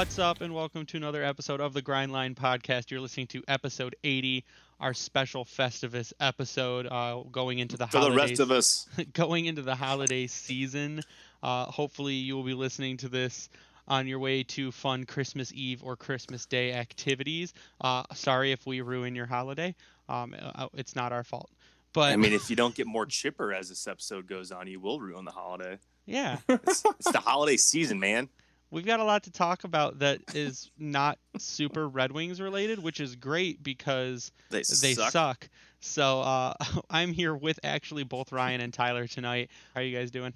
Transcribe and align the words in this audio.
What's 0.00 0.18
up, 0.18 0.40
and 0.40 0.54
welcome 0.54 0.86
to 0.86 0.96
another 0.96 1.22
episode 1.22 1.60
of 1.60 1.74
the 1.74 1.82
Grindline 1.82 2.34
Podcast. 2.34 2.90
You're 2.90 3.02
listening 3.02 3.26
to 3.26 3.42
episode 3.46 3.94
80, 4.02 4.46
our 4.80 4.94
special 4.94 5.44
Festivus 5.44 6.14
episode, 6.18 6.86
uh, 6.90 7.22
going 7.30 7.58
into 7.58 7.76
the 7.76 7.86
For 7.86 8.00
the 8.00 8.10
rest 8.10 8.40
of 8.40 8.50
us, 8.50 8.88
going 9.12 9.44
into 9.44 9.60
the 9.60 9.74
holiday 9.74 10.26
season. 10.26 11.02
Uh, 11.42 11.66
hopefully, 11.66 12.14
you 12.14 12.34
will 12.34 12.44
be 12.44 12.54
listening 12.54 12.96
to 12.96 13.10
this 13.10 13.50
on 13.88 14.06
your 14.06 14.18
way 14.18 14.42
to 14.44 14.72
fun 14.72 15.04
Christmas 15.04 15.52
Eve 15.52 15.82
or 15.84 15.96
Christmas 15.96 16.46
Day 16.46 16.72
activities. 16.72 17.52
Uh, 17.82 18.04
sorry 18.14 18.52
if 18.52 18.66
we 18.66 18.80
ruin 18.80 19.14
your 19.14 19.26
holiday. 19.26 19.74
Um, 20.08 20.34
uh, 20.40 20.68
it's 20.72 20.96
not 20.96 21.12
our 21.12 21.24
fault. 21.24 21.50
But 21.92 22.14
I 22.14 22.16
mean, 22.16 22.32
if 22.32 22.48
you 22.48 22.56
don't 22.56 22.74
get 22.74 22.86
more 22.86 23.04
chipper 23.04 23.52
as 23.52 23.68
this 23.68 23.86
episode 23.86 24.26
goes 24.26 24.50
on, 24.50 24.66
you 24.66 24.80
will 24.80 24.98
ruin 24.98 25.26
the 25.26 25.32
holiday. 25.32 25.78
yeah, 26.06 26.38
It's, 26.48 26.82
it's 26.86 27.12
the 27.12 27.20
holiday 27.20 27.58
season, 27.58 28.00
man. 28.00 28.30
We've 28.70 28.86
got 28.86 29.00
a 29.00 29.04
lot 29.04 29.24
to 29.24 29.30
talk 29.30 29.64
about 29.64 29.98
that 30.00 30.20
is 30.34 30.70
not 30.78 31.18
super 31.38 31.88
Red 31.88 32.12
Wings 32.12 32.40
related, 32.40 32.78
which 32.78 33.00
is 33.00 33.16
great 33.16 33.62
because 33.62 34.32
They, 34.50 34.58
they 34.58 34.94
suck. 34.94 35.12
suck. 35.12 35.48
So 35.80 36.20
uh, 36.20 36.54
I'm 36.90 37.12
here 37.12 37.34
with 37.34 37.58
actually 37.64 38.04
both 38.04 38.32
Ryan 38.32 38.60
and 38.60 38.72
Tyler 38.72 39.06
tonight. 39.06 39.50
How 39.74 39.80
are 39.80 39.84
you 39.84 39.96
guys 39.96 40.10
doing? 40.10 40.34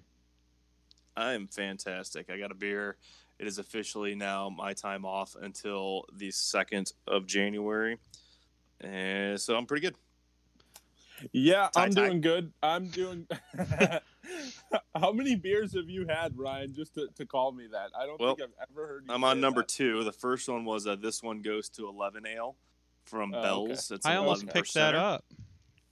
I 1.17 1.33
am 1.35 1.47
fantastic. 1.47 2.29
I 2.31 2.39
got 2.39 2.51
a 2.51 2.55
beer. 2.57 2.97
It 3.39 3.47
is 3.47 3.59
officially 3.59 4.15
now 4.15 4.49
my 4.49 4.73
time 4.73 5.05
off 5.05 5.37
until 5.41 6.07
the 6.13 6.31
second 6.31 6.93
of 7.07 7.27
January, 7.27 7.99
and 8.81 9.41
so 9.41 9.57
I'm 9.57 9.67
pretty 9.67 9.81
good. 9.87 9.97
Yeah, 11.33 11.69
Tie, 11.73 11.85
I'm 11.85 11.95
tie. 11.95 12.07
doing 12.07 12.21
good. 12.21 12.53
I'm 12.63 12.89
doing. 12.89 13.27
How 14.97 15.13
many 15.13 15.35
beers 15.37 15.75
have 15.75 15.89
you 15.89 16.07
had, 16.09 16.37
Ryan? 16.37 16.75
Just 16.75 16.95
to, 16.95 17.09
to 17.17 17.27
call 17.27 17.53
me 17.53 17.67
that. 17.73 17.91
I 17.99 18.07
don't 18.07 18.21
Well, 18.21 18.35
think 18.37 18.49
I've 18.61 18.69
ever 18.73 18.87
heard. 18.87 19.05
You 19.09 19.15
I'm 19.15 19.21
say 19.23 19.27
on 19.29 19.41
number 19.41 19.61
that. 19.63 19.69
two. 19.69 20.05
The 20.05 20.13
first 20.13 20.49
one 20.49 20.65
was 20.65 20.87
uh, 20.87 20.97
this 20.97 21.23
one 21.23 21.43
goes 21.43 21.69
to 21.71 21.89
11 21.89 22.27
ale 22.27 22.57
from 23.05 23.33
Oh, 23.35 23.39
okay. 23.39 23.43
Bell's. 23.43 23.91
It's 23.91 24.07
I 24.07 24.17
almost 24.17 24.43
11 24.45 24.53
picked 24.61 24.75
that 24.75 24.95
up. 24.95 25.25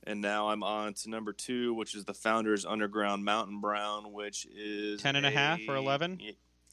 And 0.04 0.20
now 0.20 0.48
I'm 0.48 0.62
on 0.64 0.94
to 0.94 1.10
number 1.10 1.32
two, 1.32 1.74
which 1.74 1.94
is 1.94 2.04
the 2.04 2.14
Founders 2.14 2.64
Underground 2.66 3.24
Mountain 3.24 3.60
Brown, 3.60 4.12
which 4.12 4.46
is 4.52 5.00
10 5.00 5.14
and 5.16 5.26
a 5.26 5.30
half 5.30 5.60
or 5.68 5.76
11? 5.76 6.20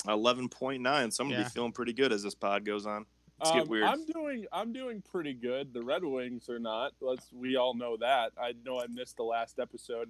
Eleven 0.08 0.48
point 0.50 0.82
nine. 0.82 1.12
So 1.12 1.24
I'm 1.24 1.30
gonna 1.30 1.42
Yeah. 1.42 1.48
be 1.48 1.50
feeling 1.52 1.74
pretty 1.74 1.92
good 1.94 2.12
as 2.14 2.24
this 2.24 2.34
pod 2.34 2.64
goes 2.66 2.86
on. 2.86 3.06
Let's 3.40 3.52
get 3.52 3.62
Um, 3.64 3.68
weird. 3.70 3.84
I'm 3.86 4.06
doing. 4.06 4.46
I'm 4.52 4.74
doing 4.74 5.02
pretty 5.02 5.34
good. 5.34 5.74
The 5.74 5.82
Red 5.82 6.04
Wings 6.04 6.50
are 6.50 6.60
not. 6.60 6.94
Let's. 7.02 7.32
We 7.34 7.56
all 7.56 7.74
know 7.74 7.98
that. 7.98 8.32
I 8.42 8.54
know 8.66 8.80
I 8.80 8.88
missed 8.88 9.18
the 9.18 9.24
last 9.24 9.60
episode. 9.60 10.10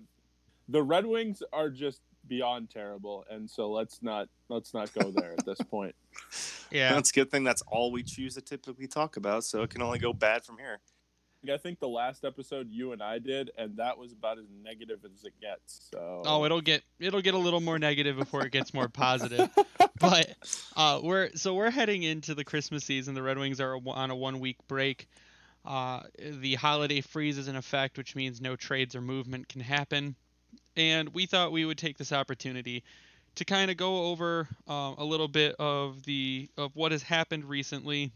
The 0.67 0.83
Red 0.83 1.05
Wings 1.05 1.41
are 1.53 1.69
just 1.69 2.01
beyond 2.27 2.69
terrible, 2.69 3.25
and 3.29 3.49
so 3.49 3.71
let's 3.71 4.03
not 4.03 4.29
let's 4.49 4.73
not 4.73 4.93
go 4.93 5.11
there 5.11 5.33
at 5.37 5.45
this 5.45 5.59
point. 5.69 5.95
Yeah. 6.71 6.93
That's 6.93 7.09
a 7.09 7.13
good 7.13 7.31
thing. 7.31 7.43
That's 7.43 7.63
all 7.63 7.91
we 7.91 8.03
choose 8.03 8.35
to 8.35 8.41
typically 8.41 8.85
talk 8.85 9.17
about, 9.17 9.43
so 9.43 9.63
it 9.63 9.71
can 9.71 9.81
only 9.81 9.97
go 9.97 10.13
bad 10.13 10.43
from 10.45 10.59
here. 10.59 10.77
I 11.47 11.57
think 11.57 11.79
the 11.79 11.87
last 11.87 12.25
episode 12.25 12.67
you 12.69 12.91
and 12.91 13.01
I 13.01 13.19
did, 13.19 13.51
and 13.57 13.77
that 13.77 13.97
was 13.97 14.11
about 14.11 14.39
as 14.39 14.45
negative 14.63 14.99
as 15.05 15.23
it 15.23 15.33
gets. 15.39 15.89
So. 15.91 16.23
Oh, 16.25 16.43
it'll 16.45 16.61
get 16.61 16.83
it'll 16.99 17.21
get 17.21 17.33
a 17.33 17.37
little 17.37 17.61
more 17.61 17.79
negative 17.79 18.17
before 18.17 18.45
it 18.45 18.51
gets 18.51 18.73
more 18.73 18.89
positive. 18.89 19.49
but 19.99 20.35
uh, 20.75 20.99
we're 21.01 21.29
so 21.35 21.53
we're 21.53 21.71
heading 21.71 22.03
into 22.03 22.35
the 22.35 22.43
Christmas 22.43 22.83
season. 22.83 23.15
The 23.15 23.23
Red 23.23 23.37
Wings 23.37 23.61
are 23.61 23.77
on 23.87 24.11
a 24.11 24.15
one 24.15 24.39
week 24.39 24.57
break. 24.67 25.07
Uh, 25.63 26.01
the 26.17 26.55
holiday 26.55 27.01
freeze 27.01 27.37
is 27.37 27.47
in 27.47 27.55
effect, 27.55 27.97
which 27.97 28.15
means 28.15 28.41
no 28.41 28.55
trades 28.55 28.95
or 28.95 29.01
movement 29.01 29.47
can 29.47 29.61
happen. 29.61 30.15
And 30.75 31.09
we 31.13 31.25
thought 31.25 31.51
we 31.51 31.65
would 31.65 31.77
take 31.77 31.97
this 31.97 32.11
opportunity 32.11 32.83
to 33.35 33.45
kind 33.45 33.69
of 33.71 33.77
go 33.77 34.07
over 34.07 34.47
uh, 34.67 34.93
a 34.97 35.03
little 35.03 35.27
bit 35.27 35.55
of 35.59 36.03
the 36.03 36.49
of 36.57 36.75
what 36.75 36.91
has 36.91 37.03
happened 37.03 37.45
recently. 37.45 38.11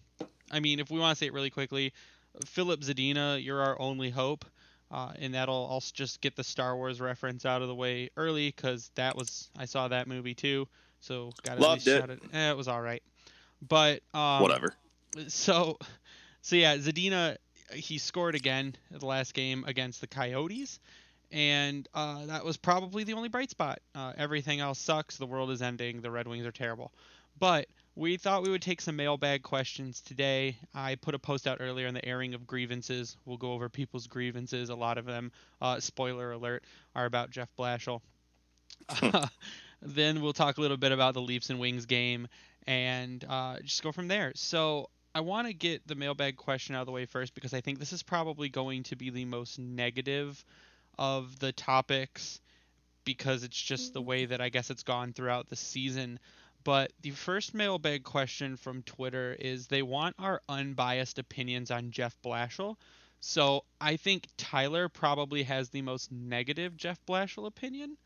I 0.52 0.60
mean, 0.60 0.80
if 0.80 0.92
we 0.92 1.00
want 1.00 1.18
to 1.18 1.20
say 1.20 1.28
it 1.28 1.34
really 1.34 1.50
quickly, 1.50 1.94
Filip 2.46 2.82
Zadina, 2.82 3.44
you're 3.44 3.62
our 3.62 3.80
only 3.80 4.10
hope. 4.10 4.46
Uh, 4.92 5.12
and 5.20 5.34
that'll 5.34 5.68
I'll 5.72 5.84
just 5.94 6.22
get 6.22 6.36
the 6.36 6.44
Star 6.44 6.76
Wars 6.76 7.02
reference 7.02 7.48
out 7.48 7.64
of 7.64 7.68
the 7.68 7.74
way 7.74 8.12
early 8.16 8.54
because 8.56 8.92
that 8.94 9.16
was 9.16 9.50
I 9.58 9.66
saw 9.66 9.88
that 9.88 10.08
movie 10.08 10.36
too, 10.36 10.68
so 11.00 11.32
got 11.42 11.60
Loved 11.60 11.88
it. 11.88 12.10
it. 12.12 12.20
Eh, 12.32 12.52
it 12.52 12.56
was 12.56 12.68
all 12.68 12.82
right, 12.82 13.02
but 13.68 14.02
um, 14.14 14.44
Whatever. 14.44 14.76
So, 15.30 15.80
so 16.44 16.56
yeah, 16.56 16.78
Zadina 16.78 17.38
he 17.74 17.98
scored 17.98 18.36
again 18.36 18.76
at 18.94 19.00
the 19.00 19.08
last 19.08 19.34
game 19.34 19.64
against 19.66 20.00
the 20.00 20.06
Coyotes, 20.06 20.80
and 21.32 21.90
uh, 21.96 22.28
that 22.28 22.46
was 22.46 22.58
probably 22.58 23.04
the 23.04 23.14
only 23.14 23.30
bright 23.30 23.50
spot. 23.50 23.80
Uh, 23.96 24.14
everything 24.16 24.60
else 24.60 24.78
sucks. 24.78 25.18
The 25.18 25.26
world 25.26 25.50
is 25.50 25.64
ending. 25.64 26.02
The 26.02 26.12
Red 26.12 26.28
Wings 26.28 26.46
are 26.46 26.52
terrible, 26.52 26.92
but 27.40 27.68
we 27.96 28.18
thought 28.18 28.44
we 28.44 28.50
would 28.50 28.62
take 28.62 28.82
some 28.82 28.96
mailbag 28.96 29.44
questions 29.44 30.02
today. 30.02 30.58
I 30.74 30.96
put 30.96 31.14
a 31.14 31.20
post 31.20 31.48
out 31.48 31.60
earlier 31.62 31.88
on 31.88 31.94
the 31.94 32.04
airing 32.06 32.34
of 32.34 32.48
grievances. 32.48 33.18
We'll 33.26 33.38
go 33.38 33.54
over 33.54 33.70
people's 33.70 34.08
grievances. 34.08 34.70
A 34.70 34.76
lot 34.76 34.98
of 34.98 35.06
them, 35.06 35.32
uh, 35.62 35.80
spoiler 35.80 36.32
alert, 36.32 36.64
are 36.96 37.06
about 37.06 37.30
Jeff 37.30 37.50
Blashill. 37.58 38.02
then 39.82 40.22
we'll 40.22 40.34
talk 40.34 40.58
a 40.58 40.62
little 40.62 40.78
bit 40.78 40.92
about 40.92 41.14
the 41.14 41.22
Leafs 41.22 41.50
and 41.50 41.60
Wings 41.60 41.86
game 41.86 42.28
and 42.66 43.24
uh, 43.30 43.60
just 43.60 43.84
go 43.84 43.92
from 43.92 44.08
there. 44.08 44.32
So 44.36 44.90
I 45.14 45.20
want 45.20 45.48
to 45.48 45.54
get 45.54 45.88
the 45.88 45.96
mailbag 45.96 46.38
question 46.38 46.74
out 46.76 46.82
of 46.82 46.86
the 46.88 46.92
way 46.92 47.06
first 47.06 47.36
because 47.36 47.54
I 47.54 47.62
think 47.62 47.78
this 47.78 47.94
is 47.94 48.02
probably 48.02 48.50
going 48.50 48.84
to 48.84 48.96
be 48.96 49.12
the 49.12 49.26
most 49.26 49.60
negative 49.60 50.44
of 50.98 51.38
the 51.40 51.52
topics 51.52 52.40
because 53.06 53.44
it's 53.44 53.62
just 53.62 53.94
the 53.94 54.02
way 54.02 54.26
that 54.26 54.42
I 54.42 54.50
guess 54.50 54.70
it's 54.70 54.84
gone 54.84 55.14
throughout 55.14 55.50
the 55.50 55.56
season. 55.56 56.20
But 56.64 56.94
the 57.02 57.12
first 57.12 57.54
mailbag 57.54 58.04
question 58.04 58.56
from 58.56 58.84
Twitter 58.84 59.36
is 59.40 59.68
they 59.68 59.82
want 59.82 60.16
our 60.18 60.42
unbiased 60.48 61.20
opinions 61.20 61.72
on 61.72 61.92
Jeff 61.92 62.16
Blashill. 62.24 62.78
So 63.20 63.64
I 63.82 63.98
think 63.98 64.28
Tyler 64.38 64.90
probably 64.90 65.44
has 65.44 65.70
the 65.70 65.82
most 65.82 66.12
negative 66.12 66.78
Jeff 66.78 67.00
Blashill 67.06 67.48
opinion. 67.48 67.98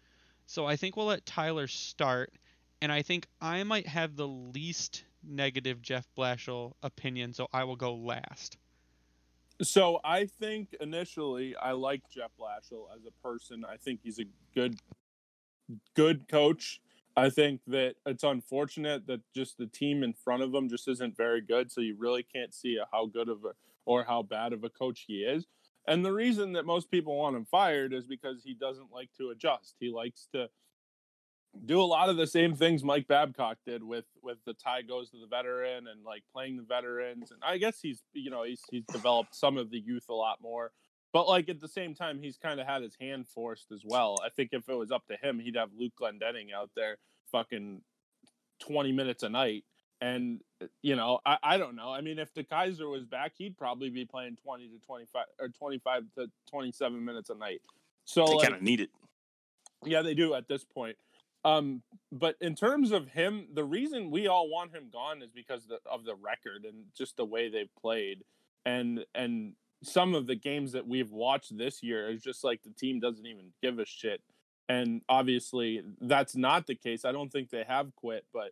So 0.45 0.65
I 0.65 0.75
think 0.75 0.95
we'll 0.95 1.07
let 1.07 1.25
Tyler 1.25 1.67
start, 1.67 2.31
and 2.81 2.91
I 2.91 3.01
think 3.01 3.27
I 3.41 3.63
might 3.63 3.87
have 3.87 4.15
the 4.15 4.27
least 4.27 5.03
negative 5.23 5.81
Jeff 5.81 6.07
Blashill 6.17 6.73
opinion, 6.83 7.33
so 7.33 7.47
I 7.51 7.65
will 7.65 7.75
go 7.75 7.95
last. 7.95 8.57
So 9.61 9.99
I 10.03 10.25
think 10.25 10.75
initially 10.79 11.55
I 11.55 11.71
like 11.71 12.07
Jeff 12.09 12.31
Blashill 12.39 12.85
as 12.95 13.05
a 13.05 13.27
person. 13.27 13.65
I 13.67 13.77
think 13.77 13.99
he's 14.03 14.19
a 14.19 14.25
good 14.53 14.79
good 15.95 16.27
coach. 16.27 16.79
I 17.17 17.31
think 17.31 17.61
that 17.65 17.95
it's 18.05 18.23
unfortunate 18.23 19.07
that 19.07 19.21
just 19.35 19.57
the 19.57 19.65
team 19.65 20.03
in 20.03 20.13
front 20.13 20.43
of 20.43 20.53
him 20.53 20.69
just 20.69 20.87
isn't 20.87 21.17
very 21.17 21.41
good, 21.41 21.71
so 21.71 21.81
you 21.81 21.95
really 21.97 22.21
can't 22.21 22.53
see 22.53 22.77
how 22.91 23.07
good 23.07 23.27
of 23.27 23.43
a 23.43 23.53
or 23.87 24.03
how 24.03 24.21
bad 24.21 24.53
of 24.53 24.63
a 24.63 24.69
coach 24.69 25.05
he 25.07 25.23
is. 25.23 25.47
And 25.87 26.05
the 26.05 26.13
reason 26.13 26.53
that 26.53 26.65
most 26.65 26.91
people 26.91 27.17
want 27.17 27.35
him 27.35 27.45
fired 27.45 27.91
is 27.91 28.05
because 28.05 28.43
he 28.43 28.53
doesn't 28.53 28.91
like 28.91 29.09
to 29.17 29.29
adjust. 29.29 29.75
He 29.79 29.89
likes 29.89 30.27
to 30.33 30.49
do 31.65 31.81
a 31.81 31.83
lot 31.83 32.09
of 32.09 32.17
the 32.17 32.27
same 32.27 32.55
things 32.55 32.83
Mike 32.83 33.07
Babcock 33.07 33.57
did 33.65 33.83
with 33.83 34.05
with 34.21 34.37
the 34.45 34.53
tie 34.53 34.83
goes 34.83 35.09
to 35.09 35.17
the 35.17 35.25
veteran 35.25 35.87
and 35.87 36.03
like 36.05 36.21
playing 36.31 36.57
the 36.57 36.63
veterans. 36.63 37.31
And 37.31 37.41
I 37.43 37.57
guess 37.57 37.79
he's 37.81 38.03
you 38.13 38.29
know 38.29 38.43
he's 38.43 38.61
he's 38.69 38.85
developed 38.85 39.33
some 39.33 39.57
of 39.57 39.71
the 39.71 39.79
youth 39.79 40.05
a 40.09 40.13
lot 40.13 40.37
more. 40.39 40.71
But 41.13 41.27
like 41.27 41.49
at 41.49 41.59
the 41.59 41.67
same 41.67 41.95
time, 41.95 42.19
he's 42.19 42.37
kind 42.37 42.59
of 42.59 42.67
had 42.67 42.81
his 42.81 42.95
hand 42.99 43.27
forced 43.27 43.71
as 43.71 43.81
well. 43.85 44.17
I 44.23 44.29
think 44.29 44.49
if 44.51 44.67
it 44.69 44.75
was 44.75 44.91
up 44.91 45.05
to 45.07 45.15
him, 45.15 45.39
he'd 45.39 45.55
have 45.55 45.69
Luke 45.77 45.93
Glendening 45.99 46.53
out 46.55 46.69
there 46.75 46.97
fucking 47.31 47.81
twenty 48.59 48.91
minutes 48.91 49.23
a 49.23 49.29
night. 49.29 49.63
And 49.99 50.41
you 50.83 50.95
know, 50.95 51.19
I, 51.25 51.37
I 51.41 51.57
don't 51.57 51.75
know. 51.75 51.91
I 51.91 52.01
mean, 52.01 52.19
if 52.19 52.33
the 52.33 52.43
Kaiser 52.43 52.87
was 52.87 53.05
back, 53.05 53.33
he'd 53.37 53.57
probably 53.57 53.89
be 53.89 54.05
playing 54.05 54.37
twenty 54.43 54.67
to 54.67 54.77
twenty 54.85 55.05
five 55.11 55.25
or 55.39 55.49
twenty 55.49 55.79
five 55.79 56.03
to 56.17 56.29
twenty 56.49 56.71
seven 56.71 57.03
minutes 57.03 57.29
a 57.29 57.35
night. 57.35 57.61
So 58.05 58.25
They 58.25 58.33
like, 58.35 58.43
kind 58.43 58.55
of 58.55 58.61
need 58.61 58.81
it. 58.81 58.89
yeah, 59.85 60.01
they 60.01 60.13
do 60.13 60.33
at 60.35 60.47
this 60.47 60.63
point. 60.63 60.97
Um, 61.45 61.81
but 62.11 62.35
in 62.41 62.55
terms 62.55 62.91
of 62.91 63.07
him, 63.07 63.47
the 63.53 63.63
reason 63.63 64.11
we 64.11 64.27
all 64.27 64.49
want 64.49 64.75
him 64.75 64.89
gone 64.91 65.21
is 65.21 65.31
because 65.31 65.65
the, 65.65 65.79
of 65.89 66.03
the 66.03 66.15
record 66.15 66.65
and 66.65 66.85
just 66.95 67.15
the 67.17 67.25
way 67.25 67.49
they've 67.49 67.73
played, 67.81 68.23
and 68.65 69.05
and 69.15 69.53
some 69.83 70.15
of 70.15 70.27
the 70.27 70.35
games 70.35 70.71
that 70.71 70.87
we've 70.87 71.11
watched 71.11 71.57
this 71.57 71.83
year 71.83 72.09
is 72.09 72.21
just 72.21 72.43
like 72.43 72.63
the 72.63 72.71
team 72.71 72.99
doesn't 72.99 73.25
even 73.25 73.51
give 73.61 73.79
a 73.79 73.85
shit. 73.85 74.21
And 74.69 75.01
obviously, 75.07 75.81
that's 76.01 76.35
not 76.35 76.67
the 76.67 76.75
case. 76.75 77.05
I 77.05 77.11
don't 77.11 77.31
think 77.31 77.49
they 77.49 77.63
have 77.63 77.95
quit, 77.95 78.25
but 78.33 78.51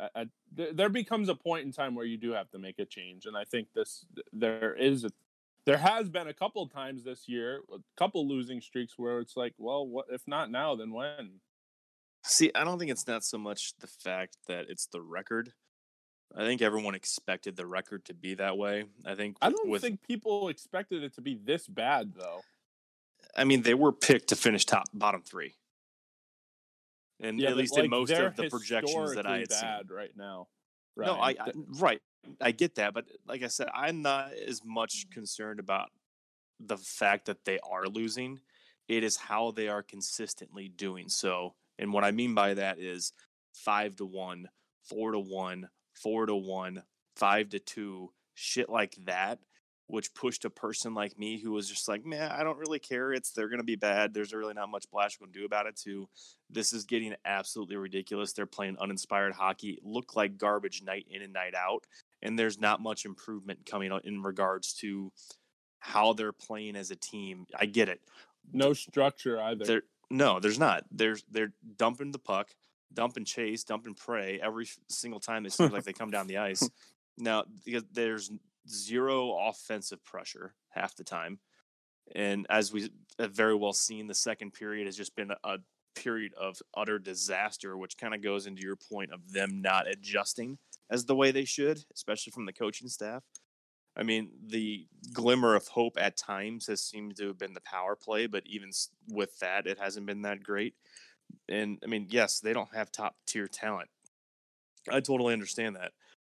uh, 0.00 0.08
uh, 0.14 0.24
th- 0.56 0.74
there 0.74 0.88
becomes 0.88 1.28
a 1.28 1.34
point 1.34 1.66
in 1.66 1.72
time 1.72 1.94
where 1.94 2.06
you 2.06 2.16
do 2.16 2.32
have 2.32 2.50
to 2.50 2.58
make 2.58 2.78
a 2.78 2.84
change. 2.84 3.26
And 3.26 3.36
I 3.36 3.44
think 3.44 3.68
this 3.74 4.06
there 4.32 4.74
is 4.74 5.04
a 5.04 5.10
there 5.66 5.78
has 5.78 6.08
been 6.08 6.28
a 6.28 6.34
couple 6.34 6.66
times 6.68 7.04
this 7.04 7.26
year, 7.26 7.62
a 7.72 7.78
couple 7.96 8.28
losing 8.28 8.60
streaks 8.60 8.94
where 8.96 9.18
it's 9.20 9.36
like, 9.36 9.54
well, 9.58 9.86
what 9.86 10.06
if 10.10 10.22
not 10.26 10.50
now, 10.50 10.74
then 10.74 10.92
when? 10.92 11.40
See, 12.24 12.50
I 12.54 12.64
don't 12.64 12.78
think 12.78 12.90
it's 12.90 13.06
not 13.06 13.24
so 13.24 13.38
much 13.38 13.74
the 13.80 13.86
fact 13.86 14.38
that 14.46 14.66
it's 14.68 14.86
the 14.86 15.02
record. 15.02 15.52
I 16.36 16.44
think 16.44 16.62
everyone 16.62 16.94
expected 16.94 17.56
the 17.56 17.66
record 17.66 18.04
to 18.06 18.14
be 18.14 18.34
that 18.34 18.58
way. 18.58 18.84
I 19.04 19.14
think 19.14 19.36
I 19.40 19.50
don't 19.50 19.68
with, 19.68 19.82
think 19.82 20.02
people 20.02 20.48
expected 20.48 21.02
it 21.02 21.14
to 21.14 21.20
be 21.20 21.34
this 21.36 21.66
bad, 21.66 22.14
though. 22.16 22.40
I 23.36 23.44
mean, 23.44 23.62
they 23.62 23.74
were 23.74 23.92
picked 23.92 24.28
to 24.28 24.36
finish 24.36 24.64
top 24.64 24.88
bottom 24.92 25.22
three, 25.22 25.54
and 27.20 27.38
Yeah, 27.38 27.50
at 27.50 27.56
least 27.56 27.78
in 27.78 27.90
most 27.90 28.10
of 28.12 28.36
the 28.36 28.48
projections 28.48 29.14
that 29.14 29.26
I 29.26 29.38
had 29.38 29.50
historically 29.50 29.86
seen. 29.88 29.96
right 29.96 30.16
now. 30.16 30.48
No, 30.96 31.14
I, 31.14 31.30
I 31.30 31.52
right. 31.80 32.00
I 32.40 32.52
get 32.52 32.76
that, 32.76 32.94
but 32.94 33.06
like 33.26 33.42
I 33.42 33.48
said, 33.48 33.68
I'm 33.74 34.02
not 34.02 34.32
as 34.32 34.64
much 34.64 35.10
concerned 35.10 35.60
about 35.60 35.90
the 36.60 36.76
fact 36.76 37.26
that 37.26 37.44
they 37.44 37.58
are 37.60 37.86
losing. 37.86 38.40
It 38.88 39.02
is 39.04 39.16
how 39.16 39.50
they 39.50 39.68
are 39.68 39.82
consistently 39.82 40.68
doing 40.68 41.08
so. 41.08 41.54
And 41.78 41.92
what 41.92 42.04
I 42.04 42.12
mean 42.12 42.34
by 42.34 42.54
that 42.54 42.78
is 42.78 43.12
five 43.52 43.96
to 43.96 44.06
one, 44.06 44.48
four 44.82 45.12
to 45.12 45.18
one, 45.18 45.68
four 45.94 46.26
to 46.26 46.34
one, 46.34 46.82
five 47.16 47.50
to 47.50 47.58
two, 47.58 48.10
shit 48.34 48.68
like 48.68 48.96
that, 49.06 49.38
which 49.86 50.14
pushed 50.14 50.44
a 50.44 50.50
person 50.50 50.94
like 50.94 51.18
me 51.18 51.38
who 51.38 51.52
was 51.52 51.68
just 51.68 51.88
like, 51.88 52.04
man, 52.04 52.30
I 52.32 52.42
don't 52.42 52.58
really 52.58 52.78
care. 52.78 53.12
It's 53.12 53.30
they're 53.30 53.48
gonna 53.48 53.62
be 53.62 53.76
bad. 53.76 54.14
There's 54.14 54.32
really 54.32 54.54
not 54.54 54.70
much 54.70 54.90
Blash 54.90 55.16
can 55.16 55.30
do 55.30 55.44
about 55.44 55.66
it. 55.66 55.76
To 55.84 56.08
this 56.50 56.72
is 56.72 56.84
getting 56.84 57.14
absolutely 57.24 57.76
ridiculous. 57.76 58.32
They're 58.32 58.46
playing 58.46 58.76
uninspired 58.80 59.34
hockey, 59.34 59.78
look 59.82 60.16
like 60.16 60.38
garbage 60.38 60.82
night 60.82 61.06
in 61.10 61.22
and 61.22 61.32
night 61.32 61.54
out, 61.54 61.84
and 62.22 62.38
there's 62.38 62.58
not 62.58 62.80
much 62.80 63.04
improvement 63.04 63.66
coming 63.66 63.92
in 64.04 64.22
regards 64.22 64.72
to 64.74 65.12
how 65.80 66.14
they're 66.14 66.32
playing 66.32 66.76
as 66.76 66.90
a 66.90 66.96
team. 66.96 67.46
I 67.58 67.66
get 67.66 67.88
it. 67.88 68.00
no 68.52 68.72
structure 68.72 69.40
either. 69.40 69.64
There, 69.64 69.82
no, 70.10 70.40
there's 70.40 70.58
not. 70.58 70.84
There's 70.90 71.24
they're 71.30 71.52
dumping 71.76 72.12
the 72.12 72.18
puck, 72.18 72.48
dumping 72.94 73.24
chase, 73.24 73.64
dump 73.64 73.86
and 73.86 73.96
prey 73.96 74.40
every 74.42 74.68
single 74.88 75.20
time 75.20 75.46
it 75.46 75.52
seems 75.52 75.72
like 75.72 75.84
they 75.84 75.92
come 75.92 76.10
down 76.10 76.26
the 76.26 76.38
ice. 76.50 76.68
Now 77.18 77.44
there's 77.92 78.30
zero 78.68 79.36
offensive 79.48 80.04
pressure 80.04 80.54
half 80.70 80.96
the 80.96 81.04
time, 81.04 81.38
and 82.14 82.46
as 82.50 82.72
we 82.72 82.90
have 83.18 83.32
very 83.32 83.54
well 83.54 83.72
seen, 83.72 84.06
the 84.06 84.14
second 84.14 84.52
period 84.52 84.86
has 84.86 84.96
just 84.96 85.14
been 85.16 85.30
a, 85.30 85.36
a 85.44 85.58
period 85.94 86.32
of 86.34 86.60
utter 86.76 86.98
disaster, 86.98 87.76
which 87.76 87.96
kind 87.96 88.14
of 88.14 88.22
goes 88.22 88.46
into 88.46 88.62
your 88.62 88.76
point 88.76 89.12
of 89.12 89.32
them 89.32 89.60
not 89.62 89.88
adjusting 89.88 90.58
as 90.90 91.04
the 91.04 91.14
way 91.14 91.30
they 91.30 91.44
should, 91.44 91.84
especially 91.94 92.30
from 92.30 92.46
the 92.46 92.52
coaching 92.52 92.88
staff. 92.88 93.22
I 93.96 94.02
mean, 94.02 94.30
the 94.46 94.86
glimmer 95.12 95.54
of 95.54 95.68
hope 95.68 95.96
at 95.98 96.16
times 96.16 96.66
has 96.66 96.82
seemed 96.82 97.16
to 97.16 97.28
have 97.28 97.38
been 97.38 97.54
the 97.54 97.60
power 97.60 97.94
play, 97.94 98.26
but 98.26 98.42
even 98.46 98.70
with 99.08 99.38
that, 99.38 99.66
it 99.66 99.78
hasn't 99.78 100.06
been 100.06 100.22
that 100.22 100.42
great. 100.42 100.74
And 101.48 101.78
I 101.84 101.86
mean, 101.86 102.06
yes, 102.10 102.40
they 102.40 102.52
don't 102.52 102.74
have 102.74 102.90
top 102.90 103.16
tier 103.26 103.46
talent. 103.46 103.90
I 104.90 105.00
totally 105.00 105.32
understand 105.32 105.76
that. 105.76 105.92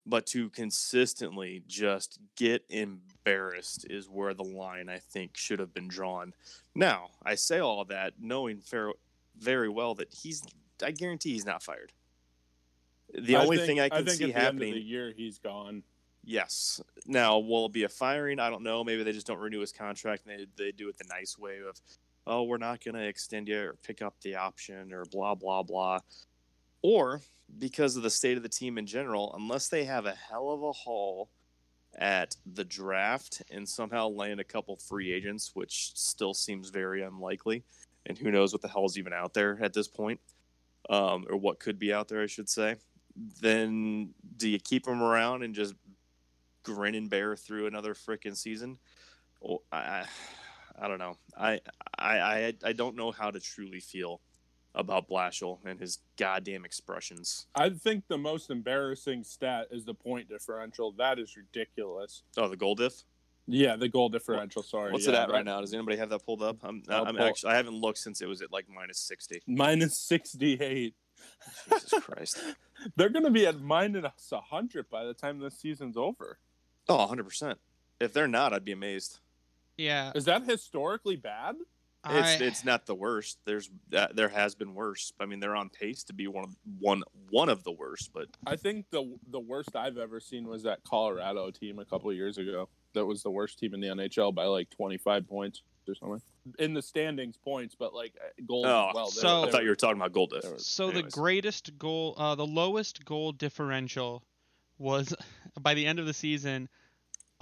But 0.06 0.26
to 0.28 0.50
consistently 0.50 1.62
just 1.66 2.18
get 2.36 2.62
embarrassed 2.68 3.86
is 3.88 4.08
where 4.08 4.34
the 4.34 4.44
line 4.44 4.90
I 4.90 4.98
think 4.98 5.34
should 5.34 5.58
have 5.58 5.72
been 5.72 5.88
drawn. 5.88 6.34
Now, 6.74 7.08
I 7.24 7.36
say 7.36 7.58
all 7.58 7.84
that 7.86 8.14
knowing 8.20 8.60
fair, 8.60 8.92
very 9.38 9.70
well 9.70 9.94
that 9.94 10.12
he's, 10.12 10.42
I 10.82 10.90
guarantee 10.90 11.32
he's 11.32 11.46
not 11.46 11.62
fired. 11.62 11.92
The 13.14 13.36
only 13.36 13.56
think, 13.56 13.66
thing 13.66 13.80
I 13.80 13.88
can 13.88 14.04
think 14.04 14.18
see 14.18 14.24
at 14.24 14.26
the 14.28 14.34
end 14.34 14.42
happening 14.42 14.74
the 14.74 14.80
year 14.80 15.14
he's 15.16 15.38
gone. 15.38 15.84
Yes. 16.22 16.82
Now, 17.06 17.38
will 17.38 17.66
it 17.66 17.72
be 17.72 17.84
a 17.84 17.88
firing? 17.88 18.40
I 18.40 18.50
don't 18.50 18.62
know. 18.62 18.84
Maybe 18.84 19.04
they 19.04 19.12
just 19.12 19.26
don't 19.26 19.38
renew 19.38 19.60
his 19.60 19.72
contract 19.72 20.26
and 20.26 20.38
they, 20.38 20.64
they 20.64 20.72
do 20.72 20.88
it 20.88 20.98
the 20.98 21.04
nice 21.08 21.38
way 21.38 21.58
of, 21.66 21.80
oh, 22.26 22.44
we're 22.44 22.58
not 22.58 22.82
going 22.82 22.94
to 22.94 23.06
extend 23.06 23.48
you 23.48 23.60
or 23.60 23.76
pick 23.82 24.02
up 24.02 24.14
the 24.22 24.36
option 24.36 24.92
or 24.92 25.04
blah, 25.10 25.34
blah, 25.34 25.62
blah. 25.62 25.98
Or 26.82 27.20
because 27.58 27.96
of 27.96 28.02
the 28.02 28.10
state 28.10 28.36
of 28.36 28.42
the 28.42 28.48
team 28.48 28.78
in 28.78 28.86
general, 28.86 29.34
unless 29.36 29.68
they 29.68 29.84
have 29.84 30.06
a 30.06 30.14
hell 30.14 30.50
of 30.50 30.62
a 30.62 30.72
haul 30.72 31.30
at 31.96 32.34
the 32.54 32.64
draft 32.64 33.42
and 33.50 33.68
somehow 33.68 34.08
land 34.08 34.40
a 34.40 34.44
couple 34.44 34.76
free 34.76 35.12
agents, 35.12 35.52
which 35.54 35.92
still 35.94 36.34
seems 36.34 36.70
very 36.70 37.02
unlikely. 37.02 37.62
And 38.06 38.18
who 38.18 38.30
knows 38.30 38.52
what 38.52 38.62
the 38.62 38.68
hell 38.68 38.84
is 38.84 38.98
even 38.98 39.12
out 39.12 39.32
there 39.32 39.58
at 39.62 39.72
this 39.72 39.88
point, 39.88 40.20
um, 40.90 41.24
or 41.30 41.36
what 41.36 41.60
could 41.60 41.78
be 41.78 41.92
out 41.92 42.08
there, 42.08 42.22
I 42.22 42.26
should 42.26 42.48
say. 42.48 42.76
Then 43.40 44.10
do 44.36 44.48
you 44.48 44.58
keep 44.58 44.84
them 44.84 45.02
around 45.02 45.42
and 45.42 45.54
just 45.54 45.74
grin 46.64 46.96
and 46.96 47.08
bear 47.08 47.36
through 47.36 47.66
another 47.66 47.94
freaking 47.94 48.36
season. 48.36 48.78
Well, 49.40 49.62
I, 49.70 50.04
I, 50.78 50.88
don't 50.88 50.98
know. 50.98 51.16
I, 51.36 51.60
I, 51.98 52.18
I, 52.18 52.54
I 52.64 52.72
don't 52.72 52.96
know 52.96 53.12
how 53.12 53.30
to 53.30 53.40
truly 53.40 53.80
feel 53.80 54.20
about 54.74 55.08
Blashill 55.08 55.58
and 55.64 55.78
his 55.78 55.98
goddamn 56.16 56.64
expressions. 56.64 57.46
I 57.54 57.70
think 57.70 58.04
the 58.08 58.18
most 58.18 58.50
embarrassing 58.50 59.24
stat 59.24 59.68
is 59.70 59.84
the 59.84 59.94
point 59.94 60.28
differential. 60.28 60.92
That 60.92 61.18
is 61.18 61.36
ridiculous. 61.36 62.22
Oh, 62.36 62.48
the 62.48 62.56
goal 62.56 62.74
diff. 62.74 62.94
Yeah, 63.46 63.76
the 63.76 63.88
goal 63.88 64.08
differential. 64.08 64.62
Sorry. 64.62 64.90
What's 64.90 65.06
yeah, 65.06 65.12
it 65.12 65.16
at 65.16 65.28
that- 65.28 65.32
right 65.32 65.44
now? 65.44 65.60
Does 65.60 65.74
anybody 65.74 65.98
have 65.98 66.08
that 66.08 66.24
pulled 66.24 66.42
up? 66.42 66.56
I'm, 66.62 66.82
I'll 66.88 67.04
I'm 67.04 67.16
pull- 67.16 67.26
actually. 67.26 67.52
I 67.52 67.56
haven't 67.56 67.74
looked 67.74 67.98
since 67.98 68.20
it 68.22 68.26
was 68.26 68.42
at 68.42 68.50
like 68.50 68.66
minus 68.74 68.98
sixty. 69.06 69.42
Minus 69.46 69.98
sixty-eight. 69.98 70.94
Jesus 71.70 72.02
Christ. 72.02 72.42
They're 72.96 73.10
going 73.10 73.24
to 73.24 73.30
be 73.30 73.46
at 73.46 73.60
minus 73.60 74.12
hundred 74.50 74.90
by 74.90 75.04
the 75.04 75.14
time 75.14 75.38
this 75.38 75.58
season's 75.60 75.96
over. 75.96 76.38
Oh, 76.88 76.96
100 76.96 77.24
percent. 77.24 77.58
If 78.00 78.12
they're 78.12 78.28
not, 78.28 78.52
I'd 78.52 78.64
be 78.64 78.72
amazed. 78.72 79.20
Yeah, 79.76 80.12
Is 80.14 80.24
that 80.26 80.44
historically 80.44 81.16
bad? 81.16 81.56
It's 82.06 82.40
I, 82.42 82.44
it's 82.44 82.64
not 82.66 82.84
the 82.84 82.94
worst. 82.94 83.38
There's 83.46 83.70
uh, 83.96 84.08
there 84.14 84.28
has 84.28 84.54
been 84.54 84.74
worse. 84.74 85.12
I 85.18 85.24
mean, 85.24 85.40
they're 85.40 85.56
on 85.56 85.70
pace 85.70 86.04
to 86.04 86.12
be 86.12 86.26
one 86.28 86.44
of 86.44 86.54
one 86.78 87.02
one 87.30 87.48
of 87.48 87.64
the 87.64 87.72
worst. 87.72 88.10
But 88.12 88.26
I 88.46 88.56
think 88.56 88.84
the 88.90 89.16
the 89.30 89.40
worst 89.40 89.74
I've 89.74 89.96
ever 89.96 90.20
seen 90.20 90.46
was 90.46 90.62
that 90.64 90.84
Colorado 90.84 91.50
team 91.50 91.78
a 91.78 91.84
couple 91.86 92.10
of 92.10 92.16
years 92.16 92.36
ago. 92.36 92.68
That 92.92 93.06
was 93.06 93.22
the 93.22 93.30
worst 93.30 93.58
team 93.58 93.72
in 93.72 93.80
the 93.80 93.88
NHL 93.88 94.34
by 94.34 94.44
like 94.44 94.68
25 94.70 95.26
points 95.26 95.62
or 95.88 95.94
something. 95.94 96.20
In 96.58 96.74
the 96.74 96.82
standings 96.82 97.38
points, 97.38 97.74
but 97.74 97.94
like 97.94 98.14
uh, 98.22 98.28
goals 98.46 98.66
Oh, 98.66 98.88
as 98.90 98.94
well. 98.94 99.06
They- 99.06 99.10
so- 99.22 99.44
I 99.44 99.50
thought 99.50 99.62
you 99.64 99.70
were 99.70 99.74
talking 99.74 99.96
about 99.96 100.12
goal 100.12 100.26
diff. 100.26 100.42
they 100.42 100.48
were- 100.50 100.58
So 100.58 100.90
Anyways. 100.90 101.04
the 101.04 101.10
greatest 101.20 101.78
goal, 101.78 102.14
uh, 102.18 102.34
the 102.34 102.46
lowest 102.46 103.04
goal 103.06 103.32
differential 103.32 104.22
was 104.78 105.14
by 105.60 105.72
the 105.74 105.86
end 105.86 105.98
of 105.98 106.06
the 106.06 106.14
season, 106.14 106.68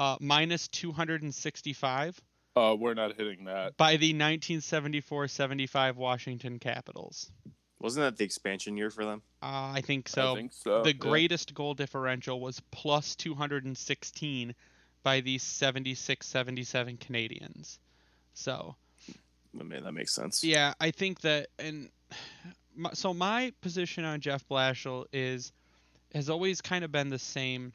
uh, 0.02 0.16
minus 0.20 0.68
265 0.68 2.20
Oh, 2.54 2.74
we're 2.74 2.94
not 2.94 3.16
hitting 3.16 3.44
that. 3.46 3.78
by 3.78 3.96
the 3.96 4.12
1974-75 4.12 5.94
Washington 5.96 6.58
Capitals. 6.58 7.30
Wasn't 7.78 8.04
that 8.04 8.18
the 8.18 8.24
expansion 8.24 8.76
year 8.76 8.90
for 8.90 9.06
them? 9.06 9.22
Uh, 9.42 9.72
I 9.74 9.80
think 9.82 10.08
so. 10.08 10.32
I 10.32 10.36
think 10.36 10.52
so. 10.52 10.82
the 10.82 10.90
yeah. 10.90 10.98
greatest 10.98 11.54
goal 11.54 11.74
differential 11.74 12.40
was 12.40 12.60
plus 12.70 13.16
216 13.16 14.54
by 15.02 15.20
the 15.20 15.38
76-77 15.38 16.98
Canadiens. 16.98 17.78
So 18.34 18.76
I 19.58 19.62
mean, 19.62 19.84
that 19.84 19.92
makes 19.92 20.14
sense. 20.14 20.44
Yeah, 20.44 20.74
I 20.80 20.90
think 20.90 21.20
that, 21.22 21.48
and 21.58 21.90
my, 22.76 22.90
so 22.92 23.14
my 23.14 23.52
position 23.60 24.04
on 24.04 24.20
Jeff 24.20 24.46
Blashill 24.48 25.06
is 25.12 25.52
has 26.14 26.28
always 26.28 26.60
kind 26.60 26.84
of 26.84 26.92
been 26.92 27.08
the 27.08 27.18
same, 27.18 27.72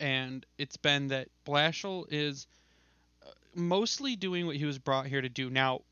and 0.00 0.44
it's 0.58 0.76
been 0.76 1.08
that 1.08 1.28
Blashill 1.46 2.06
is 2.10 2.46
uh, 3.24 3.30
mostly 3.54 4.16
doing 4.16 4.46
what 4.46 4.56
he 4.56 4.64
was 4.64 4.78
brought 4.78 5.06
here 5.06 5.20
to 5.20 5.28
do. 5.28 5.50
Now, 5.50 5.82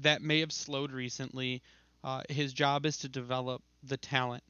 that 0.00 0.22
may 0.22 0.40
have 0.40 0.52
slowed 0.52 0.92
recently. 0.92 1.62
Uh, 2.02 2.22
his 2.28 2.52
job 2.52 2.86
is 2.86 2.98
to 2.98 3.08
develop 3.08 3.62
the 3.82 3.96
talent. 3.96 4.42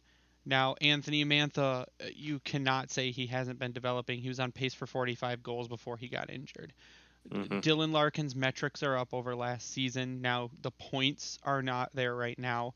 Now, 0.45 0.75
Anthony 0.81 1.25
Mantha, 1.25 1.83
uh, 1.83 1.85
you 2.14 2.40
cannot 2.40 2.90
say 2.90 3.11
he 3.11 3.26
hasn't 3.26 3.59
been 3.59 3.73
developing. 3.73 4.21
He 4.21 4.28
was 4.28 4.40
on 4.40 4.52
pace 4.52 4.75
for 4.75 4.87
45 4.87 5.42
goals 5.42 5.69
before 5.69 5.97
he 5.97 6.09
got 6.09 6.31
injured. 6.31 6.73
Mhm. 7.31 7.62
Dylan 7.62 7.92
Larkin's 7.92 8.35
metrics 8.35 8.83
are 8.83 8.97
up 8.97 9.14
over 9.14 9.37
last 9.37 9.71
season. 9.71 10.21
Now 10.21 10.50
the 10.61 10.73
points 10.73 11.38
are 11.45 11.62
not 11.62 11.92
there 11.95 12.16
right 12.16 12.38
now, 12.38 12.75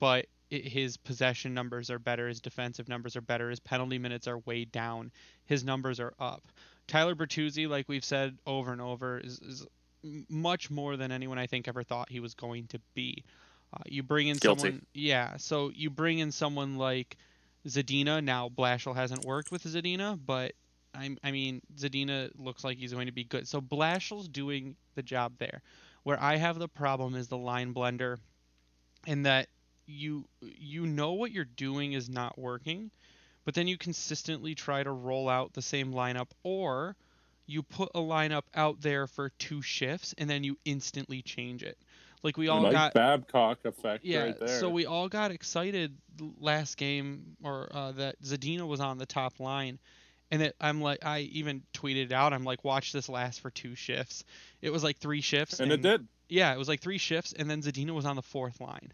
but 0.00 0.26
his 0.62 0.96
possession 0.96 1.54
numbers 1.54 1.90
are 1.90 1.98
better. 1.98 2.28
His 2.28 2.40
defensive 2.40 2.88
numbers 2.88 3.16
are 3.16 3.20
better. 3.20 3.50
His 3.50 3.60
penalty 3.60 3.98
minutes 3.98 4.28
are 4.28 4.38
way 4.38 4.64
down. 4.64 5.10
His 5.46 5.64
numbers 5.64 6.00
are 6.00 6.14
up. 6.18 6.42
Tyler 6.86 7.14
Bertuzzi, 7.14 7.68
like 7.68 7.88
we've 7.88 8.04
said 8.04 8.36
over 8.46 8.72
and 8.72 8.80
over, 8.80 9.18
is, 9.18 9.38
is 9.40 9.66
much 10.28 10.70
more 10.70 10.96
than 10.96 11.10
anyone 11.12 11.38
I 11.38 11.46
think 11.46 11.68
ever 11.68 11.82
thought 11.82 12.10
he 12.10 12.20
was 12.20 12.34
going 12.34 12.66
to 12.68 12.80
be. 12.94 13.24
Uh, 13.72 13.82
you 13.86 14.02
bring 14.02 14.28
in 14.28 14.36
Guilty. 14.36 14.60
someone, 14.60 14.86
yeah. 14.92 15.36
So 15.38 15.70
you 15.74 15.90
bring 15.90 16.18
in 16.18 16.30
someone 16.30 16.76
like 16.76 17.16
Zadina. 17.66 18.22
Now 18.22 18.48
Blashill 18.48 18.94
hasn't 18.94 19.24
worked 19.24 19.50
with 19.50 19.64
Zadina, 19.64 20.18
but 20.24 20.52
I, 20.94 21.16
I 21.24 21.30
mean, 21.30 21.62
Zadina 21.76 22.30
looks 22.38 22.62
like 22.62 22.78
he's 22.78 22.92
going 22.92 23.06
to 23.06 23.12
be 23.12 23.24
good. 23.24 23.48
So 23.48 23.60
Blashill's 23.60 24.28
doing 24.28 24.76
the 24.94 25.02
job 25.02 25.32
there. 25.38 25.62
Where 26.02 26.22
I 26.22 26.36
have 26.36 26.58
the 26.58 26.68
problem 26.68 27.14
is 27.14 27.28
the 27.28 27.38
line 27.38 27.72
blender, 27.72 28.18
in 29.06 29.22
that 29.22 29.48
you 29.86 30.24
you 30.40 30.86
know 30.86 31.12
what 31.12 31.30
you're 31.30 31.44
doing 31.44 31.92
is 31.92 32.08
not 32.08 32.38
working, 32.38 32.90
but 33.44 33.54
then 33.54 33.68
you 33.68 33.76
consistently 33.76 34.54
try 34.54 34.82
to 34.82 34.90
roll 34.90 35.28
out 35.28 35.52
the 35.52 35.62
same 35.62 35.92
lineup, 35.92 36.28
or 36.42 36.96
you 37.46 37.62
put 37.62 37.90
a 37.94 38.00
lineup 38.00 38.44
out 38.54 38.80
there 38.80 39.06
for 39.06 39.30
two 39.38 39.60
shifts 39.60 40.14
and 40.16 40.30
then 40.30 40.44
you 40.44 40.56
instantly 40.64 41.20
change 41.20 41.62
it. 41.62 41.76
Like 42.22 42.38
we 42.38 42.48
all 42.48 42.62
Mike 42.62 42.72
got 42.72 42.94
Babcock 42.94 43.58
effect 43.66 44.02
yeah, 44.02 44.24
right 44.24 44.40
there. 44.40 44.48
so 44.48 44.70
we 44.70 44.86
all 44.86 45.10
got 45.10 45.30
excited 45.30 45.94
last 46.40 46.78
game, 46.78 47.36
or 47.42 47.68
uh, 47.70 47.92
that 47.92 48.20
Zadina 48.22 48.66
was 48.66 48.80
on 48.80 48.96
the 48.96 49.04
top 49.04 49.40
line, 49.40 49.78
and 50.30 50.40
that 50.40 50.54
I'm 50.58 50.80
like, 50.80 51.04
I 51.04 51.20
even 51.20 51.62
tweeted 51.74 52.12
out, 52.12 52.32
I'm 52.32 52.44
like, 52.44 52.64
watch 52.64 52.92
this 52.92 53.10
last 53.10 53.40
for 53.40 53.50
two 53.50 53.74
shifts. 53.74 54.24
It 54.62 54.70
was 54.72 54.82
like 54.82 54.96
three 54.96 55.20
shifts, 55.20 55.60
and 55.60 55.70
it 55.70 55.82
did. 55.82 56.08
Yeah, 56.30 56.54
it 56.54 56.58
was 56.58 56.66
like 56.66 56.80
three 56.80 56.96
shifts, 56.96 57.34
and 57.34 57.50
then 57.50 57.60
Zadina 57.60 57.90
was 57.90 58.06
on 58.06 58.16
the 58.16 58.22
fourth 58.22 58.58
line, 58.58 58.90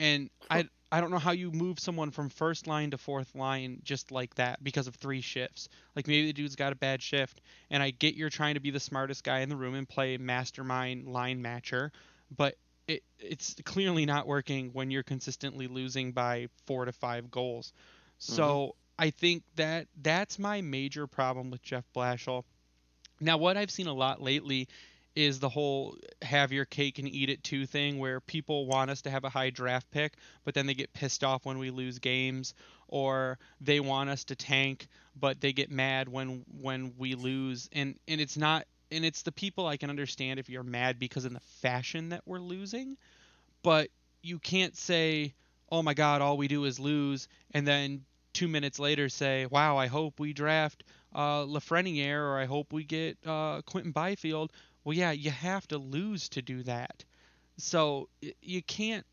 and 0.00 0.30
I 0.50 0.68
I 0.92 1.00
don't 1.00 1.10
know 1.10 1.18
how 1.18 1.32
you 1.32 1.50
move 1.50 1.80
someone 1.80 2.10
from 2.10 2.28
first 2.28 2.66
line 2.66 2.92
to 2.92 2.98
fourth 2.98 3.34
line 3.34 3.80
just 3.82 4.12
like 4.12 4.34
that 4.36 4.62
because 4.62 4.86
of 4.86 4.94
three 4.94 5.20
shifts. 5.20 5.68
Like 5.96 6.06
maybe 6.06 6.26
the 6.26 6.32
dude's 6.32 6.56
got 6.56 6.72
a 6.72 6.76
bad 6.76 7.02
shift, 7.02 7.40
and 7.70 7.82
I 7.82 7.90
get 7.90 8.14
you're 8.14 8.30
trying 8.30 8.54
to 8.54 8.60
be 8.60 8.70
the 8.70 8.80
smartest 8.80 9.24
guy 9.24 9.40
in 9.40 9.48
the 9.48 9.56
room 9.56 9.74
and 9.74 9.88
play 9.88 10.16
mastermind 10.18 11.06
line 11.08 11.42
matcher, 11.42 11.90
but 12.36 12.56
it 12.86 13.02
it's 13.18 13.56
clearly 13.64 14.06
not 14.06 14.26
working 14.26 14.70
when 14.72 14.90
you're 14.90 15.02
consistently 15.02 15.66
losing 15.66 16.12
by 16.12 16.48
four 16.66 16.84
to 16.84 16.92
five 16.92 17.30
goals. 17.30 17.72
So 18.18 18.42
mm-hmm. 18.44 19.06
I 19.06 19.10
think 19.10 19.42
that 19.56 19.88
that's 20.00 20.38
my 20.38 20.60
major 20.60 21.06
problem 21.06 21.50
with 21.50 21.62
Jeff 21.62 21.84
Blashill. 21.94 22.44
Now, 23.20 23.38
what 23.38 23.56
I've 23.56 23.70
seen 23.70 23.86
a 23.86 23.92
lot 23.92 24.22
lately 24.22 24.68
is 25.16 25.38
the 25.38 25.48
whole 25.48 25.96
have 26.22 26.50
your 26.52 26.64
cake 26.64 26.98
and 26.98 27.08
eat 27.08 27.30
it 27.30 27.42
too 27.44 27.66
thing 27.66 27.98
where 27.98 28.20
people 28.20 28.66
want 28.66 28.90
us 28.90 29.02
to 29.02 29.10
have 29.10 29.24
a 29.24 29.28
high 29.28 29.50
draft 29.50 29.88
pick 29.90 30.14
but 30.44 30.54
then 30.54 30.66
they 30.66 30.74
get 30.74 30.92
pissed 30.92 31.22
off 31.22 31.44
when 31.46 31.58
we 31.58 31.70
lose 31.70 31.98
games 31.98 32.54
or 32.88 33.38
they 33.60 33.80
want 33.80 34.10
us 34.10 34.24
to 34.24 34.36
tank 34.36 34.88
but 35.16 35.40
they 35.40 35.52
get 35.52 35.70
mad 35.70 36.08
when 36.08 36.44
when 36.60 36.94
we 36.98 37.14
lose. 37.14 37.68
And 37.72 37.98
and 38.08 38.20
it's 38.20 38.36
not 38.36 38.66
and 38.90 39.04
it's 39.04 39.22
the 39.22 39.32
people 39.32 39.66
I 39.66 39.76
can 39.76 39.90
understand 39.90 40.38
if 40.38 40.48
you're 40.48 40.62
mad 40.62 40.98
because 40.98 41.24
in 41.24 41.34
the 41.34 41.40
fashion 41.40 42.10
that 42.10 42.22
we're 42.26 42.38
losing 42.38 42.96
but 43.62 43.88
you 44.22 44.38
can't 44.38 44.76
say 44.76 45.34
oh 45.70 45.82
my 45.82 45.94
god 45.94 46.20
all 46.20 46.36
we 46.36 46.48
do 46.48 46.64
is 46.64 46.78
lose 46.78 47.28
and 47.52 47.66
then 47.66 48.04
2 48.34 48.48
minutes 48.48 48.78
later 48.78 49.08
say 49.08 49.46
wow 49.46 49.76
I 49.76 49.86
hope 49.86 50.20
we 50.20 50.32
draft 50.32 50.84
uh, 51.14 51.44
Lafreniere 51.44 52.20
or 52.20 52.38
I 52.38 52.44
hope 52.44 52.72
we 52.72 52.84
get 52.84 53.16
uh, 53.24 53.62
Quinton 53.62 53.92
Byfield 53.92 54.52
well, 54.84 54.96
yeah, 54.96 55.12
you 55.12 55.30
have 55.30 55.66
to 55.68 55.78
lose 55.78 56.28
to 56.30 56.42
do 56.42 56.62
that. 56.64 57.04
So 57.56 58.08
you 58.42 58.62
can't 58.62 59.06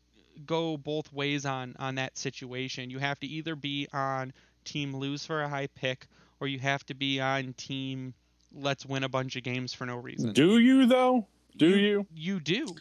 go 0.46 0.76
both 0.76 1.12
ways 1.12 1.46
on 1.46 1.76
on 1.78 1.96
that 1.96 2.16
situation. 2.16 2.90
You 2.90 2.98
have 2.98 3.20
to 3.20 3.26
either 3.26 3.54
be 3.54 3.88
on 3.92 4.32
team 4.64 4.94
lose 4.94 5.24
for 5.26 5.42
a 5.42 5.48
high 5.48 5.68
pick, 5.68 6.06
or 6.40 6.46
you 6.46 6.58
have 6.58 6.84
to 6.86 6.94
be 6.94 7.20
on 7.20 7.52
team 7.54 8.14
let's 8.54 8.84
win 8.84 9.04
a 9.04 9.08
bunch 9.08 9.36
of 9.36 9.42
games 9.42 9.72
for 9.72 9.86
no 9.86 9.96
reason. 9.96 10.32
Do 10.32 10.58
you 10.58 10.86
though? 10.86 11.26
Do 11.56 11.68
you? 11.68 12.06
You, 12.14 12.34
you 12.34 12.40
do. 12.40 12.74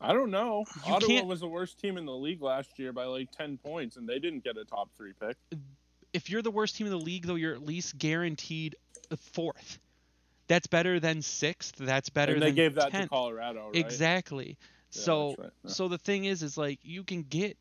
I 0.00 0.12
don't 0.12 0.30
know. 0.30 0.64
You 0.86 0.94
Ottawa 0.94 1.08
can't- 1.08 1.26
was 1.26 1.40
the 1.40 1.48
worst 1.48 1.78
team 1.78 1.96
in 1.96 2.06
the 2.06 2.14
league 2.14 2.42
last 2.42 2.78
year 2.78 2.92
by 2.92 3.04
like 3.04 3.30
ten 3.30 3.58
points, 3.58 3.96
and 3.96 4.08
they 4.08 4.18
didn't 4.18 4.44
get 4.44 4.56
a 4.56 4.64
top 4.64 4.90
three 4.96 5.12
pick. 5.18 5.36
If 6.12 6.28
you're 6.28 6.42
the 6.42 6.50
worst 6.50 6.76
team 6.76 6.86
in 6.86 6.92
the 6.92 6.98
league, 6.98 7.26
though, 7.26 7.36
you're 7.36 7.54
at 7.54 7.64
least 7.64 7.96
guaranteed 7.98 8.76
fourth. 9.16 9.78
That's 10.52 10.66
better 10.66 11.00
than 11.00 11.22
sixth. 11.22 11.76
That's 11.78 12.10
better 12.10 12.34
than. 12.34 12.42
and 12.42 12.42
they 12.42 12.48
than 12.48 12.56
gave 12.56 12.74
that 12.74 12.92
to. 12.92 13.08
Colorado, 13.08 13.66
right? 13.66 13.76
Exactly. 13.76 14.58
Yeah, 14.90 15.00
so 15.02 15.34
right. 15.38 15.50
Yeah. 15.64 15.70
so 15.70 15.88
the 15.88 15.96
thing 15.96 16.26
is 16.26 16.42
is 16.42 16.58
like 16.58 16.78
you 16.82 17.04
can 17.04 17.22
get 17.22 17.56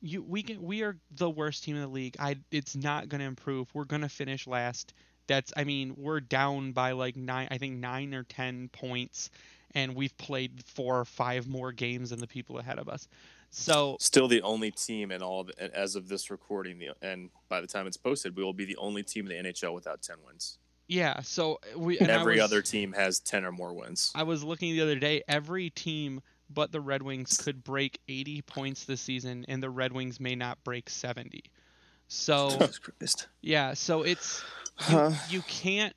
you 0.00 0.22
we 0.22 0.42
can 0.42 0.62
we 0.62 0.82
are 0.82 0.96
the 1.16 1.28
worst 1.28 1.64
team 1.64 1.76
in 1.76 1.82
the 1.82 1.88
league. 1.88 2.16
I 2.18 2.38
it's 2.50 2.74
not 2.74 3.10
going 3.10 3.18
to 3.18 3.26
improve. 3.26 3.68
We're 3.74 3.84
going 3.84 4.00
to 4.00 4.08
finish 4.08 4.46
last. 4.46 4.94
That's 5.26 5.52
I 5.54 5.64
mean, 5.64 5.92
we're 5.98 6.20
down 6.20 6.72
by 6.72 6.92
like 6.92 7.14
9 7.14 7.48
I 7.50 7.58
think 7.58 7.76
9 7.76 8.14
or 8.14 8.22
10 8.22 8.70
points 8.72 9.28
and 9.74 9.94
we've 9.94 10.16
played 10.16 10.64
four 10.64 10.98
or 10.98 11.04
five 11.04 11.46
more 11.46 11.72
games 11.72 12.08
than 12.08 12.20
the 12.20 12.26
people 12.26 12.58
ahead 12.58 12.78
of 12.78 12.88
us. 12.88 13.06
So 13.50 13.98
Still 14.00 14.28
the 14.28 14.40
only 14.40 14.70
team 14.70 15.12
in 15.12 15.22
all 15.22 15.42
of, 15.42 15.50
as 15.58 15.94
of 15.94 16.08
this 16.08 16.30
recording, 16.30 16.78
the, 16.78 16.90
and 17.02 17.28
by 17.50 17.60
the 17.60 17.66
time 17.66 17.86
it's 17.86 17.98
posted, 17.98 18.34
we 18.34 18.42
will 18.42 18.54
be 18.54 18.64
the 18.64 18.76
only 18.78 19.02
team 19.02 19.30
in 19.30 19.44
the 19.44 19.50
NHL 19.50 19.74
without 19.74 20.00
ten 20.00 20.16
wins. 20.26 20.56
Yeah, 20.90 21.20
so 21.22 21.60
uh, 21.74 21.78
we 21.78 21.98
And 21.98 22.10
and 22.10 22.20
every 22.20 22.34
was- 22.34 22.44
other 22.44 22.62
team 22.62 22.92
has 22.92 23.20
ten 23.20 23.44
or 23.44 23.52
more 23.52 23.72
wins. 23.72 24.10
I 24.14 24.24
was 24.24 24.42
looking 24.42 24.72
the 24.72 24.80
other 24.82 24.98
day. 24.98 25.22
Every 25.28 25.70
team 25.70 26.20
but 26.52 26.72
the 26.72 26.80
Red 26.80 27.02
Wings 27.02 27.36
could 27.36 27.62
break 27.62 28.00
80 28.08 28.42
points 28.42 28.84
this 28.84 29.00
season, 29.00 29.44
and 29.46 29.62
the 29.62 29.70
Red 29.70 29.92
Wings 29.92 30.18
may 30.18 30.34
not 30.34 30.62
break 30.64 30.90
70. 30.90 31.44
So 32.08 32.58
yeah, 33.40 33.74
so 33.74 34.02
it's 34.02 34.42
you, 34.90 35.14
you 35.28 35.42
can't 35.42 35.94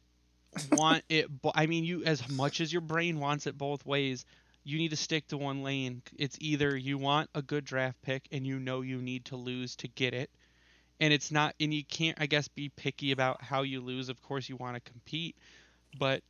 want 0.74 1.04
it. 1.10 1.26
I 1.56 1.66
mean, 1.66 1.84
you 1.86 2.04
as 2.04 2.30
much 2.30 2.62
as 2.62 2.72
your 2.72 2.82
brain 2.84 3.20
wants 3.20 3.48
it 3.48 3.58
both 3.58 3.84
ways, 3.84 4.26
you 4.64 4.78
need 4.78 4.90
to 4.92 4.96
stick 4.96 5.28
to 5.30 5.38
one 5.38 5.64
lane. 5.64 6.04
It's 6.20 6.38
either 6.40 6.78
you 6.78 7.00
want 7.00 7.32
a 7.34 7.42
good 7.42 7.66
draft 7.66 8.00
pick 8.04 8.28
and 8.32 8.46
you 8.46 8.60
know 8.60 8.82
you 8.82 9.02
need 9.02 9.26
to 9.26 9.36
lose 9.36 9.76
to 9.78 9.88
get 9.88 10.14
it, 10.14 10.30
and 11.00 11.14
it's 11.14 11.32
not, 11.32 11.56
and 11.60 11.74
you 11.74 11.84
can't, 11.84 12.20
I 12.20 12.26
guess, 12.26 12.48
be 12.48 12.70
picky 12.70 13.12
about 13.12 13.42
how 13.42 13.64
you 13.64 13.82
lose. 13.82 14.10
Of 14.10 14.22
course, 14.22 14.48
you 14.50 14.56
want 14.56 14.76
to 14.76 14.92
compete, 14.92 15.36
but 15.98 16.22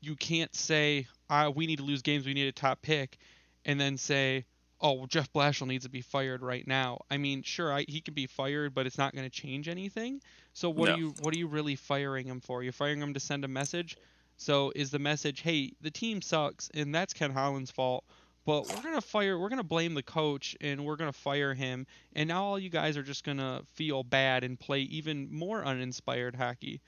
you 0.00 0.16
can't 0.16 0.54
say, 0.54 1.06
ah, 1.30 1.50
we 1.50 1.66
need 1.66 1.78
to 1.78 1.84
lose 1.84 2.02
games, 2.02 2.26
we 2.26 2.34
need 2.34 2.48
a 2.48 2.52
top 2.52 2.82
pick, 2.82 3.18
and 3.64 3.80
then 3.80 3.96
say, 3.96 4.44
oh, 4.80 4.92
well, 4.92 5.06
Jeff 5.06 5.32
Blashill 5.32 5.66
needs 5.66 5.84
to 5.84 5.90
be 5.90 6.00
fired 6.00 6.42
right 6.42 6.66
now. 6.66 7.00
I 7.10 7.16
mean, 7.18 7.42
sure, 7.42 7.72
I, 7.72 7.84
he 7.88 8.00
can 8.00 8.14
be 8.14 8.26
fired, 8.26 8.74
but 8.74 8.86
it's 8.86 8.98
not 8.98 9.14
going 9.14 9.24
to 9.28 9.30
change 9.30 9.68
anything. 9.68 10.20
So 10.54 10.70
what 10.70 10.88
No. 10.88 10.94
are 10.94 10.96
you 10.96 11.14
what 11.20 11.34
are 11.34 11.38
you 11.38 11.48
really 11.48 11.76
firing 11.76 12.26
him 12.26 12.40
for? 12.40 12.62
You're 12.62 12.72
firing 12.72 13.00
him 13.00 13.14
to 13.14 13.20
send 13.20 13.44
a 13.44 13.48
message. 13.48 13.96
So 14.36 14.72
is 14.76 14.90
the 14.92 15.00
message, 15.00 15.40
hey, 15.40 15.72
the 15.80 15.90
team 15.90 16.22
sucks, 16.22 16.70
and 16.72 16.94
that's 16.94 17.12
Ken 17.12 17.32
Holland's 17.32 17.72
fault. 17.72 18.04
But 18.48 18.66
we're 18.74 18.80
gonna 18.80 19.02
fire. 19.02 19.38
We're 19.38 19.50
gonna 19.50 19.62
blame 19.62 19.92
the 19.92 20.02
coach, 20.02 20.56
and 20.62 20.86
we're 20.86 20.96
gonna 20.96 21.12
fire 21.12 21.52
him. 21.52 21.86
And 22.14 22.28
now 22.28 22.44
all 22.44 22.58
you 22.58 22.70
guys 22.70 22.96
are 22.96 23.02
just 23.02 23.22
gonna 23.22 23.60
feel 23.74 24.02
bad 24.02 24.42
and 24.42 24.58
play 24.58 24.80
even 24.80 25.30
more 25.30 25.62
uninspired 25.62 26.34
hockey. 26.34 26.80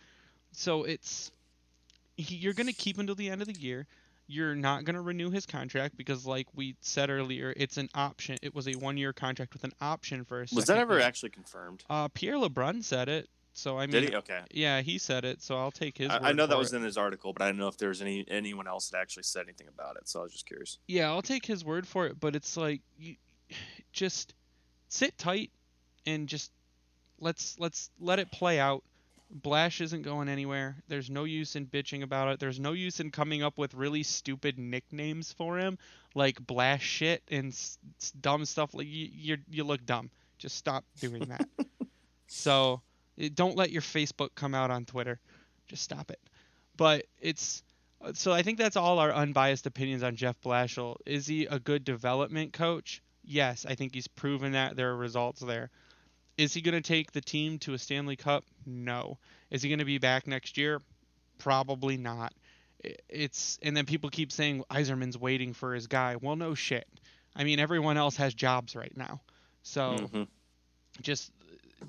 So 0.52 0.84
it's 0.84 1.30
you're 2.16 2.54
gonna 2.54 2.72
keep 2.72 2.98
him 2.98 3.04
till 3.04 3.14
the 3.14 3.28
end 3.28 3.42
of 3.42 3.46
the 3.46 3.60
year. 3.60 3.86
You're 4.26 4.54
not 4.54 4.86
gonna 4.86 5.02
renew 5.02 5.28
his 5.28 5.44
contract 5.44 5.98
because, 5.98 6.24
like 6.24 6.46
we 6.54 6.76
said 6.80 7.10
earlier, 7.10 7.52
it's 7.54 7.76
an 7.76 7.90
option. 7.94 8.38
It 8.40 8.54
was 8.54 8.66
a 8.66 8.72
one-year 8.76 9.12
contract 9.12 9.52
with 9.52 9.64
an 9.64 9.72
option 9.82 10.24
for 10.24 10.40
a 10.40 10.46
Was 10.54 10.64
that 10.64 10.78
ever 10.78 10.94
year. 10.96 11.02
actually 11.06 11.28
confirmed? 11.28 11.84
Uh, 11.90 12.08
Pierre 12.08 12.36
LeBrun 12.36 12.82
said 12.82 13.10
it. 13.10 13.28
So 13.60 13.78
I 13.78 13.82
mean, 13.82 13.90
Did 13.90 14.08
he? 14.10 14.16
Okay. 14.16 14.40
yeah, 14.52 14.80
he 14.80 14.96
said 14.96 15.24
it. 15.24 15.42
So 15.42 15.56
I'll 15.56 15.70
take 15.70 15.98
his. 15.98 16.10
I, 16.10 16.30
I 16.30 16.32
know 16.32 16.46
that 16.46 16.56
was 16.56 16.72
it. 16.72 16.76
in 16.76 16.82
his 16.82 16.96
article, 16.96 17.32
but 17.34 17.42
I 17.42 17.46
don't 17.48 17.58
know 17.58 17.68
if 17.68 17.76
there's 17.76 18.00
any 18.00 18.24
anyone 18.28 18.66
else 18.66 18.88
that 18.90 18.98
actually 18.98 19.24
said 19.24 19.44
anything 19.44 19.68
about 19.68 19.96
it. 19.96 20.08
So 20.08 20.20
I 20.20 20.22
was 20.22 20.32
just 20.32 20.46
curious. 20.46 20.78
Yeah, 20.88 21.10
I'll 21.10 21.22
take 21.22 21.44
his 21.44 21.64
word 21.64 21.86
for 21.86 22.06
it. 22.06 22.18
But 22.18 22.34
it's 22.34 22.56
like 22.56 22.80
you 22.98 23.16
just 23.92 24.34
sit 24.88 25.16
tight 25.18 25.50
and 26.06 26.26
just 26.26 26.52
let's 27.20 27.58
let's 27.58 27.90
let 28.00 28.18
it 28.18 28.32
play 28.32 28.58
out. 28.58 28.82
Blash 29.32 29.80
isn't 29.80 30.02
going 30.02 30.28
anywhere. 30.28 30.76
There's 30.88 31.08
no 31.08 31.22
use 31.22 31.54
in 31.54 31.66
bitching 31.66 32.02
about 32.02 32.28
it. 32.28 32.40
There's 32.40 32.58
no 32.58 32.72
use 32.72 32.98
in 32.98 33.12
coming 33.12 33.44
up 33.44 33.58
with 33.58 33.74
really 33.74 34.02
stupid 34.02 34.58
nicknames 34.58 35.32
for 35.32 35.56
him, 35.56 35.78
like 36.16 36.44
Blash 36.44 36.82
shit 36.82 37.22
and 37.30 37.52
s- 37.52 37.78
dumb 38.20 38.44
stuff. 38.44 38.74
Like 38.74 38.88
you, 38.88 39.08
you, 39.12 39.36
you 39.48 39.62
look 39.62 39.86
dumb. 39.86 40.10
Just 40.38 40.56
stop 40.56 40.84
doing 40.98 41.26
that. 41.26 41.46
so, 42.26 42.80
don't 43.28 43.56
let 43.56 43.70
your 43.70 43.82
Facebook 43.82 44.30
come 44.34 44.54
out 44.54 44.70
on 44.70 44.84
Twitter. 44.84 45.20
Just 45.68 45.82
stop 45.82 46.10
it. 46.10 46.20
But 46.76 47.06
it's 47.20 47.62
so 48.14 48.32
I 48.32 48.42
think 48.42 48.58
that's 48.58 48.76
all 48.76 48.98
our 48.98 49.12
unbiased 49.12 49.66
opinions 49.66 50.02
on 50.02 50.16
Jeff 50.16 50.40
Blashill. 50.40 50.96
Is 51.04 51.26
he 51.26 51.44
a 51.46 51.58
good 51.58 51.84
development 51.84 52.52
coach? 52.52 53.02
Yes, 53.22 53.66
I 53.68 53.74
think 53.74 53.94
he's 53.94 54.08
proven 54.08 54.52
that 54.52 54.76
there 54.76 54.90
are 54.90 54.96
results 54.96 55.40
there. 55.40 55.70
Is 56.38 56.54
he 56.54 56.62
going 56.62 56.74
to 56.74 56.80
take 56.80 57.12
the 57.12 57.20
team 57.20 57.58
to 57.60 57.74
a 57.74 57.78
Stanley 57.78 58.16
Cup? 58.16 58.44
No. 58.64 59.18
Is 59.50 59.62
he 59.62 59.68
going 59.68 59.80
to 59.80 59.84
be 59.84 59.98
back 59.98 60.26
next 60.26 60.56
year? 60.56 60.80
Probably 61.38 61.98
not. 61.98 62.32
It's 63.10 63.58
and 63.62 63.76
then 63.76 63.84
people 63.84 64.08
keep 64.08 64.32
saying 64.32 64.64
Yzerman's 64.70 65.18
waiting 65.18 65.52
for 65.52 65.74
his 65.74 65.86
guy. 65.86 66.16
Well, 66.16 66.36
no 66.36 66.54
shit. 66.54 66.88
I 67.36 67.44
mean, 67.44 67.58
everyone 67.60 67.98
else 67.98 68.16
has 68.16 68.32
jobs 68.32 68.74
right 68.74 68.96
now. 68.96 69.20
So 69.62 69.96
Mhm. 69.98 70.28
just 71.02 71.30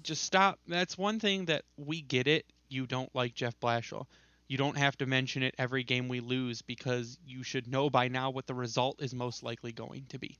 just 0.03 0.23
stop. 0.23 0.59
That's 0.67 0.97
one 0.97 1.19
thing 1.19 1.45
that 1.45 1.63
we 1.77 2.01
get 2.01 2.27
it. 2.27 2.45
You 2.69 2.87
don't 2.87 3.13
like 3.15 3.33
Jeff 3.33 3.59
Blashill. 3.59 4.05
You 4.47 4.57
don't 4.57 4.77
have 4.77 4.97
to 4.97 5.05
mention 5.05 5.43
it 5.43 5.55
every 5.57 5.83
game 5.83 6.07
we 6.07 6.19
lose 6.19 6.61
because 6.61 7.17
you 7.25 7.43
should 7.43 7.67
know 7.67 7.89
by 7.89 8.07
now 8.09 8.29
what 8.31 8.47
the 8.47 8.53
result 8.53 9.01
is 9.01 9.13
most 9.13 9.43
likely 9.43 9.71
going 9.71 10.05
to 10.09 10.19
be. 10.19 10.37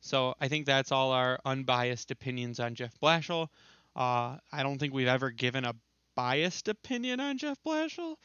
So 0.00 0.34
I 0.40 0.48
think 0.48 0.66
that's 0.66 0.92
all 0.92 1.12
our 1.12 1.38
unbiased 1.46 2.10
opinions 2.10 2.60
on 2.60 2.74
Jeff 2.74 2.92
Blashill. 3.02 3.48
Uh, 3.96 4.36
I 4.52 4.62
don't 4.62 4.78
think 4.78 4.92
we've 4.92 5.08
ever 5.08 5.30
given 5.30 5.64
a 5.64 5.74
biased 6.14 6.68
opinion 6.68 7.20
on 7.20 7.38
Jeff 7.38 7.58
Blashill. 7.66 8.16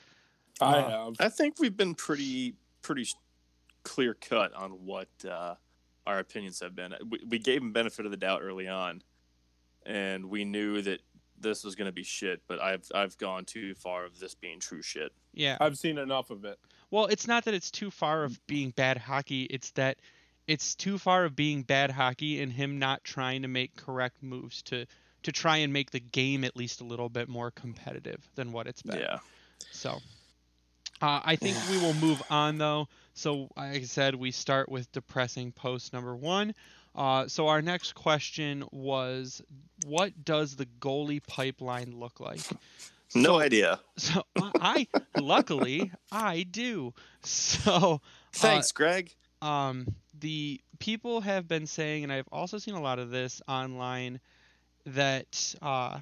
I 0.60 0.80
Uh, 0.80 0.90
have. 1.06 1.14
I 1.20 1.30
think 1.30 1.56
we've 1.60 1.78
been 1.78 1.96
pretty 1.96 2.56
pretty 2.82 3.08
clear 3.84 4.14
cut 4.14 4.54
on 4.54 4.72
what 4.86 5.08
uh, 5.30 5.56
our 6.06 6.20
opinions 6.20 6.60
have 6.60 6.76
been. 6.76 6.94
We, 7.10 7.20
we 7.28 7.40
gave 7.40 7.62
him 7.62 7.72
benefit 7.72 8.06
of 8.06 8.12
the 8.12 8.18
doubt 8.18 8.42
early 8.44 8.68
on, 8.68 9.02
and 9.90 10.30
we 10.30 10.46
knew 10.46 10.82
that 10.84 11.02
this 11.42 11.64
was 11.64 11.76
going 11.76 11.88
to 11.88 11.92
be 11.92 12.04
shit. 12.04 12.42
But 12.48 12.62
I've 12.62 12.90
I've 12.94 13.18
gone 13.18 13.46
too 13.46 13.74
far 13.76 14.06
of 14.06 14.20
this 14.20 14.36
being 14.36 14.60
true 14.60 14.82
shit. 14.82 15.12
Yeah. 15.34 15.58
I've 15.60 15.78
seen 15.78 15.98
enough 15.98 16.30
of 16.30 16.46
it. 16.46 16.60
Well, 16.92 17.08
it's 17.08 17.28
not 17.28 17.46
that 17.46 17.54
it's 17.54 17.72
too 17.72 17.92
far 17.92 18.24
of 18.24 18.46
being 18.48 18.72
bad 18.72 18.98
hockey. 18.98 19.44
It's 19.44 19.72
that 19.72 19.98
it's 20.48 20.76
too 20.76 20.98
far 20.98 21.26
of 21.26 21.36
being 21.36 21.64
bad 21.64 21.92
hockey 21.92 22.42
and 22.42 22.52
him 22.52 22.80
not 22.80 23.04
trying 23.04 23.42
to 23.42 23.48
make 23.48 23.76
correct 23.76 24.22
moves 24.22 24.62
to 24.64 24.86
to 25.24 25.32
try 25.32 25.58
and 25.58 25.74
make 25.74 25.92
the 25.92 26.00
game 26.00 26.44
at 26.44 26.56
least 26.56 26.82
a 26.82 26.86
little 26.86 27.10
bit 27.10 27.28
more 27.28 27.52
competitive 27.52 28.30
than 28.36 28.52
what 28.52 28.68
it's 28.68 28.82
been. 28.82 29.00
Yeah. 29.00 29.20
So 29.72 30.00
uh, 31.02 31.22
I 31.24 31.36
think 31.36 31.58
we 31.70 31.78
will 31.78 31.94
move 31.96 32.22
on 32.30 32.58
though. 32.58 32.88
So 33.14 33.50
like 33.58 33.76
I 33.76 33.84
said, 33.84 34.16
we 34.16 34.32
start 34.32 34.70
with 34.70 34.92
depressing 34.92 35.52
post 35.52 35.94
number 35.94 36.16
one. 36.16 36.54
Uh, 36.96 37.28
so 37.28 37.48
our 37.48 37.62
next 37.62 37.94
question 37.96 38.66
was, 38.72 39.42
what 39.86 40.26
does 40.26 40.56
the 40.56 40.66
goalie 40.66 41.26
pipeline 41.26 41.94
look 41.98 42.20
like? 42.20 42.42
No 43.16 43.40
idea. 43.40 43.80
So 43.98 44.24
I, 44.38 44.88
luckily, 45.18 45.92
I 46.12 46.44
do. 46.44 46.94
So 47.24 48.02
Thanks, 48.34 48.72
Greg. 48.72 49.16
um, 49.42 49.88
the 50.20 50.62
people 50.80 51.22
have 51.22 51.48
been 51.48 51.66
saying, 51.66 52.04
and 52.04 52.14
I've 52.14 52.28
also 52.32 52.58
seen 52.58 52.76
a 52.76 52.82
lot 52.82 53.00
of 53.00 53.10
this 53.10 53.42
online, 53.48 54.20
that 54.86 55.56
uh, 55.62 56.00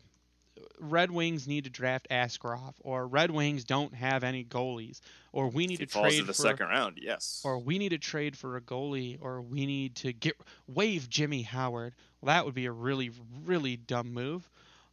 Red 0.79 1.11
Wings 1.11 1.47
need 1.47 1.63
to 1.63 1.69
draft 1.69 2.07
Askarov, 2.09 2.75
or 2.81 3.07
Red 3.07 3.31
Wings 3.31 3.63
don't 3.63 3.93
have 3.93 4.23
any 4.23 4.43
goalies, 4.43 4.99
or 5.31 5.47
we 5.49 5.67
need 5.67 5.77
to 5.77 5.87
falls 5.87 6.07
trade 6.07 6.19
to 6.19 6.25
the 6.25 6.33
for, 6.33 6.41
second 6.41 6.67
round. 6.67 6.99
Yes. 7.01 7.41
or 7.45 7.59
we 7.59 7.77
need 7.77 7.89
to 7.89 7.97
trade 7.97 8.37
for 8.37 8.57
a 8.57 8.61
goalie, 8.61 9.17
or 9.21 9.41
we 9.41 9.65
need 9.65 9.95
to 9.95 10.13
get 10.13 10.35
waive 10.67 11.09
Jimmy 11.09 11.43
Howard. 11.43 11.95
Well, 12.21 12.27
that 12.27 12.45
would 12.45 12.55
be 12.55 12.65
a 12.65 12.71
really, 12.71 13.11
really 13.45 13.77
dumb 13.77 14.13
move. 14.13 14.49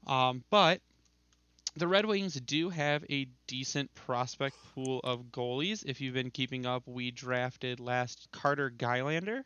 Um, 0.06 0.44
but 0.50 0.80
the 1.76 1.88
Red 1.88 2.06
Wings 2.06 2.34
do 2.34 2.70
have 2.70 3.04
a 3.10 3.26
decent 3.46 3.94
prospect 3.94 4.56
pool 4.74 5.00
of 5.02 5.24
goalies. 5.32 5.84
If 5.84 6.00
you've 6.00 6.14
been 6.14 6.30
keeping 6.30 6.66
up, 6.66 6.86
we 6.86 7.10
drafted 7.10 7.80
last 7.80 8.28
Carter 8.30 8.70
Gylander, 8.70 9.42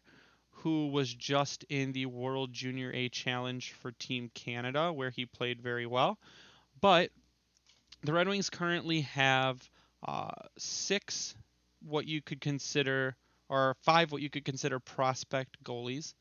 who 0.62 0.88
was 0.88 1.12
just 1.12 1.64
in 1.68 1.92
the 1.92 2.06
World 2.06 2.52
Junior 2.52 2.90
A 2.92 3.08
Challenge 3.08 3.72
for 3.80 3.92
Team 3.92 4.30
Canada, 4.34 4.92
where 4.92 5.10
he 5.10 5.26
played 5.26 5.60
very 5.60 5.86
well. 5.86 6.18
But 6.80 7.10
the 8.02 8.12
Red 8.12 8.28
Wings 8.28 8.50
currently 8.50 9.02
have 9.02 9.68
uh, 10.06 10.30
six 10.56 11.34
what 11.86 12.06
you 12.06 12.20
could 12.22 12.40
consider, 12.40 13.16
or 13.48 13.76
five 13.82 14.10
what 14.10 14.22
you 14.22 14.30
could 14.30 14.44
consider 14.44 14.78
prospect 14.78 15.62
goalies. 15.62 16.14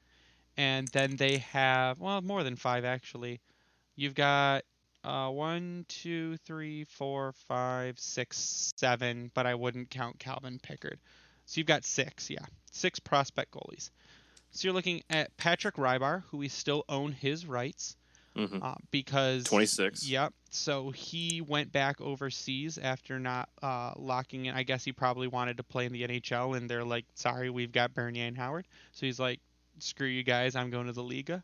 And 0.56 0.88
then 0.90 1.16
they 1.16 1.38
have, 1.38 2.00
well, 2.00 2.22
more 2.22 2.44
than 2.44 2.56
five 2.56 2.86
actually. 2.86 3.42
You've 3.96 4.16
got 4.16 4.64
uh, 5.04 5.30
one, 5.30 5.86
two, 5.88 6.38
three, 6.38 6.84
four, 6.84 7.34
five, 7.48 8.00
six, 8.00 8.74
seven, 8.78 9.32
but 9.34 9.46
I 9.46 9.56
wouldn't 9.56 9.90
count 9.90 10.20
Calvin 10.20 10.60
Pickard. 10.62 11.00
So 11.46 11.60
you've 11.60 11.68
got 11.68 11.86
six, 11.86 12.30
yeah, 12.30 12.46
six 12.72 13.00
prospect 13.00 13.52
goalies. 13.52 13.90
So 14.52 14.68
you're 14.68 14.74
looking 14.74 15.04
at 15.10 15.36
Patrik 15.38 15.74
Rybar, 15.74 16.24
who 16.30 16.38
we 16.38 16.48
still 16.48 16.84
own 16.90 17.12
his 17.12 17.46
rights 17.46 17.96
Mhm. 18.36 18.62
uh, 18.64 18.76
because 18.92 19.44
26. 19.46 20.08
Yep. 20.08 20.34
So 20.52 20.92
he 20.92 21.42
went 21.42 21.72
back 21.72 22.00
overseas 22.02 22.78
after 22.78 23.20
not 23.20 23.50
uh, 23.62 23.94
locking 23.98 24.46
in. 24.46 24.56
I 24.56 24.64
guess 24.64 24.84
he 24.84 24.92
probably 24.94 25.28
wanted 25.28 25.58
to 25.58 25.64
play 25.64 25.86
in 25.86 25.92
the 25.92 26.04
NHL, 26.04 26.56
and 26.56 26.70
they're 26.70 26.84
like, 26.84 27.06
"Sorry, 27.16 27.50
we've 27.50 27.72
got 27.72 27.94
Bernier 27.94 28.26
and 28.28 28.38
Howard." 28.38 28.68
So 28.92 29.06
he's 29.06 29.20
like, 29.20 29.40
"Screw 29.80 30.08
you 30.08 30.24
guys, 30.24 30.56
I'm 30.56 30.70
going 30.70 30.86
to 30.88 30.94
the 30.94 31.04
Liiga." 31.04 31.44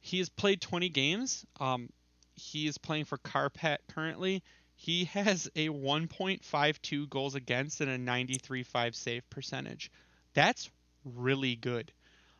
He 0.00 0.18
has 0.18 0.28
played 0.28 0.60
20 0.60 0.88
games. 0.90 1.44
Um, 1.58 1.88
he 2.34 2.66
is 2.66 2.78
playing 2.78 3.06
for 3.06 3.18
Kärpät 3.18 3.78
currently. 3.88 4.42
He 4.74 5.06
has 5.06 5.48
a 5.56 5.70
1.52 5.70 7.08
goals 7.08 7.34
against 7.34 7.80
and 7.80 7.90
a 7.90 7.98
93.5 7.98 8.94
save 8.94 9.28
percentage. 9.30 9.90
That's 10.34 10.70
really 11.04 11.56
good. 11.56 11.92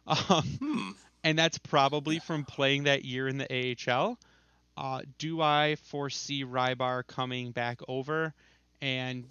Um, 0.06 0.42
Hmm. 0.60 0.90
and 1.24 1.38
that's 1.38 1.58
probably 1.58 2.18
from 2.20 2.44
playing 2.44 2.84
that 2.84 3.04
year 3.04 3.26
in 3.28 3.38
the 3.38 3.46
AHL. 3.90 4.18
Uh, 4.76 5.02
do 5.18 5.40
I 5.40 5.76
foresee 5.84 6.44
Rybar 6.44 7.06
coming 7.06 7.50
back 7.50 7.80
over 7.88 8.34
and 8.82 9.24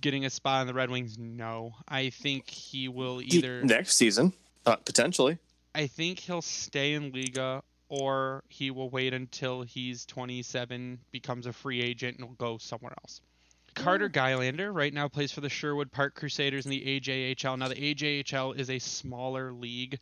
getting 0.00 0.24
a 0.24 0.30
spot 0.30 0.62
on 0.62 0.66
the 0.66 0.74
Red 0.74 0.90
Wings? 0.90 1.16
No. 1.18 1.74
I 1.86 2.10
think 2.10 2.48
he 2.50 2.88
will 2.88 3.20
either. 3.22 3.62
next 3.62 3.96
season, 3.96 4.32
uh, 4.64 4.76
potentially. 4.76 5.38
I 5.74 5.86
think 5.86 6.18
he'll 6.20 6.42
stay 6.42 6.94
in 6.94 7.12
Liiga 7.12 7.62
or 7.88 8.42
he 8.48 8.70
will 8.72 8.88
wait 8.90 9.12
until 9.14 9.62
he's 9.62 10.06
27, 10.06 10.98
becomes 11.12 11.46
a 11.46 11.52
free 11.52 11.80
agent, 11.82 12.16
and 12.18 12.26
will 12.26 12.34
go 12.34 12.58
somewhere 12.58 12.94
else. 13.02 13.20
Carter 13.76 14.08
Gylander 14.08 14.74
right 14.74 14.92
now 14.92 15.06
plays 15.06 15.30
for 15.30 15.42
the 15.42 15.50
Sherwood 15.50 15.92
Park 15.92 16.14
Crusaders 16.14 16.64
in 16.64 16.70
the 16.70 17.00
AJHL. 17.00 17.58
Now 17.58 17.68
the 17.68 17.74
AJHL 17.74 18.58
is 18.58 18.70
a 18.70 18.78
smaller 18.78 19.52
league. 19.52 20.00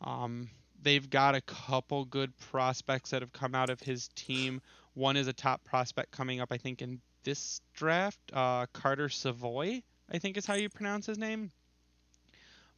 Um, 0.00 0.48
they've 0.80 1.10
got 1.10 1.34
a 1.34 1.40
couple 1.40 2.04
good 2.04 2.32
prospects 2.38 3.10
that 3.10 3.22
have 3.22 3.32
come 3.32 3.54
out 3.54 3.68
of 3.68 3.80
his 3.80 4.08
team. 4.14 4.62
One 4.94 5.16
is 5.16 5.26
a 5.26 5.32
top 5.32 5.64
prospect 5.64 6.12
coming 6.12 6.40
up, 6.40 6.52
I 6.52 6.56
think, 6.56 6.80
in 6.80 7.00
this 7.24 7.60
draft. 7.74 8.20
Uh, 8.32 8.66
Carter 8.72 9.08
Savoie, 9.08 9.82
I 10.10 10.18
think 10.18 10.36
is 10.36 10.46
how 10.46 10.54
you 10.54 10.68
pronounce 10.68 11.06
his 11.06 11.18
name. 11.18 11.50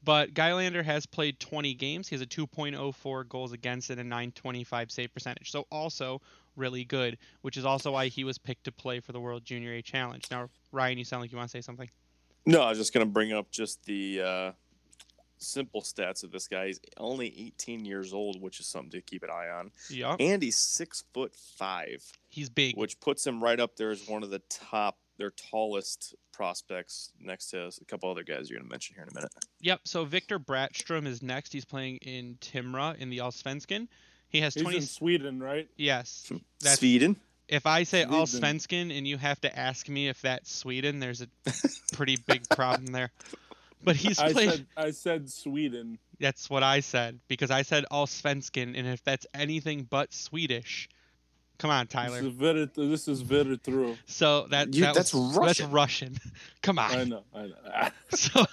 But 0.02 0.32
Guylander 0.32 0.82
has 0.82 1.04
played 1.04 1.38
20 1.40 1.74
games. 1.74 2.08
He 2.08 2.14
has 2.14 2.22
a 2.22 2.26
2.04 2.26 3.28
goals 3.28 3.52
against 3.52 3.90
and 3.90 4.00
a 4.00 4.04
925 4.04 4.90
save 4.90 5.12
percentage. 5.12 5.50
So 5.50 5.66
also 5.70 6.22
really 6.58 6.84
good, 6.84 7.16
which 7.42 7.56
is 7.56 7.64
also 7.64 7.92
why 7.92 8.08
he 8.08 8.24
was 8.24 8.36
picked 8.38 8.64
to 8.64 8.72
play 8.72 9.00
for 9.00 9.12
the 9.12 9.20
World 9.20 9.44
Junior 9.44 9.72
A 9.74 9.82
Challenge. 9.82 10.24
Now, 10.30 10.48
Ryan, 10.72 10.98
you 10.98 11.04
sound 11.04 11.22
like 11.22 11.32
you 11.32 11.38
want 11.38 11.48
to 11.50 11.56
say 11.56 11.62
something. 11.62 11.88
No, 12.44 12.62
I 12.62 12.68
was 12.70 12.78
just 12.78 12.92
going 12.92 13.06
to 13.06 13.10
bring 13.12 13.32
up 13.32 13.50
just 13.50 13.84
the 13.84 14.20
uh, 14.20 14.52
simple 15.38 15.82
stats 15.82 16.24
of 16.24 16.32
this 16.32 16.48
guy. 16.48 16.66
He's 16.66 16.80
only 16.96 17.26
18 17.46 17.84
years 17.84 18.12
old, 18.12 18.40
which 18.40 18.60
is 18.60 18.66
something 18.66 18.90
to 18.90 19.00
keep 19.00 19.22
an 19.22 19.30
eye 19.30 19.48
on. 19.48 19.70
Yeah, 19.90 20.16
And 20.18 20.42
he's 20.42 20.56
six 20.56 21.04
foot 21.14 21.34
five, 21.34 22.04
he's 22.28 22.48
big. 22.50 22.76
which 22.76 23.00
puts 23.00 23.26
him 23.26 23.42
right 23.42 23.60
up 23.60 23.76
there 23.76 23.90
as 23.90 24.08
one 24.08 24.22
of 24.22 24.30
the 24.30 24.42
top, 24.50 24.98
their 25.18 25.30
tallest 25.30 26.14
prospects 26.32 27.12
next 27.20 27.50
to 27.50 27.66
a 27.66 27.84
couple 27.86 28.08
other 28.10 28.22
guys 28.22 28.48
you're 28.48 28.58
going 28.58 28.68
to 28.68 28.70
mention 28.72 28.94
here 28.94 29.02
in 29.02 29.08
a 29.10 29.14
minute. 29.14 29.32
Yep. 29.60 29.80
So 29.84 30.04
Victor 30.04 30.38
Brattstrom 30.38 31.06
is 31.06 31.20
next. 31.22 31.52
He's 31.52 31.64
playing 31.64 31.96
in 31.96 32.36
Timra 32.40 32.96
in 32.96 33.10
the 33.10 33.18
Allsvenskan. 33.18 33.88
He 34.28 34.40
has 34.40 34.54
He's 34.54 34.62
20. 34.62 34.78
in 34.78 34.82
Sweden, 34.84 35.40
right? 35.42 35.68
Yes. 35.76 36.30
That's- 36.60 36.78
Sweden. 36.78 37.16
If 37.48 37.64
I 37.64 37.84
say 37.84 38.04
Sweden. 38.04 38.20
Allsvenskan 38.20 38.96
and 38.96 39.08
you 39.08 39.16
have 39.16 39.40
to 39.40 39.58
ask 39.58 39.88
me 39.88 40.08
if 40.08 40.20
that's 40.20 40.52
Sweden, 40.54 41.00
there's 41.00 41.22
a 41.22 41.28
pretty 41.94 42.16
big 42.26 42.46
problem 42.50 42.88
there. 42.92 43.10
But 43.82 43.96
he's 43.96 44.18
I 44.18 44.32
played. 44.34 44.50
said 44.50 44.66
I 44.76 44.90
said 44.90 45.30
Sweden. 45.30 45.98
That's 46.20 46.50
what 46.50 46.62
I 46.62 46.80
said 46.80 47.20
because 47.28 47.50
I 47.50 47.62
said 47.62 47.84
Allsvenskan, 47.90 48.76
and 48.76 48.86
if 48.86 49.02
that's 49.02 49.24
anything 49.32 49.84
but 49.88 50.12
Swedish, 50.12 50.90
come 51.58 51.70
on, 51.70 51.86
Tyler. 51.86 52.16
This 52.20 52.24
is 52.26 52.32
very, 52.34 52.70
this 52.76 53.08
is 53.08 53.20
very 53.22 53.56
true. 53.56 53.96
So 54.06 54.46
that, 54.50 54.74
You- 54.74 54.82
that 54.82 54.94
that's 54.96 55.14
was- 55.14 55.34
Russian. 55.36 55.64
That's 55.66 55.72
Russian. 55.74 56.18
come 56.62 56.78
on. 56.78 56.90
I 56.90 57.00
on. 57.00 57.08
know. 57.08 57.24
I 57.34 57.42
know. 57.46 57.88
So, 58.10 58.44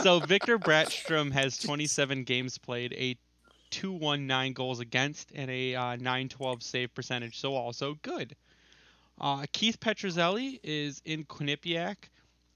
so 0.00 0.20
Victor 0.20 0.58
Brattstrom 0.58 1.30
has 1.32 1.58
27 1.58 2.24
games 2.24 2.56
played, 2.58 2.92
a 2.94 3.16
219 3.70 4.52
goals 4.52 4.80
against, 4.80 5.32
and 5.34 5.50
a 5.50 5.74
uh, 5.74 5.96
912 5.96 6.62
save 6.62 6.94
percentage. 6.94 7.38
So 7.38 7.54
also 7.54 7.94
good. 8.02 8.36
Uh, 9.20 9.44
Keith 9.52 9.78
Petruzzelli 9.80 10.58
is 10.62 11.02
in 11.04 11.24
Quinnipiac. 11.24 11.96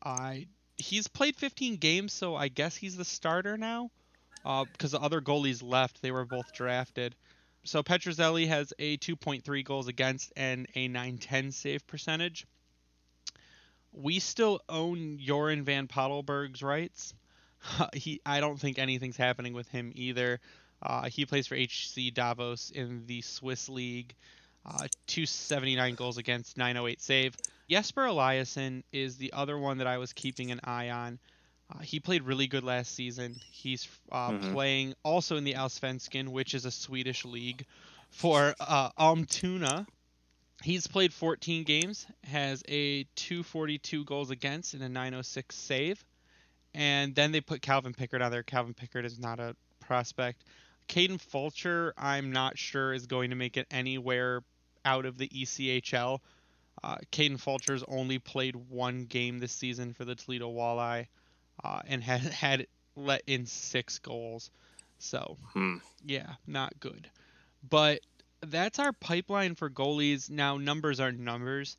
Uh, 0.02 0.34
he's 0.76 1.08
played 1.08 1.36
15 1.36 1.76
games, 1.76 2.12
so 2.12 2.34
I 2.34 2.48
guess 2.48 2.76
he's 2.76 2.96
the 2.96 3.04
starter 3.04 3.56
now. 3.56 3.90
Because 4.72 4.90
the 4.90 5.00
other 5.00 5.22
goalies 5.22 5.62
left, 5.62 6.02
they 6.02 6.10
were 6.10 6.26
both 6.26 6.52
drafted. 6.52 7.14
So 7.64 7.82
Petruzzelli 7.82 8.46
has 8.48 8.74
a 8.78 8.98
2.3 8.98 9.64
goals 9.64 9.88
against 9.88 10.32
and 10.36 10.66
a 10.74 10.88
910 10.88 11.52
save 11.52 11.86
percentage. 11.86 12.46
We 13.92 14.18
still 14.18 14.60
own 14.68 15.18
Joren 15.18 15.62
Van 15.62 15.88
Pottelberghe's 15.88 16.62
rights. 16.62 17.14
he, 17.94 18.20
I 18.26 18.40
don't 18.40 18.60
think 18.60 18.78
anything's 18.78 19.16
happening 19.16 19.54
with 19.54 19.68
him 19.68 19.92
either. 19.94 20.40
Uh, 20.84 21.08
he 21.08 21.24
plays 21.26 21.46
for 21.46 21.56
HC 21.56 22.12
Davos 22.12 22.70
in 22.70 23.06
the 23.06 23.22
Swiss 23.22 23.68
League. 23.68 24.14
Uh, 24.66 24.86
279 25.06 25.94
goals 25.94 26.16
against, 26.18 26.56
908 26.56 27.00
save. 27.00 27.36
Jesper 27.68 28.02
Eliasson 28.02 28.82
is 28.92 29.16
the 29.16 29.32
other 29.32 29.58
one 29.58 29.78
that 29.78 29.86
I 29.86 29.98
was 29.98 30.12
keeping 30.12 30.50
an 30.50 30.60
eye 30.64 30.90
on. 30.90 31.18
Uh, 31.74 31.78
he 31.80 32.00
played 32.00 32.22
really 32.22 32.46
good 32.46 32.64
last 32.64 32.94
season. 32.94 33.36
He's 33.50 33.88
uh, 34.12 34.30
Mhm. 34.30 34.52
playing 34.52 34.94
also 35.02 35.36
in 35.36 35.44
the 35.44 35.54
Allsvenskan, 35.54 36.28
which 36.28 36.54
is 36.54 36.64
a 36.66 36.70
Swedish 36.70 37.24
league, 37.24 37.64
for 38.10 38.54
uh, 38.60 38.90
Almtuna. 38.98 39.86
He's 40.62 40.86
played 40.86 41.12
14 41.12 41.64
games, 41.64 42.06
has 42.24 42.62
a 42.68 43.04
242 43.16 44.04
goals 44.04 44.30
against 44.30 44.72
and 44.74 44.82
a 44.82 44.88
906 44.88 45.54
save. 45.56 46.02
And 46.74 47.14
then 47.14 47.32
they 47.32 47.40
put 47.40 47.60
Calvin 47.60 47.92
Pickard 47.92 48.22
on 48.22 48.30
there. 48.30 48.42
Calvin 48.42 48.74
Pickard 48.74 49.04
is 49.04 49.18
not 49.18 49.40
a 49.40 49.56
prospect. 49.80 50.42
Kaden 50.88 51.20
Fulcher, 51.20 51.94
I'm 51.96 52.32
not 52.32 52.58
sure 52.58 52.92
is 52.92 53.06
going 53.06 53.30
to 53.30 53.36
make 53.36 53.56
it 53.56 53.66
anywhere 53.70 54.42
out 54.84 55.06
of 55.06 55.16
the 55.18 55.28
ECHL. 55.28 56.20
Uh, 56.82 56.96
Kaden 57.12 57.40
Fulcher's 57.40 57.84
only 57.88 58.18
played 58.18 58.56
one 58.56 59.04
game 59.04 59.38
this 59.38 59.52
season 59.52 59.94
for 59.94 60.04
the 60.04 60.14
Toledo 60.14 60.50
Walleye 60.50 61.06
uh, 61.62 61.80
and 61.86 62.02
had, 62.02 62.20
had 62.22 62.66
let 62.96 63.22
in 63.26 63.46
six 63.46 63.98
goals. 63.98 64.50
So, 64.98 65.36
Hmm. 65.52 65.76
yeah, 66.04 66.34
not 66.46 66.78
good. 66.80 67.08
But 67.68 68.00
that's 68.40 68.78
our 68.78 68.92
pipeline 68.92 69.54
for 69.54 69.70
goalies. 69.70 70.30
Now, 70.30 70.58
numbers 70.58 71.00
are 71.00 71.12
numbers. 71.12 71.76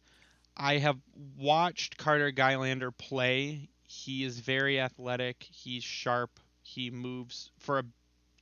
I 0.58 0.78
have 0.78 0.98
watched 1.38 1.98
Carter 1.98 2.32
Gylander 2.32 2.96
play. 2.98 3.70
He 3.88 4.24
is 4.24 4.40
very 4.40 4.80
athletic. 4.80 5.44
He's 5.44 5.84
sharp. 5.84 6.40
He 6.64 6.90
moves 6.90 7.52
for 7.60 7.80
a 7.80 7.84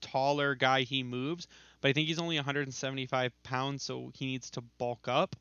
taller 0.03 0.55
guy, 0.55 0.81
he 0.81 1.01
moves, 1.01 1.47
but 1.81 1.89
I 1.89 1.93
think 1.93 2.07
he's 2.07 2.19
only 2.19 2.35
175 2.35 3.43
pounds, 3.43 3.83
so 3.83 4.11
he 4.13 4.25
needs 4.27 4.49
to 4.51 4.61
bulk 4.77 5.07
up. 5.07 5.35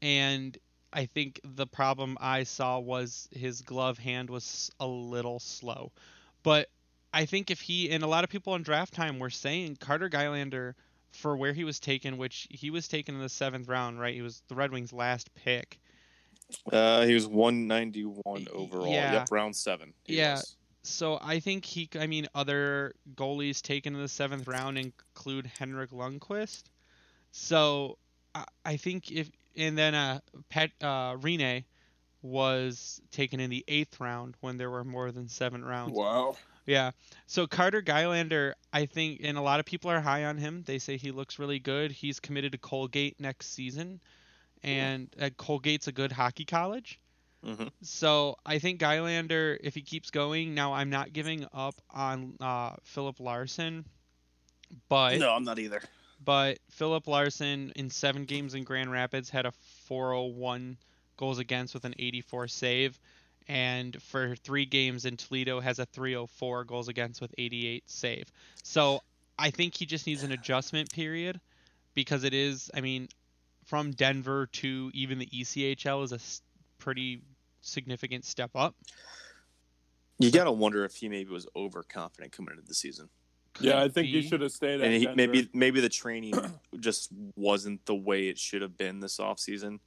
And 0.00 0.56
I 0.92 1.06
think 1.06 1.40
the 1.42 1.66
problem 1.66 2.16
I 2.20 2.44
saw 2.44 2.78
was 2.78 3.28
his 3.32 3.62
glove 3.62 3.98
hand 3.98 4.30
was 4.30 4.70
a 4.78 4.86
little 4.86 5.40
slow. 5.40 5.90
But 6.42 6.68
I 7.12 7.24
think 7.26 7.50
if 7.50 7.60
he 7.60 7.90
and 7.90 8.02
a 8.02 8.06
lot 8.06 8.24
of 8.24 8.30
people 8.30 8.54
in 8.54 8.62
draft 8.62 8.94
time 8.94 9.18
were 9.18 9.30
saying 9.30 9.76
Carter 9.80 10.08
Gylander 10.08 10.74
for 11.12 11.36
where 11.36 11.52
he 11.52 11.64
was 11.64 11.80
taken, 11.80 12.16
which 12.18 12.46
he 12.50 12.70
was 12.70 12.88
taken 12.88 13.14
in 13.14 13.20
the 13.20 13.28
seventh 13.28 13.68
round, 13.68 14.00
right? 14.00 14.14
He 14.14 14.22
was 14.22 14.42
the 14.48 14.54
Red 14.54 14.72
Wings' 14.72 14.92
last 14.92 15.32
pick. 15.34 15.78
Uh, 16.70 17.04
he 17.06 17.14
was 17.14 17.26
191 17.26 18.48
overall. 18.52 18.92
Yeah. 18.92 19.12
Yep, 19.12 19.28
round 19.30 19.56
seven. 19.56 19.94
Yeah. 20.06 20.34
was. 20.34 20.56
So 20.86 21.18
I 21.20 21.40
think 21.40 21.64
he. 21.64 21.88
I 21.98 22.06
mean, 22.06 22.28
other 22.34 22.94
goalies 23.14 23.62
taken 23.62 23.94
in 23.94 24.00
the 24.00 24.08
seventh 24.08 24.46
round 24.46 24.78
include 24.78 25.50
Henrik 25.58 25.90
Lundqvist. 25.90 26.64
So 27.32 27.98
I, 28.34 28.44
I 28.64 28.76
think 28.76 29.10
if 29.10 29.30
and 29.56 29.76
then 29.76 29.94
uh 29.94 30.20
Pat 30.48 30.70
uh 30.80 31.16
Rinne 31.16 31.64
was 32.22 33.00
taken 33.10 33.40
in 33.40 33.50
the 33.50 33.64
eighth 33.68 34.00
round 34.00 34.34
when 34.40 34.56
there 34.56 34.70
were 34.70 34.84
more 34.84 35.10
than 35.10 35.28
seven 35.28 35.64
rounds. 35.64 35.94
Wow. 35.94 36.36
Yeah. 36.66 36.92
So 37.26 37.46
Carter 37.46 37.82
Gylander, 37.82 38.54
I 38.72 38.86
think, 38.86 39.20
and 39.22 39.36
a 39.36 39.42
lot 39.42 39.60
of 39.60 39.66
people 39.66 39.90
are 39.90 40.00
high 40.00 40.24
on 40.24 40.38
him. 40.38 40.62
They 40.66 40.78
say 40.78 40.96
he 40.96 41.10
looks 41.10 41.38
really 41.38 41.58
good. 41.58 41.92
He's 41.92 42.20
committed 42.20 42.52
to 42.52 42.58
Colgate 42.58 43.20
next 43.20 43.52
season, 43.52 44.00
and 44.62 45.14
uh, 45.20 45.30
Colgate's 45.36 45.88
a 45.88 45.92
good 45.92 46.12
hockey 46.12 46.46
college. 46.46 46.98
Mhm. 47.44 47.70
So 47.82 48.36
I 48.46 48.58
think 48.58 48.80
Gylander, 48.80 49.58
if 49.62 49.74
he 49.74 49.82
keeps 49.82 50.10
going, 50.10 50.54
now 50.54 50.72
I'm 50.72 50.90
not 50.90 51.12
giving 51.12 51.46
up 51.52 51.74
on 51.90 52.36
uh, 52.40 52.76
Filip 52.84 53.20
Larsson, 53.20 53.84
but 54.88 55.18
No, 55.18 55.30
I'm 55.32 55.44
not 55.44 55.58
either. 55.58 55.82
but 56.24 56.58
Filip 56.70 57.06
Larsson 57.06 57.72
in 57.76 57.90
seven 57.90 58.24
games 58.24 58.54
in 58.54 58.64
Grand 58.64 58.90
Rapids 58.90 59.28
had 59.28 59.44
a 59.46 59.52
401 59.86 60.78
goals 61.16 61.38
against 61.38 61.74
with 61.74 61.84
an 61.84 61.94
84 61.98 62.48
save, 62.48 62.98
and 63.46 64.00
for 64.02 64.34
three 64.36 64.64
games 64.64 65.04
in 65.04 65.16
Toledo 65.18 65.60
has 65.60 65.78
a 65.78 65.86
304 65.86 66.64
goals 66.64 66.88
against 66.88 67.20
with 67.20 67.34
88 67.36 67.84
save. 67.86 68.32
So 68.62 69.02
I 69.38 69.50
think 69.50 69.74
he 69.74 69.84
just 69.84 70.06
needs 70.06 70.22
an 70.22 70.32
adjustment 70.32 70.90
period 70.92 71.40
because 71.94 72.24
it 72.24 72.32
is, 72.32 72.70
I 72.72 72.80
mean, 72.80 73.08
from 73.66 73.90
Denver 73.92 74.46
to 74.46 74.90
even 74.94 75.18
the 75.18 75.26
ECHL 75.26 76.04
is 76.04 76.12
a 76.12 76.18
pretty 76.82 77.20
significant 77.64 78.24
step 78.24 78.50
up. 78.54 78.74
You 80.18 80.30
gotta 80.30 80.52
wonder 80.52 80.84
if 80.84 80.94
he 80.94 81.08
maybe 81.08 81.30
was 81.30 81.46
overconfident 81.56 82.32
coming 82.32 82.52
into 82.52 82.66
the 82.66 82.74
season, 82.74 83.08
Yeah, 83.60 83.80
I 83.80 83.84
Could 83.84 83.94
think 83.94 84.08
he 84.08 84.22
should 84.22 84.42
have 84.42 84.52
stayed 84.52 84.80
at 84.80 84.86
and 84.86 84.94
he, 84.94 85.08
maybe 85.14 85.48
maybe 85.52 85.80
the 85.80 85.88
training 85.88 86.34
just 86.78 87.10
wasn't 87.34 87.84
the 87.86 87.94
way 87.94 88.28
it 88.28 88.38
should 88.38 88.62
have 88.62 88.76
been 88.76 89.00
this 89.00 89.18
offseason. 89.18 89.80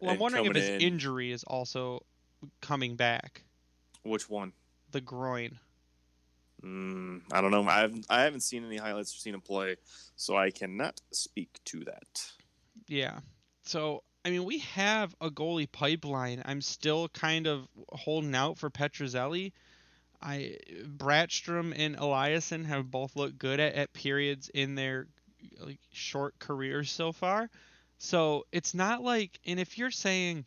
Well, 0.00 0.10
I'm 0.10 0.18
wondering 0.18 0.46
if 0.46 0.56
his 0.56 0.68
in- 0.68 0.80
injury 0.80 1.30
is 1.30 1.44
also 1.44 2.04
coming 2.60 2.96
back. 2.96 3.44
Which 4.02 4.28
one? 4.28 4.52
The 4.90 5.00
groin. 5.00 5.58
Mm, 6.64 7.22
I 7.32 7.40
don't 7.40 7.50
know. 7.50 7.66
I 7.68 7.80
haven't 7.80 8.06
I 8.10 8.22
haven't 8.22 8.40
seen 8.40 8.64
any 8.64 8.76
highlights 8.76 9.14
or 9.14 9.18
seen 9.18 9.34
him 9.34 9.40
play, 9.40 9.76
so 10.16 10.36
I 10.36 10.50
cannot 10.50 11.00
speak 11.12 11.60
to 11.66 11.84
that. 11.84 12.32
Yeah. 12.88 13.20
So 13.64 14.02
I 14.24 14.30
mean, 14.30 14.44
we 14.44 14.58
have 14.58 15.14
a 15.20 15.30
goalie 15.30 15.70
pipeline. 15.70 16.42
I'm 16.44 16.60
still 16.60 17.08
kind 17.08 17.46
of 17.46 17.66
holding 17.90 18.34
out 18.34 18.58
for 18.58 18.70
Petruzzelli. 18.70 19.52
I 20.22 20.58
Brattstrom 20.84 21.72
and 21.74 21.96
Eliasson 21.96 22.66
have 22.66 22.90
both 22.90 23.16
looked 23.16 23.38
good 23.38 23.58
at, 23.58 23.74
at 23.74 23.92
periods 23.94 24.50
in 24.50 24.74
their 24.74 25.06
like 25.58 25.80
short 25.92 26.38
careers 26.38 26.90
so 26.90 27.12
far. 27.12 27.48
So 27.98 28.44
it's 28.52 28.74
not 28.74 29.02
like, 29.02 29.40
and 29.46 29.58
if 29.58 29.78
you're 29.78 29.90
saying, 29.90 30.44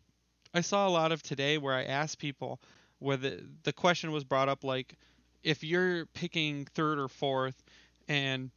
I 0.52 0.60
saw 0.60 0.86
a 0.86 0.90
lot 0.90 1.10
of 1.10 1.22
today 1.22 1.58
where 1.58 1.74
I 1.74 1.84
asked 1.84 2.18
people 2.18 2.60
where 3.00 3.16
the 3.16 3.44
the 3.64 3.72
question 3.72 4.12
was 4.12 4.22
brought 4.22 4.48
up 4.48 4.62
like, 4.62 4.94
if 5.42 5.64
you're 5.64 6.06
picking 6.06 6.66
third 6.74 7.00
or 7.00 7.08
fourth, 7.08 7.60
and 8.06 8.50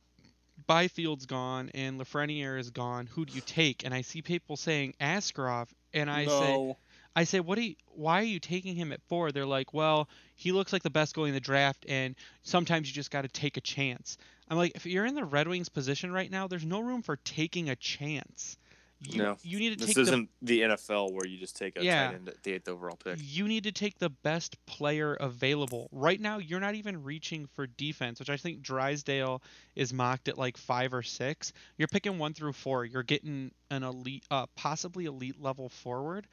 Byfield's 0.67 1.26
gone 1.26 1.72
and 1.74 2.00
Lafreniere 2.00 2.60
is 2.60 2.72
gone, 2.72 3.08
who 3.08 3.26
do 3.26 3.34
you 3.34 3.41
take? 3.41 3.86
And 3.86 3.93
I 3.93 4.02
see 4.02 4.22
people 4.22 4.58
saying 4.58 4.96
Askarov, 5.00 5.67
and 5.93 6.10
I 6.10 6.26
say. 6.26 6.76
I 7.15 7.24
say, 7.24 7.39
what? 7.39 7.58
Are 7.58 7.62
you, 7.62 7.76
why 7.96 8.20
are 8.20 8.26
you 8.26 8.39
taking 8.39 8.76
him 8.76 8.91
at 8.91 9.02
four? 9.10 9.32
They're 9.32 9.43
like, 9.43 9.74
well, 9.74 10.08
he 10.36 10.52
looks 10.52 10.72
like 10.72 10.84
the 10.84 10.91
best 10.91 11.15
goalie 11.15 11.30
in 11.30 11.34
the 11.34 11.39
draft, 11.39 11.84
and 11.89 12.13
sometimes 12.43 12.88
you 12.88 12.93
just 12.93 13.10
got 13.10 13.24
to 13.24 13.28
take 13.28 13.58
a 13.58 13.62
chance. 13.62 14.20
I'm 14.48 14.58
like, 14.58 14.74
if 14.76 14.86
you're 14.86 15.06
in 15.06 15.15
the 15.15 15.26
Red 15.26 15.48
Wings 15.48 15.67
position 15.67 16.12
right 16.12 16.30
now, 16.30 16.48
there's 16.48 16.63
no 16.63 16.80
room 16.80 17.02
for 17.02 17.15
taking 17.15 17.70
a 17.70 17.76
chance. 17.76 18.58
You, 18.99 19.17
No. 19.21 19.38
you 19.43 19.60
need 19.60 19.69
to 19.71 19.75
This 19.86 19.88
take 19.89 19.95
the 19.95 20.01
isn't 20.01 20.29
the 20.41 20.62
NFL 20.62 21.13
where 21.13 21.27
you 21.27 21.38
just 21.38 21.55
take 21.55 21.77
a 21.79 21.83
Yeah. 21.83 22.07
tight 22.07 22.15
end 22.15 22.29
at 22.29 22.41
the 22.41 22.53
eighth 22.53 22.67
overall 22.67 22.95
pick. 22.97 23.19
you 23.21 23.47
need 23.47 23.63
to 23.65 23.71
take 23.71 23.99
the 23.99 24.10
best 24.10 24.57
player 24.65 25.13
available. 25.13 25.88
Right 25.91 26.19
now, 26.19 26.39
you're 26.39 26.60
not 26.60 26.73
even 26.73 27.03
reaching 27.03 27.45
for 27.45 27.67
defense, 27.67 28.17
which 28.19 28.29
I 28.31 28.38
think 28.38 28.62
Drysdale 28.63 29.43
is 29.75 29.93
mocked 29.93 30.27
at 30.27 30.38
like 30.39 30.57
five 30.57 30.93
or 30.95 31.03
six. 31.03 31.53
You're 31.77 31.88
picking 31.88 32.17
one 32.17 32.33
through 32.33 32.53
four. 32.53 32.86
You're 32.86 33.03
getting 33.03 33.51
an 33.69 33.83
elite, 33.83 34.23
uh, 34.31 34.47
possibly 34.55 35.05
elite 35.05 35.39
level 35.39 35.69
forward, 35.69 36.27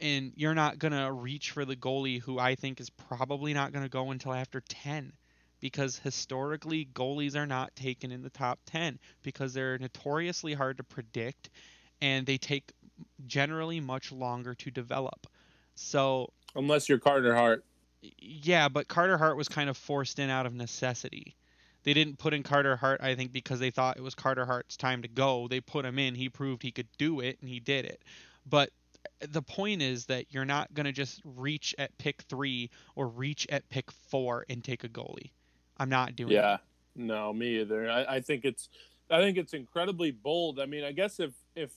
and 0.00 0.32
you're 0.34 0.54
not 0.54 0.80
gonna 0.80 1.12
reach 1.12 1.52
for 1.52 1.64
the 1.64 1.76
goalie 1.76 2.20
who 2.20 2.36
I 2.38 2.56
think 2.56 2.80
is 2.80 2.90
probably 2.90 3.54
not 3.54 3.72
gonna 3.72 3.88
go 3.88 4.10
until 4.10 4.32
after 4.32 4.60
ten, 4.60 5.12
because 5.60 5.98
historically 5.98 6.86
goalies 6.86 7.36
are 7.36 7.46
not 7.46 7.76
taken 7.76 8.10
in 8.10 8.22
the 8.22 8.30
top 8.30 8.58
ten 8.66 8.98
because 9.22 9.54
they're 9.54 9.78
notoriously 9.78 10.54
hard 10.54 10.78
to 10.78 10.82
predict, 10.82 11.50
and 12.02 12.26
they 12.26 12.36
take 12.36 12.72
generally 13.26 13.80
much 13.80 14.12
longer 14.12 14.54
to 14.56 14.70
develop. 14.70 15.26
So 15.74 16.32
Unless 16.54 16.88
you're 16.88 16.98
Carter 16.98 17.34
Hart. 17.34 17.64
yeah, 18.18 18.68
but 18.68 18.88
Carter 18.88 19.16
Hart 19.16 19.36
was 19.38 19.48
kind 19.48 19.70
of 19.70 19.76
forced 19.78 20.18
in 20.18 20.28
out 20.28 20.44
of 20.44 20.52
necessity. 20.52 21.34
They 21.84 21.94
didn't 21.94 22.18
put 22.18 22.34
in 22.34 22.42
Carter 22.42 22.76
Hart, 22.76 23.00
I 23.02 23.14
think, 23.14 23.32
because 23.32 23.58
they 23.58 23.70
thought 23.70 23.96
it 23.96 24.02
was 24.02 24.14
Carter 24.14 24.44
Hart's 24.44 24.76
time 24.76 25.02
to 25.02 25.08
go. 25.08 25.48
They 25.48 25.60
put 25.60 25.84
him 25.84 25.98
in. 25.98 26.14
He 26.14 26.28
proved 26.28 26.62
he 26.62 26.70
could 26.70 26.88
do 26.98 27.20
it, 27.20 27.38
and 27.40 27.48
he 27.48 27.58
did 27.58 27.86
it. 27.86 28.02
But 28.46 28.70
the 29.20 29.42
point 29.42 29.82
is 29.82 30.06
that 30.06 30.26
you're 30.30 30.44
not 30.44 30.72
going 30.74 30.86
to 30.86 30.92
just 30.92 31.20
reach 31.24 31.74
at 31.78 31.96
pick 31.98 32.22
three 32.22 32.70
or 32.94 33.08
reach 33.08 33.46
at 33.50 33.68
pick 33.68 33.90
four 33.90 34.44
and 34.48 34.62
take 34.62 34.84
a 34.84 34.88
goalie. 34.88 35.30
I'm 35.78 35.88
not 35.88 36.14
doing 36.14 36.32
Yeah. 36.32 36.54
it. 36.54 36.60
No, 36.94 37.32
me 37.32 37.60
either. 37.60 37.90
I, 37.90 38.16
I 38.16 38.20
think 38.20 38.44
it's 38.44 38.68
I 39.10 39.18
think 39.20 39.36
it's 39.38 39.54
incredibly 39.54 40.10
bold. 40.10 40.60
I 40.60 40.66
mean, 40.66 40.84
I 40.84 40.92
guess 40.92 41.18
if 41.18 41.32
if 41.56 41.72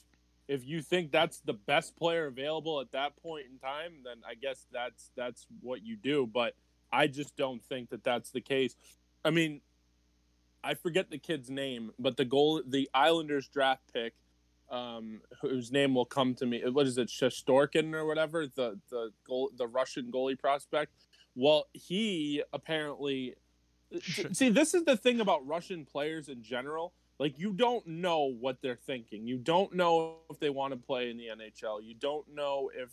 if 0.47 0.65
you 0.65 0.81
think 0.81 1.11
that's 1.11 1.39
the 1.41 1.53
best 1.53 1.95
player 1.95 2.27
available 2.27 2.79
at 2.79 2.91
that 2.91 3.15
point 3.17 3.45
in 3.51 3.57
time, 3.57 4.03
then 4.03 4.17
I 4.27 4.35
guess 4.35 4.65
that's 4.71 5.11
that's 5.15 5.47
what 5.61 5.83
you 5.83 5.95
do. 5.95 6.29
But 6.31 6.53
I 6.91 7.07
just 7.07 7.35
don't 7.35 7.63
think 7.63 7.89
that 7.89 8.03
that's 8.03 8.31
the 8.31 8.41
case. 8.41 8.75
I 9.23 9.31
mean, 9.31 9.61
I 10.63 10.75
forget 10.75 11.09
the 11.09 11.17
kid's 11.17 11.49
name, 11.49 11.91
but 11.99 12.17
the 12.17 12.25
goal, 12.25 12.61
the 12.65 12.89
Islanders 12.93 13.47
draft 13.47 13.83
pick, 13.93 14.13
um, 14.69 15.21
whose 15.41 15.71
name 15.71 15.95
will 15.95 16.05
come 16.05 16.35
to 16.35 16.45
me. 16.45 16.63
What 16.69 16.87
is 16.87 16.97
it, 16.97 17.07
Shesterkin 17.07 17.93
or 17.93 18.05
whatever? 18.05 18.47
The 18.47 18.79
the 18.89 19.11
goal, 19.27 19.51
the 19.57 19.67
Russian 19.67 20.11
goalie 20.11 20.37
prospect. 20.37 20.93
Well, 21.35 21.65
he 21.73 22.43
apparently. 22.53 23.35
Sh- 23.99 24.25
See, 24.31 24.49
this 24.49 24.73
is 24.73 24.83
the 24.83 24.97
thing 24.97 25.21
about 25.21 25.45
Russian 25.45 25.85
players 25.85 26.27
in 26.29 26.41
general. 26.43 26.93
Like, 27.19 27.39
you 27.39 27.53
don't 27.53 27.85
know 27.87 28.33
what 28.39 28.57
they're 28.61 28.79
thinking. 28.85 29.25
You 29.25 29.37
don't 29.37 29.73
know 29.73 30.17
if 30.29 30.39
they 30.39 30.49
want 30.49 30.73
to 30.73 30.77
play 30.77 31.09
in 31.09 31.17
the 31.17 31.27
NHL. 31.27 31.83
You 31.83 31.95
don't 31.95 32.25
know 32.33 32.69
if 32.75 32.89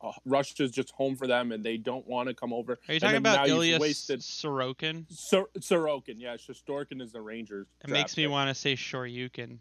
uh, 0.00 0.12
Russia's 0.24 0.70
just 0.70 0.90
home 0.92 1.16
for 1.16 1.26
them 1.26 1.50
and 1.50 1.64
they 1.64 1.76
don't 1.76 2.06
want 2.06 2.28
to 2.28 2.34
come 2.34 2.52
over. 2.52 2.78
Are 2.88 2.94
you 2.94 3.00
talking 3.00 3.14
then 3.14 3.22
now 3.22 3.34
about 3.34 3.48
you've 3.48 3.56
Ilya 3.56 3.80
wasted- 3.80 4.20
Sorokin? 4.20 5.06
Sor- 5.10 5.50
Sorokin, 5.58 6.14
yeah, 6.18 6.36
Shesterkin 6.36 7.02
is 7.02 7.12
the 7.12 7.20
Rangers. 7.20 7.66
It 7.82 7.90
makes 7.90 8.16
me 8.16 8.26
want 8.26 8.48
to 8.48 8.54
say 8.54 8.74
Shoryukin. 8.74 9.58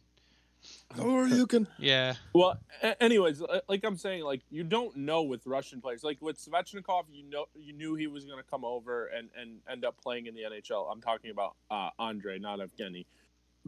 Or 1.00 1.28
you 1.28 1.48
can. 1.48 1.68
Yeah. 1.78 2.16
Well, 2.34 2.60
a- 2.82 3.02
anyways, 3.02 3.42
like 3.70 3.84
I'm 3.84 3.98
saying, 3.98 4.24
like 4.24 4.42
you 4.50 4.64
don't 4.64 4.96
know 4.98 5.24
with 5.24 5.46
Russian 5.46 5.82
players. 5.82 6.04
Like 6.04 6.22
with 6.22 6.38
Svechnikov, 6.44 7.06
you 7.12 7.24
know, 7.30 7.46
you 7.56 7.74
knew 7.74 7.96
he 7.96 8.08
was 8.08 8.26
going 8.26 8.38
to 8.38 8.50
come 8.50 8.66
over 8.66 9.08
and 9.08 9.30
and 9.40 9.60
end 9.70 9.86
up 9.86 9.96
playing 10.02 10.26
in 10.26 10.34
the 10.34 10.42
NHL. 10.42 10.92
I'm 10.92 11.00
talking 11.02 11.32
about 11.32 11.56
uh, 11.70 11.90
Andrei, 12.00 12.40
not 12.40 12.60
Evgeny. 12.60 13.06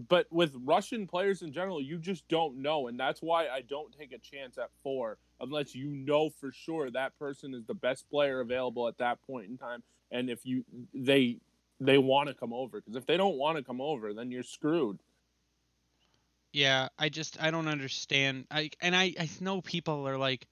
But 0.08 0.28
with 0.32 0.56
Russian 0.64 1.08
players 1.08 1.42
in 1.42 1.52
general, 1.52 1.82
you 1.82 1.98
just 1.98 2.28
don't 2.30 2.58
know, 2.62 2.88
and 2.88 2.98
that's 2.98 3.22
why 3.22 3.48
I 3.50 3.62
don't 3.62 3.92
take 3.92 4.14
a 4.14 4.18
chance 4.18 4.58
at 4.58 4.70
four 4.82 5.18
unless 5.42 5.76
you 5.76 5.90
know 5.90 6.30
for 6.30 6.52
sure 6.52 6.90
that 6.92 7.18
person 7.20 7.54
is 7.54 7.66
the 7.66 7.74
best 7.74 8.10
player 8.10 8.40
available 8.40 8.88
at 8.88 8.98
that 9.00 9.22
point 9.28 9.50
in 9.50 9.58
time, 9.58 9.84
and 10.12 10.30
if 10.30 10.46
you 10.46 10.64
they 10.94 11.40
they 11.82 11.98
want 11.98 12.30
to 12.30 12.34
come 12.34 12.54
over. 12.54 12.80
Because 12.80 12.96
if 12.96 13.06
they 13.06 13.18
don't 13.18 13.38
want 13.38 13.58
to 13.58 13.64
come 13.64 13.82
over, 13.82 14.14
then 14.14 14.32
you're 14.32 14.44
screwed. 14.44 15.00
Yeah, 16.54 16.90
I 16.98 17.10
just 17.10 17.42
I 17.42 17.52
don't 17.52 17.68
understand. 17.68 18.46
I 18.50 18.70
and 18.82 18.96
I 18.96 19.14
I 19.20 19.30
know 19.42 19.62
people 19.62 20.08
are 20.08 20.18
like 20.18 20.48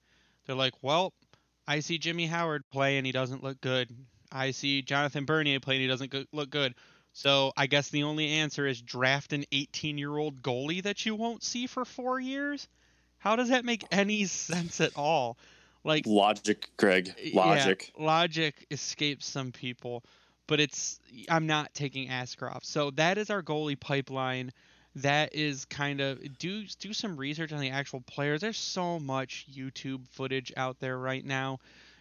they're 0.46 0.56
like, 0.56 0.74
"Well, 0.82 1.14
I 1.66 1.80
see 1.80 1.98
Jimmy 1.98 2.26
Howard 2.26 2.68
play 2.70 2.98
and 2.98 3.06
he 3.06 3.12
doesn't 3.12 3.42
look 3.42 3.60
good. 3.60 3.94
I 4.30 4.50
see 4.50 4.82
Jonathan 4.82 5.24
Bernier 5.24 5.60
play 5.60 5.76
and 5.76 5.82
he 5.82 5.88
doesn't 5.88 6.10
go- 6.10 6.24
look 6.32 6.50
good. 6.50 6.74
So 7.18 7.52
I 7.56 7.66
guess 7.66 7.88
the 7.88 8.04
only 8.04 8.28
answer 8.28 8.64
is 8.64 8.80
draft 8.80 9.32
an 9.32 9.44
18 9.50 9.98
year 9.98 10.16
old 10.16 10.40
goalie 10.40 10.84
that 10.84 11.04
you 11.04 11.16
won't 11.16 11.42
see 11.42 11.66
for 11.66 11.84
four 11.84 12.20
years. 12.20 12.68
How 13.18 13.34
does 13.34 13.48
that 13.48 13.64
make 13.64 13.84
any 13.90 14.26
sense 14.26 14.80
at 14.80 14.92
all? 14.94 15.36
Like 15.82 16.06
Logic, 16.06 16.70
Greg. 16.76 17.12
yeah, 17.20 17.44
Logic. 17.44 17.90
logic 17.98 18.66
escapes 18.70 19.26
some 19.26 19.50
people, 19.50 20.04
but 20.46 20.60
it's 20.60 21.00
I'm 21.28 21.48
not 21.48 21.74
taking 21.74 22.08
Askarov. 22.08 22.64
So 22.64 22.92
that 22.92 23.18
is 23.18 23.30
our 23.30 23.42
goalie 23.42 23.78
pipeline. 23.80 24.52
That 24.94 25.34
is 25.34 25.64
kind 25.64 26.00
of 26.00 26.38
do 26.38 26.66
do 26.78 26.92
some 26.92 27.16
research 27.16 27.52
on 27.52 27.58
the 27.58 27.70
actual 27.70 28.00
players. 28.02 28.42
There's 28.42 28.56
so 28.56 29.00
much 29.00 29.44
YouTube 29.52 30.06
footage 30.12 30.52
out 30.56 30.78
there 30.78 30.96
right 30.96 31.24
now. 31.24 31.58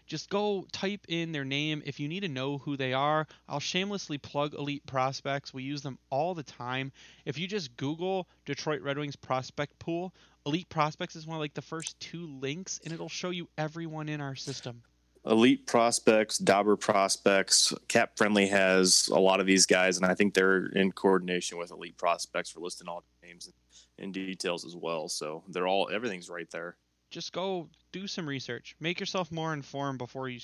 Just 0.08 0.30
go 0.30 0.66
type 0.72 1.06
in 1.10 1.34
their 1.34 1.46
name 1.46 1.84
if 1.86 2.00
you 2.00 2.08
need 2.08 2.22
to 2.22 2.30
know 2.30 2.58
who 2.58 2.78
they 2.78 2.94
are. 2.94 3.28
I'll 3.48 3.60
shamelessly 3.60 4.18
plug 4.18 4.54
Elite 4.54 4.86
Prospects. 4.86 5.54
We 5.54 5.64
use 5.64 5.82
them 5.82 6.00
all 6.10 6.34
the 6.34 6.44
time. 6.44 6.92
If 7.26 7.38
you 7.38 7.46
just 7.46 7.76
Google 7.76 8.28
Detroit 8.46 8.82
Red 8.82 8.98
Wings 8.98 9.18
prospect 9.18 9.78
pool, 9.80 10.14
Elite 10.46 10.70
Prospects 10.70 11.18
is 11.18 11.28
one 11.28 11.36
of 11.36 11.42
like 11.42 11.54
the 11.54 11.62
first 11.62 12.00
two 12.00 12.26
links, 12.26 12.80
and 12.86 12.94
it'll 12.94 13.10
show 13.10 13.32
you 13.32 13.50
everyone 13.58 14.08
in 14.08 14.22
our 14.22 14.36
system. 14.36 14.82
Elite 15.26 15.68
prospects, 15.68 16.38
Dobber 16.38 16.78
prospects. 16.78 17.74
Cap 17.90 18.12
Friendly 18.16 18.48
has 18.48 19.10
a 19.10 19.20
lot 19.20 19.42
of 19.42 19.46
these 19.46 19.66
guys, 19.66 19.98
and 19.98 20.06
I 20.06 20.16
think 20.16 20.34
they're 20.34 20.68
in 20.68 20.94
coordination 20.94 21.58
with 21.58 21.72
Elite 21.72 21.98
prospects 21.98 22.50
for 22.50 22.62
listing 22.62 22.88
all 22.88 23.04
the 23.22 23.28
names 23.28 23.52
and 24.00 24.14
details 24.14 24.64
as 24.64 24.76
well. 24.76 25.10
So 25.10 25.44
they're 25.50 25.68
all 25.68 25.90
everything's 25.92 26.30
right 26.30 26.50
there. 26.52 26.78
Just 27.10 27.34
go 27.34 27.70
do 27.92 28.08
some 28.08 28.28
research. 28.28 28.76
Make 28.80 29.00
yourself 29.00 29.32
more 29.32 29.54
informed 29.54 29.98
before 29.98 30.30
you 30.30 30.40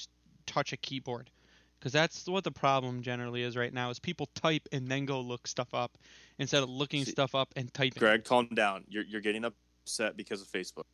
touch 0.45 0.73
a 0.73 0.77
keyboard. 0.77 1.29
Because 1.79 1.91
that's 1.91 2.27
what 2.27 2.45
the 2.45 2.51
problem 2.51 3.01
generally 3.01 3.43
is 3.43 3.57
right 3.57 3.73
now 3.73 3.89
is 3.89 3.99
people 3.99 4.29
type 4.35 4.69
and 4.71 4.87
then 4.87 5.05
go 5.05 5.19
look 5.19 5.47
stuff 5.47 5.73
up 5.73 5.97
instead 6.39 6.63
of 6.63 6.69
looking 6.69 7.03
See- 7.03 7.11
stuff 7.11 7.35
up 7.35 7.53
and 7.57 7.73
typing. 7.73 7.99
Greg, 7.99 8.23
calm 8.23 8.47
down. 8.53 8.85
You're 8.87 9.03
you're 9.03 9.19
getting 9.19 9.43
upset 9.43 10.15
because 10.15 10.41
of 10.41 10.47
Facebook. 10.47 10.85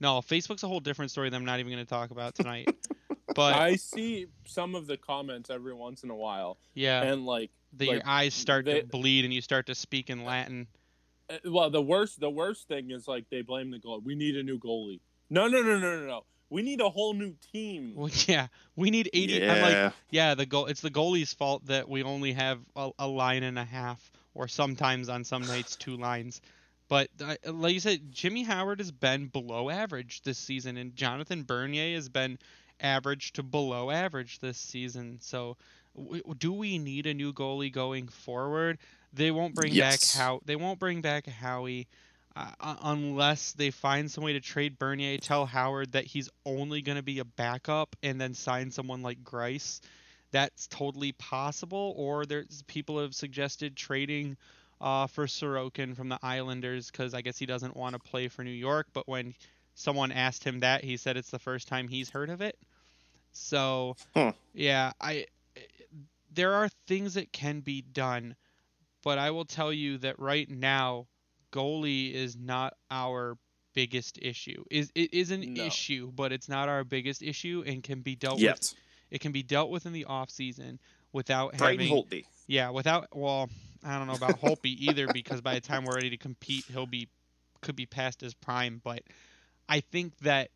No, 0.00 0.18
Facebook's 0.20 0.62
a 0.62 0.68
whole 0.68 0.80
different 0.80 1.10
story 1.10 1.28
that 1.28 1.36
I'm 1.36 1.44
not 1.44 1.60
even 1.60 1.70
going 1.70 1.84
to 1.84 1.88
talk 1.88 2.10
about 2.10 2.34
tonight. 2.34 2.74
but 3.34 3.54
I 3.54 3.76
see 3.76 4.26
some 4.46 4.74
of 4.74 4.86
the 4.86 4.96
comments 4.96 5.50
every 5.50 5.74
once 5.74 6.02
in 6.02 6.08
a 6.10 6.16
while, 6.16 6.56
yeah, 6.74 7.02
and 7.02 7.26
like, 7.26 7.50
the, 7.74 7.86
like, 7.86 7.94
your 7.96 8.02
eyes 8.06 8.32
start 8.34 8.64
they- 8.64 8.80
to 8.80 8.86
bleed 8.86 9.26
and 9.26 9.34
you 9.34 9.42
start 9.42 9.66
to 9.66 9.74
speak 9.74 10.08
in 10.08 10.24
Latin. 10.24 10.66
Uh, 11.30 11.38
well, 11.46 11.70
the 11.70 11.82
worst, 11.82 12.20
the 12.20 12.30
worst 12.30 12.68
thing 12.68 12.90
is 12.90 13.06
like 13.08 13.28
they 13.30 13.42
blame 13.42 13.70
the 13.70 13.78
goal. 13.78 14.00
We 14.04 14.14
need 14.14 14.36
a 14.36 14.42
new 14.42 14.58
goalie. 14.58 15.00
No, 15.30 15.48
no, 15.48 15.62
no, 15.62 15.78
no, 15.78 16.00
no, 16.00 16.06
no. 16.06 16.24
We 16.50 16.62
need 16.62 16.80
a 16.82 16.90
whole 16.90 17.14
new 17.14 17.34
team. 17.52 17.94
Well, 17.96 18.10
yeah, 18.26 18.48
we 18.76 18.90
need 18.90 19.08
80. 19.12 19.48
I'm 19.48 19.62
like, 19.62 19.92
yeah, 20.10 20.34
the 20.34 20.46
goal. 20.46 20.66
It's 20.66 20.82
the 20.82 20.90
goalie's 20.90 21.32
fault 21.32 21.66
that 21.66 21.88
we 21.88 22.02
only 22.02 22.32
have 22.34 22.58
a, 22.76 22.90
a 22.98 23.08
line 23.08 23.42
and 23.42 23.58
a 23.58 23.64
half, 23.64 24.10
or 24.34 24.48
sometimes 24.48 25.08
on 25.08 25.24
some 25.24 25.42
nights 25.42 25.76
two 25.76 25.96
lines. 25.96 26.40
But 26.88 27.08
uh, 27.24 27.36
like 27.50 27.72
you 27.72 27.80
said, 27.80 28.12
Jimmy 28.12 28.42
Howard 28.42 28.80
has 28.80 28.90
been 28.92 29.28
below 29.28 29.70
average 29.70 30.20
this 30.22 30.36
season, 30.36 30.76
and 30.76 30.94
Jonathan 30.94 31.44
Bernier 31.44 31.94
has 31.94 32.10
been 32.10 32.38
average 32.80 33.32
to 33.34 33.42
below 33.42 33.90
average 33.90 34.40
this 34.40 34.58
season. 34.58 35.18
So, 35.22 35.56
w- 35.96 36.22
do 36.36 36.52
we 36.52 36.78
need 36.78 37.06
a 37.06 37.14
new 37.14 37.32
goalie 37.32 37.72
going 37.72 38.08
forward? 38.08 38.78
They 39.12 39.30
won't 39.30 39.54
bring 39.54 39.74
Yes. 39.74 39.98
back 40.02 40.04
how 40.06 40.40
they 40.44 40.56
won't 40.56 40.78
bring 40.78 41.00
back 41.02 41.26
Howie. 41.26 41.88
Uh, 42.34 42.50
uh, 42.60 42.76
unless 42.84 43.52
they 43.52 43.70
find 43.70 44.10
some 44.10 44.24
way 44.24 44.32
to 44.32 44.40
trade 44.40 44.78
Bernier, 44.78 45.18
tell 45.18 45.44
Howard 45.44 45.92
that 45.92 46.04
he's 46.04 46.30
only 46.46 46.80
going 46.80 46.96
to 46.96 47.02
be 47.02 47.18
a 47.18 47.24
backup, 47.24 47.94
and 48.02 48.20
then 48.20 48.32
sign 48.34 48.70
someone 48.70 49.02
like 49.02 49.22
Grice. 49.22 49.80
That's 50.30 50.66
totally 50.68 51.12
possible. 51.12 51.94
Or 51.96 52.24
there's 52.24 52.62
people 52.66 53.00
have 53.00 53.14
suggested 53.14 53.76
trading 53.76 54.36
uh, 54.80 55.06
for 55.06 55.26
Sorokin 55.26 55.94
from 55.94 56.08
the 56.08 56.18
Islanders 56.22 56.90
because 56.90 57.14
I 57.14 57.20
guess 57.20 57.38
he 57.38 57.46
doesn't 57.46 57.76
want 57.76 57.94
to 57.94 57.98
play 57.98 58.28
for 58.28 58.42
New 58.44 58.50
York. 58.50 58.86
But 58.94 59.06
when 59.08 59.34
someone 59.74 60.10
asked 60.10 60.42
him 60.44 60.60
that, 60.60 60.84
he 60.84 60.96
said 60.96 61.16
it's 61.16 61.30
the 61.30 61.38
first 61.38 61.68
time 61.68 61.88
he's 61.88 62.10
heard 62.10 62.30
of 62.30 62.40
it. 62.40 62.56
So 63.32 63.96
Huh. 64.14 64.32
yeah, 64.54 64.92
I 65.00 65.26
there 66.32 66.54
are 66.54 66.68
things 66.86 67.14
that 67.14 67.32
can 67.32 67.60
be 67.60 67.82
done, 67.82 68.34
but 69.02 69.18
I 69.18 69.30
will 69.30 69.44
tell 69.44 69.72
you 69.72 69.98
that 69.98 70.18
right 70.18 70.48
now, 70.48 71.06
goalie 71.52 72.12
is 72.12 72.36
not 72.36 72.74
our 72.90 73.36
biggest 73.74 74.18
issue. 74.20 74.64
Is 74.70 74.90
it 74.94 75.12
is 75.14 75.30
an 75.30 75.54
No. 75.54 75.64
issue, 75.64 76.10
but 76.12 76.32
it's 76.32 76.48
not 76.48 76.68
our 76.68 76.84
biggest 76.84 77.22
issue 77.22 77.62
and 77.66 77.82
can 77.82 78.00
be 78.00 78.14
dealt 78.16 78.36
with. 78.36 78.42
Yet. 78.42 78.74
It 79.10 79.20
can 79.20 79.32
be 79.32 79.42
dealt 79.42 79.70
with 79.70 79.84
in 79.86 79.92
the 79.92 80.06
off 80.06 80.30
season 80.30 80.78
without 81.12 81.56
Brighton 81.56 81.86
having 81.86 81.92
Holtby. 82.04 82.24
yeah, 82.46 82.70
without 82.70 83.08
well, 83.14 83.48
I 83.84 83.98
don't 83.98 84.06
know 84.06 84.14
about 84.14 84.40
Holtby 84.40 84.74
either 84.78 85.12
because 85.12 85.40
by 85.40 85.54
the 85.54 85.60
time 85.60 85.84
we're 85.84 85.94
ready 85.96 86.10
to 86.10 86.16
compete, 86.16 86.64
he'll 86.68 86.86
be 86.86 87.08
could 87.60 87.76
be 87.76 87.86
past 87.86 88.20
his 88.20 88.34
prime. 88.34 88.80
But 88.82 89.02
I 89.68 89.80
think 89.80 90.16
that 90.18 90.50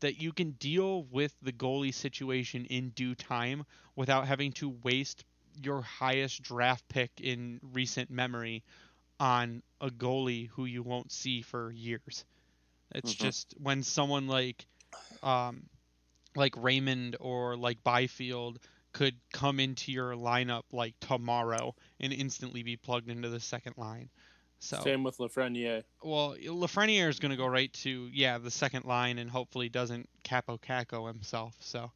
that 0.00 0.18
you 0.20 0.32
can 0.32 0.52
deal 0.52 1.04
with 1.04 1.34
the 1.42 1.52
goalie 1.52 1.92
situation 1.92 2.64
in 2.66 2.88
due 2.90 3.14
time 3.14 3.64
without 3.96 4.26
having 4.26 4.52
to 4.52 4.70
waste 4.82 5.24
your 5.62 5.82
highest 5.82 6.42
draft 6.42 6.86
pick 6.88 7.10
in 7.20 7.60
recent 7.72 8.10
memory 8.10 8.62
on 9.20 9.62
a 9.80 9.90
goalie 9.90 10.48
who 10.48 10.64
you 10.64 10.82
won't 10.82 11.12
see 11.12 11.42
for 11.42 11.70
years. 11.72 12.24
It's 12.94 13.14
Mhm. 13.14 13.18
just 13.18 13.54
when 13.58 13.82
someone 13.82 14.26
like 14.26 14.66
um 15.22 15.68
like 16.36 16.56
Raymond 16.56 17.16
or 17.20 17.56
like 17.56 17.82
Byfield 17.84 18.58
could 18.92 19.16
come 19.32 19.60
into 19.60 19.92
your 19.92 20.12
lineup 20.12 20.62
like 20.72 20.98
tomorrow 21.00 21.74
and 22.00 22.12
instantly 22.12 22.62
be 22.62 22.76
plugged 22.76 23.08
into 23.08 23.28
the 23.28 23.40
second 23.40 23.76
line. 23.76 24.08
So 24.60 24.80
Same 24.82 25.02
with 25.04 25.18
Lafreniere. 25.18 25.84
well, 26.02 26.34
Lafreniere 26.36 27.08
is 27.08 27.18
going 27.18 27.30
to 27.30 27.36
go 27.36 27.46
right 27.46 27.72
to 27.74 28.08
yeah 28.12 28.38
the 28.38 28.50
second 28.50 28.84
line 28.84 29.18
and 29.18 29.30
hopefully 29.30 29.68
doesn't 29.68 30.08
Kaapo 30.24 30.60
Kakko 30.60 31.06
himself. 31.06 31.56
So 31.60 31.90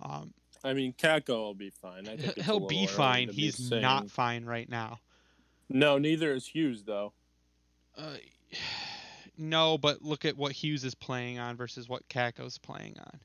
um, 0.00 0.32
I 0.64 0.72
mean, 0.74 0.92
Kakko 0.92 1.28
will 1.38 1.54
be 1.54 1.70
fine. 1.70 2.08
I 2.08 2.16
think 2.16 2.38
he'll 2.40 2.66
be 2.66 2.86
fine. 2.86 3.28
to 3.28 3.34
be 3.34 3.42
He's 3.42 3.68
saying- 3.68 3.82
not 3.82 4.10
fine 4.10 4.44
right 4.44 4.68
now. 4.68 5.00
No, 5.68 5.98
neither 5.98 6.32
is 6.32 6.46
Hughes 6.46 6.82
though. 6.84 7.12
Uh, 7.96 8.16
no, 9.38 9.78
but 9.78 10.02
look 10.02 10.24
at 10.24 10.36
what 10.36 10.52
Hughes 10.52 10.84
is 10.84 10.94
playing 10.94 11.38
on 11.38 11.56
versus 11.56 11.88
what 11.88 12.06
Kakko's 12.08 12.58
playing 12.58 12.96
on. 12.98 13.20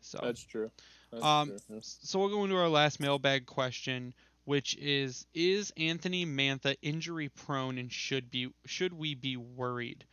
So 0.00 0.18
That's 0.22 0.42
true. 0.44 0.70
That's 1.10 1.24
Um, 1.24 1.48
true. 1.48 1.58
yeah. 1.70 1.78
so 1.82 2.18
we'll 2.18 2.28
go 2.28 2.44
into 2.44 2.56
our 2.56 2.68
last 2.68 3.00
mailbag 3.00 3.46
question, 3.46 4.14
which 4.44 4.76
is: 4.78 5.26
Is 5.34 5.72
Anthony 5.76 6.24
Mantha 6.26 6.76
injury 6.82 7.28
prone 7.28 7.78
and 7.78 7.92
should 7.92 8.30
be 8.30 8.48
should 8.66 8.92
we 8.92 9.14
be 9.14 9.36
worried? 9.36 10.04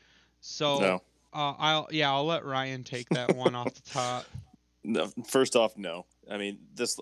So 0.41 0.80
No. 0.80 0.95
uh, 1.34 1.54
I'll 1.58 1.88
yeah 1.91 2.12
I'll 2.12 2.26
let 2.26 2.45
Ryan 2.45 2.84
take 2.84 3.10
that 3.10 3.36
one 3.36 3.56
off 3.56 3.74
the 3.74 3.89
top. 3.89 4.26
No. 4.82 5.08
First 5.28 5.58
off, 5.58 5.78
no. 5.78 6.06
I 6.30 6.38
mean, 6.38 6.60
this 6.76 7.00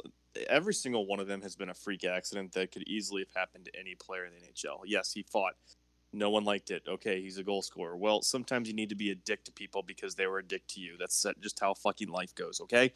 every 0.49 0.73
single 0.73 1.05
one 1.07 1.19
of 1.19 1.27
them 1.27 1.41
has 1.41 1.55
been 1.55 1.69
a 1.69 1.73
freak 1.73 2.03
accident 2.03 2.53
that 2.53 2.71
could 2.71 2.83
easily 2.87 3.21
have 3.23 3.33
happened 3.35 3.65
to 3.65 3.79
any 3.79 3.95
player 3.95 4.25
in 4.25 4.33
the 4.33 4.39
NHL. 4.39 4.81
Yes, 4.85 5.11
he 5.11 5.23
fought. 5.23 5.53
No 6.13 6.29
one 6.29 6.45
liked 6.45 6.71
it. 6.71 6.83
Okay, 6.87 7.21
he's 7.21 7.37
a 7.37 7.43
goal 7.43 7.61
scorer. 7.61 7.97
Well, 7.97 8.21
sometimes 8.21 8.67
you 8.67 8.73
need 8.73 8.89
to 8.89 8.95
be 8.95 9.11
a 9.11 9.15
dick 9.15 9.43
to 9.45 9.51
people 9.51 9.83
because 9.83 10.15
they 10.15 10.25
were 10.27 10.39
a 10.39 10.43
dick 10.43 10.65
to 10.69 10.79
you. 10.79 10.95
That's 10.97 11.25
just 11.41 11.59
how 11.59 11.73
fucking 11.73 12.09
life 12.09 12.33
goes. 12.33 12.61
Okay. 12.61 12.93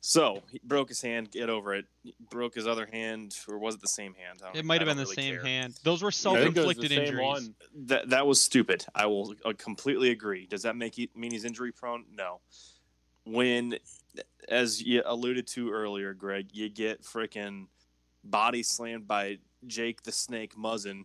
So 0.00 0.40
he 0.52 0.60
broke 0.62 0.88
his 0.88 1.02
hand. 1.02 1.32
Get 1.32 1.50
over 1.50 1.74
it. 1.74 1.86
He 2.04 2.14
broke 2.30 2.54
his 2.54 2.66
other 2.66 2.86
hand, 2.86 3.36
or 3.48 3.58
was 3.58 3.74
it 3.74 3.80
the 3.80 3.88
same 3.88 4.14
hand? 4.14 4.40
It 4.54 4.64
might 4.64 4.80
have 4.80 4.86
been 4.86 4.96
the 4.96 5.02
really 5.02 5.16
same 5.16 5.34
care. 5.34 5.44
hand. 5.44 5.74
Those 5.82 6.02
were 6.02 6.10
I 6.10 6.12
think 6.12 6.56
it 6.56 6.64
was 6.64 6.76
the 6.76 6.82
self-inflicted 6.86 6.90
same 6.90 7.00
injuries. 7.00 7.26
one. 7.26 7.54
That 7.86 8.10
that 8.10 8.26
was 8.26 8.40
stupid. 8.40 8.86
I 8.94 9.06
will 9.06 9.34
uh, 9.44 9.52
completely 9.58 10.10
agree. 10.10 10.46
Does 10.46 10.62
that 10.62 10.76
make 10.76 10.98
it 11.00 11.16
mean 11.16 11.32
he's 11.32 11.44
injury 11.44 11.72
prone? 11.72 12.04
No. 12.12 12.40
When, 13.24 13.76
as 14.48 14.82
you 14.82 15.02
alluded 15.04 15.46
to 15.48 15.70
earlier, 15.70 16.14
Greg, 16.14 16.48
you 16.52 16.68
get 16.68 17.02
freaking 17.02 17.66
body 18.24 18.62
slammed 18.62 19.06
by 19.06 19.38
Jake 19.66 20.02
the 20.02 20.12
Snake 20.12 20.56
Muzzin. 20.56 21.04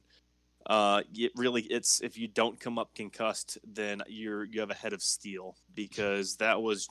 Uh, 0.66 1.02
it 1.14 1.32
really, 1.36 1.64
it's 1.64 2.02
if 2.02 2.18
you 2.18 2.28
don't 2.28 2.60
come 2.60 2.78
up 2.78 2.94
concussed, 2.94 3.58
then 3.66 4.02
you're 4.08 4.44
you 4.44 4.60
have 4.60 4.70
a 4.70 4.76
head 4.76 4.94
of 4.94 5.02
steel 5.02 5.56
because 5.74 6.36
that 6.38 6.62
was 6.62 6.88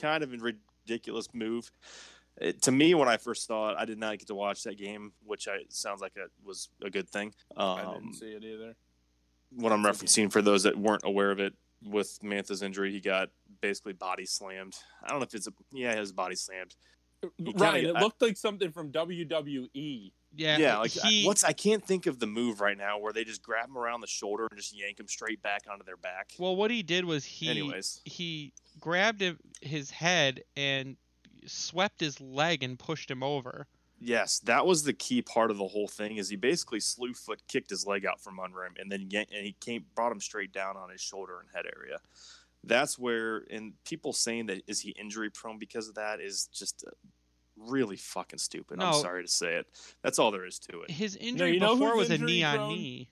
kind 0.00 0.22
of 0.22 0.32
a 0.32 0.36
ridiculous 0.38 1.28
move. 1.34 1.70
It, 2.40 2.62
to 2.62 2.72
me, 2.72 2.94
when 2.94 3.08
I 3.08 3.18
first 3.18 3.46
saw 3.46 3.70
it, 3.70 3.76
I 3.78 3.84
did 3.84 3.98
not 3.98 4.18
get 4.18 4.28
to 4.28 4.34
watch 4.34 4.62
that 4.62 4.78
game, 4.78 5.12
which 5.24 5.46
I 5.46 5.58
sounds 5.68 6.00
like 6.00 6.12
it 6.16 6.30
was 6.42 6.70
a 6.82 6.88
good 6.88 7.08
thing. 7.08 7.34
Um, 7.56 7.78
I 7.78 7.94
didn't 7.94 8.14
see 8.14 8.32
it 8.32 8.44
either. 8.44 8.74
what 9.56 9.72
I'm 9.72 9.82
referencing 9.82 10.32
for 10.32 10.40
those 10.40 10.62
that 10.62 10.76
weren't 10.76 11.02
aware 11.04 11.30
of 11.30 11.38
it 11.38 11.52
with 11.84 12.18
Mantha's 12.22 12.62
injury, 12.62 12.92
he 12.92 13.00
got 13.00 13.28
basically 13.60 13.92
body 13.92 14.26
slammed. 14.26 14.76
I 15.02 15.08
don't 15.08 15.18
know 15.20 15.24
if 15.24 15.34
it's 15.34 15.46
a 15.46 15.52
yeah, 15.72 15.94
he 15.94 16.00
was 16.00 16.12
body 16.12 16.36
slammed. 16.36 16.74
kinda 17.22 17.52
Ryan, 17.58 17.84
get- 17.84 17.96
it 17.96 18.00
looked 18.00 18.22
like 18.22 18.36
something 18.36 18.70
from. 18.72 18.90
WWE. 18.92 20.12
Yeah, 20.36 20.58
Yeah, 20.58 20.78
like 20.78 20.92
he, 20.92 21.24
I, 21.24 21.26
what's 21.26 21.42
I 21.42 21.52
can't 21.52 21.84
think 21.84 22.06
of 22.06 22.20
the 22.20 22.26
move 22.26 22.60
right 22.60 22.78
now 22.78 22.98
where 22.98 23.12
they 23.12 23.24
just 23.24 23.42
grab 23.42 23.68
him 23.68 23.76
around 23.76 24.00
the 24.00 24.06
shoulder 24.06 24.46
and 24.48 24.58
just 24.58 24.72
yank 24.78 25.00
him 25.00 25.08
straight 25.08 25.42
back 25.42 25.62
onto 25.70 25.84
their 25.84 25.96
back. 25.96 26.30
well, 26.38 26.54
what 26.54 26.70
he 26.70 26.82
did 26.84 27.04
was 27.04 27.24
he 27.24 27.48
Anyways, 27.50 28.00
he 28.04 28.52
grabbed 28.78 29.24
his 29.60 29.90
head 29.90 30.44
and 30.56 30.96
swept 31.46 32.00
his 32.00 32.20
leg 32.20 32.62
and 32.62 32.78
pushed 32.78 33.10
him 33.10 33.22
over. 33.24 33.66
Yes, 33.98 34.38
that 34.44 34.64
was 34.66 34.84
the 34.84 34.92
key 34.94 35.20
part 35.20 35.50
of 35.50 35.58
the 35.58 35.66
whole 35.66 35.88
thing. 35.88 36.16
Is 36.16 36.28
he 36.30 36.36
basically 36.36 36.80
slew 36.80 37.12
foot 37.12 37.42
kicked 37.48 37.68
his 37.68 37.84
leg 37.86 38.06
out 38.06 38.20
from 38.22 38.38
under 38.40 38.64
him, 38.64 38.74
and 38.78 38.90
then 38.90 39.08
yan- 39.10 39.26
and 39.34 39.44
he 39.44 39.54
came 39.60 39.84
brought 39.96 40.12
him 40.12 40.20
straight 40.20 40.52
down 40.52 40.76
on 40.76 40.88
his 40.90 41.00
shoulder 41.02 41.40
and 41.40 41.48
head 41.54 41.66
area. 41.76 41.98
That's 42.64 42.98
where, 42.98 43.44
and 43.50 43.72
people 43.84 44.12
saying 44.12 44.46
that 44.46 44.62
is 44.66 44.80
he 44.80 44.90
injury 44.90 45.30
prone 45.30 45.58
because 45.58 45.88
of 45.88 45.94
that 45.94 46.20
is 46.20 46.46
just 46.52 46.84
uh, 46.86 46.90
really 47.56 47.96
fucking 47.96 48.38
stupid. 48.38 48.78
No. 48.78 48.86
I'm 48.86 48.94
sorry 48.94 49.24
to 49.24 49.30
say 49.30 49.56
it. 49.56 49.66
That's 50.02 50.18
all 50.18 50.30
there 50.30 50.44
is 50.44 50.58
to 50.60 50.82
it. 50.82 50.90
His 50.90 51.16
injury 51.16 51.54
you 51.54 51.60
before 51.60 51.92
who's 51.92 51.96
was 51.96 52.10
a 52.10 52.14
injury 52.14 52.26
knee 52.32 52.44
on 52.44 52.68
knee. 52.68 53.10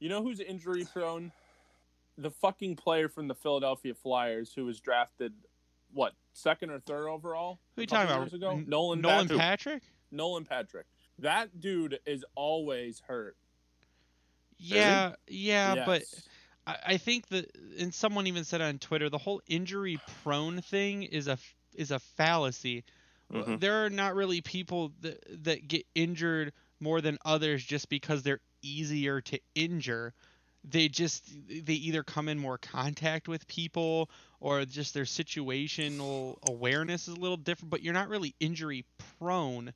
You 0.00 0.08
know 0.08 0.22
who's 0.22 0.40
injury 0.40 0.86
prone? 0.90 1.32
The 2.18 2.30
fucking 2.30 2.76
player 2.76 3.08
from 3.08 3.28
the 3.28 3.34
Philadelphia 3.34 3.94
Flyers 3.94 4.52
who 4.54 4.64
was 4.64 4.80
drafted, 4.80 5.32
what 5.92 6.12
what 6.12 6.14
second 6.32 6.70
or 6.70 6.80
third 6.80 7.08
overall? 7.08 7.58
Who 7.76 7.80
are 7.80 7.82
a 7.82 7.82
you 7.82 7.86
talking 7.86 8.10
about? 8.10 8.20
Years 8.20 8.34
ago? 8.34 8.50
N- 8.52 8.64
Nolan 8.68 9.00
Nolan 9.00 9.28
Patrick. 9.28 9.38
Patrick? 9.38 9.82
Nolan 10.10 10.44
Patrick. 10.44 10.86
That 11.18 11.60
dude 11.60 12.00
is 12.06 12.24
always 12.34 13.00
hurt. 13.06 13.36
Yeah, 14.58 15.12
yeah, 15.26 15.84
but 15.84 16.02
Yes. 16.02 16.28
I, 16.66 16.76
I 16.86 16.96
think 16.96 17.28
that, 17.28 17.50
and 17.78 17.94
someone 17.94 18.26
even 18.26 18.44
said 18.44 18.60
on 18.60 18.78
Twitter, 18.78 19.08
the 19.10 19.18
whole 19.18 19.42
injury 19.46 19.98
prone 20.22 20.60
thing 20.62 21.02
is 21.02 21.28
a 21.28 21.38
is 21.74 21.90
a 21.90 21.98
fallacy. 21.98 22.84
Uh, 23.34 23.44
Mhm. 23.44 23.56
There 23.56 23.84
are 23.84 23.90
not 23.90 24.14
really 24.14 24.40
people 24.40 24.92
that 25.00 25.44
that 25.44 25.68
get 25.68 25.86
injured 25.94 26.52
more 26.80 27.00
than 27.00 27.18
others 27.24 27.64
just 27.64 27.88
because 27.88 28.22
they're 28.22 28.40
easier 28.62 29.20
to 29.22 29.40
injure. 29.54 30.14
They 30.64 30.88
just 30.88 31.24
they 31.48 31.74
either 31.74 32.04
come 32.04 32.28
in 32.28 32.38
more 32.38 32.58
contact 32.58 33.28
with 33.28 33.46
people 33.48 34.10
or 34.40 34.64
just 34.64 34.94
their 34.94 35.04
situational 35.04 36.36
awareness 36.48 37.08
is 37.08 37.14
a 37.14 37.20
little 37.20 37.36
different, 37.36 37.70
but 37.70 37.82
you're 37.82 37.94
not 37.94 38.08
really 38.08 38.34
injury 38.40 38.84
prone 39.18 39.72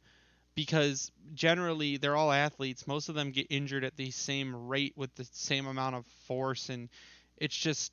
because 0.57 1.13
generally 1.35 1.99
they're 1.99 2.17
all 2.17 2.33
athletes. 2.33 2.89
Most 2.89 3.09
of 3.09 3.15
them 3.15 3.31
get 3.31 3.47
injured 3.51 3.85
at 3.85 3.97
the 3.97 4.11
same 4.11 4.67
rate 4.67 4.95
with 4.97 5.15
the 5.15 5.29
same 5.31 5.67
amount 5.69 5.95
of 5.95 6.05
force, 6.27 6.69
and 6.71 6.89
it's 7.37 7.55
just 7.57 7.93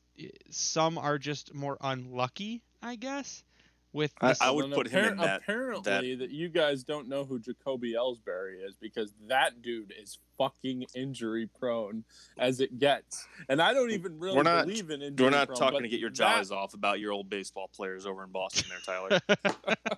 some 0.49 0.97
are 0.97 1.19
just 1.19 1.53
more 1.53 1.77
unlucky, 1.81 2.63
I 2.81 2.95
guess. 2.95 3.43
With 3.91 4.11
I- 4.21 4.33
I 4.41 4.49
would 4.49 4.65
And 4.65 4.73
put 4.73 4.87
him 4.87 5.05
in 5.05 5.17
that- 5.17 5.41
Apparently, 5.43 6.15
that, 6.15 6.31
you 6.31 6.49
guys 6.49 6.83
don't 6.83 7.07
know 7.07 7.25
who 7.25 7.37
Jacoby 7.37 7.93
Ellsbury 7.93 8.65
is 8.67 8.75
because 8.75 9.13
that 9.27 9.61
dude 9.61 9.93
is 9.95 10.17
fucking 10.35 10.85
injury 10.95 11.45
prone 11.45 12.03
as 12.39 12.59
it 12.59 12.79
gets, 12.79 13.27
and 13.49 13.61
I 13.61 13.71
don't 13.71 13.91
even 13.91 14.17
really 14.19 14.35
We're 14.37 14.41
not- 14.43 14.65
believe 14.65 14.89
in 14.89 15.03
injury. 15.03 15.25
We're 15.25 15.29
not 15.29 15.47
prone, 15.49 15.59
talking 15.59 15.83
to 15.83 15.89
get 15.89 15.99
your 15.99 16.09
that- 16.09 16.15
jaws 16.15 16.51
off 16.51 16.73
about 16.73 16.99
your 17.01 17.11
old 17.11 17.29
baseball 17.29 17.67
players 17.67 18.07
over 18.07 18.23
in 18.23 18.31
Boston 18.31 18.65
there, 18.69 18.79
Tyler. 18.79 19.19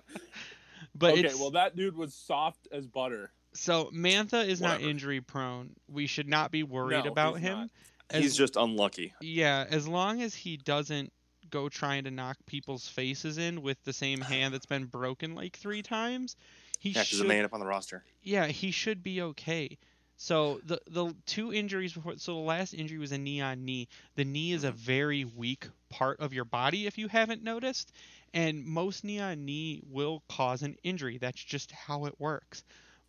but 0.98 1.12
okay, 1.12 1.22
it's, 1.26 1.38
well, 1.38 1.50
that 1.52 1.76
dude 1.76 1.96
was 1.96 2.14
soft 2.14 2.68
as 2.72 2.86
butter. 2.86 3.30
so 3.54 3.90
Mantha 3.94 4.46
is 4.46 4.60
not 4.60 4.80
injury 4.80 5.20
prone. 5.20 5.70
We 5.88 6.06
should 6.06 6.28
not 6.28 6.50
be 6.50 6.62
worried 6.62 7.04
No, 7.04 7.10
about 7.12 7.34
he's 7.38 7.42
him. 7.48 7.58
not. 7.58 7.70
As- 8.10 8.22
He's 8.22 8.36
just 8.36 8.56
unlucky. 8.56 9.14
Yeah, 9.20 9.64
as 9.68 9.88
long 9.88 10.22
as 10.22 10.34
he 10.34 10.56
doesn't 10.56 11.12
go 11.50 11.68
trying 11.68 12.04
to 12.04 12.10
knock 12.10 12.36
people's 12.46 12.86
faces 12.88 13.38
in 13.38 13.62
with 13.62 13.82
the 13.84 13.92
same 13.92 14.20
hand 14.32 14.54
that's 14.54 14.66
been 14.66 14.84
broken 14.86 15.34
like 15.34 15.56
three 15.56 15.82
times, 15.82 16.36
he 16.78 16.90
Yeah, 16.90 17.02
because 17.02 17.10
the 17.10 17.16
should. 17.18 17.28
man 17.28 17.44
up 17.44 17.52
on 17.54 17.60
the 17.60 17.66
roster. 17.66 18.04
Yeah, 18.22 18.46
he 18.46 18.70
should 18.70 19.02
be 19.02 19.22
okay. 19.22 19.78
So 20.18 20.60
the 20.64 20.80
the 20.88 21.14
two 21.26 21.52
injuries 21.52 21.92
before, 21.92 22.14
so 22.16 22.32
the 22.34 22.38
last 22.40 22.72
injury 22.72 22.96
was 22.98 23.12
a 23.12 23.18
knee 23.18 23.40
on 23.42 23.64
knee. 23.66 23.88
The 24.14 24.24
knee 24.24 24.52
is 24.52 24.64
a 24.64 24.68
Mm-hmm. 24.68 24.76
very 24.76 25.24
weak 25.24 25.68
part 25.90 26.20
of 26.20 26.32
your 26.32 26.44
body, 26.46 26.86
if 26.86 26.96
you 26.96 27.08
haven't 27.08 27.42
noticed, 27.42 27.92
and 28.34 28.64
most 28.64 29.04
knee 29.04 29.20
on 29.20 29.44
knee 29.44 29.82
will 29.90 30.22
cause 30.28 30.62
an 30.62 30.76
injury. 30.82 31.18
That's 31.18 31.42
just 31.42 31.70
how 31.72 32.06
it 32.06 32.14
works. 32.18 32.64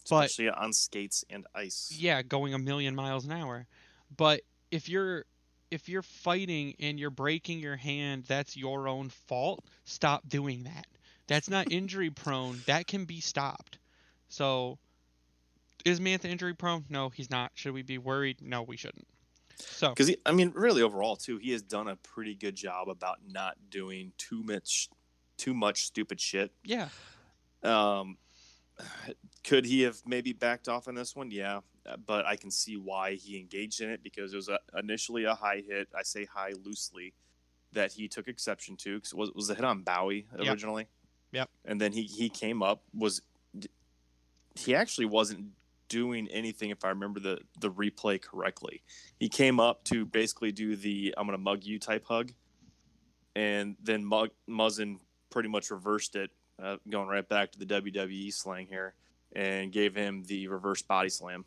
But 0.10 0.26
Especially 0.26 0.50
on 0.50 0.72
skates 0.74 1.26
and 1.30 1.46
ice. 1.54 1.92
yeah, 1.94 2.22
going 2.22 2.54
a 2.54 2.60
million 2.60 2.96
miles 2.96 3.26
an 3.26 3.32
hour. 3.32 3.68
But 4.16 4.42
if 4.72 4.88
you're 4.88 5.26
if 5.70 5.90
you're 5.90 6.02
fighting 6.02 6.76
and 6.80 6.98
you're 6.98 7.10
breaking 7.10 7.60
your 7.60 7.76
hand, 7.76 8.24
that's 8.26 8.56
your 8.56 8.88
own 8.88 9.10
fault. 9.10 9.66
Stop 9.84 10.28
doing 10.30 10.64
that. 10.64 10.88
That's 11.28 11.50
not 11.50 11.72
injury 11.72 12.10
prone. 12.10 12.62
That 12.68 12.88
can 12.88 13.04
be 13.04 13.20
stopped. 13.20 13.80
So 14.30 14.78
is 15.84 16.00
Mantha 16.00 16.26
injury 16.26 16.54
prone? 16.54 16.86
No, 16.90 17.10
he's 17.10 17.30
not. 17.30 17.52
Should 17.56 17.74
we 17.74 17.82
be 17.82 17.98
worried? 17.98 18.38
No, 18.42 18.64
we 18.64 18.78
shouldn't. 18.78 19.08
So 19.60 19.90
Because 19.90 20.16
I 20.26 20.32
mean, 20.32 20.54
really 20.56 20.82
overall 20.82 21.16
too, 21.16 21.38
he 21.38 21.52
has 21.52 21.62
done 21.64 21.88
a 21.88 21.96
pretty 21.98 22.36
good 22.36 22.56
job 22.56 22.88
about 22.90 23.18
not 23.28 23.58
doing 23.70 24.14
too 24.18 24.44
much, 24.44 24.88
too 25.38 25.54
much 25.54 25.86
stupid 25.86 26.20
shit. 26.20 26.52
yeah, 26.64 26.90
Um, 27.64 28.18
could 29.44 29.66
he 29.66 29.82
have 29.82 29.98
maybe 30.06 30.34
backed 30.34 30.68
off 30.68 30.88
on 30.88 30.96
this 30.96 31.16
one? 31.16 31.32
Yeah, 31.32 31.62
but 32.06 32.26
I 32.26 32.36
can 32.36 32.52
see 32.52 32.76
why 32.78 33.14
he 33.16 33.38
engaged 33.40 33.82
in 33.82 33.90
it 33.90 34.04
because 34.04 34.34
it 34.34 34.36
was 34.36 34.50
a, 34.50 34.60
initially 34.78 35.24
a 35.24 35.34
high 35.36 35.64
hit. 35.68 35.88
I 35.98 36.04
say 36.04 36.26
high 36.26 36.54
loosely 36.64 37.14
that 37.74 37.92
he 37.92 38.08
took 38.08 38.28
exception 38.28 38.76
to 38.78 38.96
because 38.96 39.12
it 39.14 39.18
was 39.18 39.32
was 39.32 39.48
the 39.48 39.56
hit 39.56 39.66
on 39.66 39.84
Bowey 39.84 40.26
Yep. 40.38 40.48
originally. 40.48 40.88
Yep. 41.32 41.50
And 41.66 41.80
then 41.82 41.92
he 41.92 42.04
he 42.04 42.30
came 42.30 42.62
up 42.62 42.84
was 42.94 43.22
he 44.56 44.74
actually 44.76 45.06
wasn't 45.06 45.46
doing 45.90 46.28
anything 46.30 46.70
if 46.70 46.84
I 46.84 46.90
remember 46.90 47.20
the 47.20 47.40
the 47.60 47.72
replay 47.72 48.22
correctly. 48.22 48.84
He 49.20 49.30
came 49.30 49.60
up 49.60 49.84
to 49.86 50.06
basically 50.06 50.52
do 50.52 50.76
the 50.76 51.14
I'm 51.18 51.26
gonna 51.26 51.38
mug 51.38 51.64
you 51.64 51.80
type 51.80 52.06
hug, 52.06 52.32
and 53.36 53.76
then 53.82 54.04
Mug, 54.06 54.30
Muzzin 54.50 55.00
pretty 55.30 55.50
much 55.50 55.72
reversed 55.72 56.16
it, 56.16 56.32
uh, 56.62 56.78
going 56.90 57.08
right 57.08 57.28
back 57.28 57.52
to 57.54 57.60
the 57.60 57.66
WWE 57.66 58.34
slang 58.34 58.68
here, 58.68 58.94
and 59.36 59.72
gave 59.72 59.96
him 59.96 60.24
the 60.28 60.48
reverse 60.48 60.82
body 60.82 61.10
slam, 61.10 61.46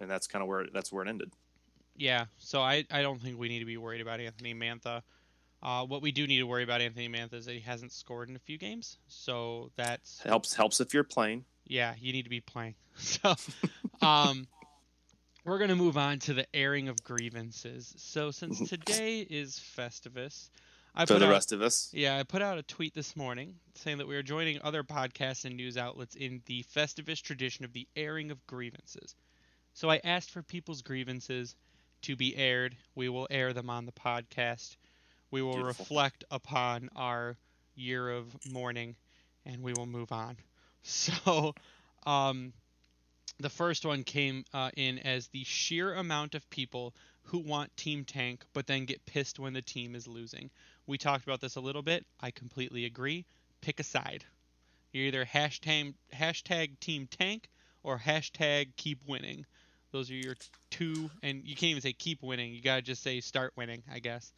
and 0.00 0.10
that's 0.10 0.26
kind 0.26 0.42
of 0.42 0.48
where 0.48 0.66
that's 0.72 0.92
where 0.92 1.04
it 1.04 1.08
ended. 1.08 1.32
yeah. 1.96 2.26
So 2.38 2.60
I 2.60 2.84
I 2.90 3.02
don't 3.02 3.20
think 3.20 3.38
we 3.38 3.48
need 3.48 3.60
to 3.60 3.64
be 3.64 3.76
worried 3.76 4.00
about 4.00 4.20
Anthony 4.20 4.54
Mantha. 4.54 5.02
Uh, 5.62 5.84
what 5.84 6.02
we 6.02 6.12
do 6.12 6.26
need 6.26 6.38
to 6.38 6.46
worry 6.46 6.62
about 6.62 6.80
Anthony 6.82 7.08
Mantha 7.08 7.34
is 7.34 7.46
that 7.46 7.54
he 7.54 7.60
hasn't 7.60 7.90
scored 7.90 8.28
in 8.28 8.36
a 8.36 8.40
few 8.40 8.58
games. 8.58 8.98
So 9.08 9.70
that 9.76 10.00
Helps 10.22 10.54
helps 10.54 10.80
if 10.80 10.92
you're 10.92 11.02
playing. 11.02 11.44
yeah, 11.66 11.94
you 11.98 12.12
need 12.12 12.24
to 12.24 12.30
be 12.30 12.40
playing. 12.40 12.74
So, 12.98 13.34
um, 14.00 14.46
we're 15.44 15.58
gonna 15.58 15.76
move 15.76 15.96
on 15.98 16.18
to 16.20 16.34
the 16.34 16.46
airing 16.54 16.88
of 16.88 17.02
grievances. 17.04 17.92
So, 17.98 18.30
since 18.30 18.68
today 18.70 19.20
is 19.20 19.58
Festivus, 19.76 20.48
I 20.98 21.04
For 21.04 21.18
the 21.18 21.26
out, 21.26 21.30
rest 21.30 21.52
of 21.52 21.60
us, 21.60 21.90
yeah, 21.92 22.16
I 22.16 22.22
put 22.22 22.40
out 22.40 22.56
a 22.56 22.62
tweet 22.62 22.94
this 22.94 23.14
morning 23.14 23.56
saying 23.74 23.98
that 23.98 24.08
we 24.08 24.16
are 24.16 24.22
joining 24.22 24.62
other 24.62 24.82
podcasts 24.82 25.44
and 25.44 25.54
news 25.54 25.76
outlets 25.76 26.14
in 26.14 26.40
the 26.46 26.64
Festivus 26.74 27.20
tradition 27.20 27.66
of 27.66 27.74
the 27.74 27.86
airing 27.94 28.30
of 28.30 28.46
grievances. 28.46 29.14
So, 29.74 29.90
I 29.90 30.00
asked 30.02 30.30
for 30.30 30.42
people's 30.42 30.80
grievances 30.80 31.54
to 32.02 32.16
be 32.16 32.34
aired. 32.34 32.78
We 32.94 33.10
will 33.10 33.26
air 33.30 33.52
them 33.52 33.68
on 33.68 33.84
the 33.84 33.92
podcast. 33.92 34.76
We 35.30 35.42
will 35.42 35.56
Beautiful. 35.56 35.84
reflect 35.84 36.24
upon 36.30 36.88
our 36.96 37.36
year 37.74 38.08
of 38.08 38.34
mourning, 38.50 38.96
and 39.44 39.62
we 39.62 39.74
will 39.74 39.86
move 39.86 40.12
on. 40.12 40.36
So, 40.88 41.52
um, 42.06 42.52
the 43.40 43.50
first 43.50 43.84
one 43.84 44.04
came 44.04 44.44
uh, 44.54 44.70
in 44.76 45.00
as 45.00 45.26
the 45.26 45.42
sheer 45.42 45.94
amount 45.94 46.36
of 46.36 46.48
people 46.48 46.94
who 47.24 47.38
want 47.38 47.76
Team 47.76 48.04
Tank 48.04 48.44
but 48.52 48.66
then 48.68 48.84
get 48.84 49.04
pissed 49.04 49.38
when 49.38 49.52
the 49.52 49.62
team 49.62 49.94
is 49.96 50.06
losing. 50.06 50.50
We 50.86 50.98
talked 50.98 51.24
about 51.24 51.40
this 51.40 51.56
a 51.56 51.60
little 51.60 51.82
bit. 51.82 52.06
I 52.20 52.30
completely 52.30 52.84
agree. 52.84 53.26
Pick 53.60 53.80
a 53.80 53.82
side. 53.82 54.24
You're 54.92 55.06
either 55.06 55.24
hashtag 55.24 55.94
hashtag 56.14 56.78
Team 56.80 57.08
Tank 57.10 57.48
or 57.82 57.98
hashtag 57.98 58.68
Keep 58.76 59.00
Winning. 59.06 59.44
Those 59.92 60.10
are 60.10 60.14
your 60.14 60.36
two, 60.70 61.10
and 61.22 61.42
you 61.44 61.56
can't 61.56 61.70
even 61.70 61.82
say 61.82 61.92
keep 61.92 62.22
winning. 62.22 62.52
You 62.52 62.60
gotta 62.60 62.82
just 62.82 63.02
say 63.02 63.20
start 63.20 63.52
winning, 63.56 63.82
I 63.90 63.98
guess. 63.98 64.32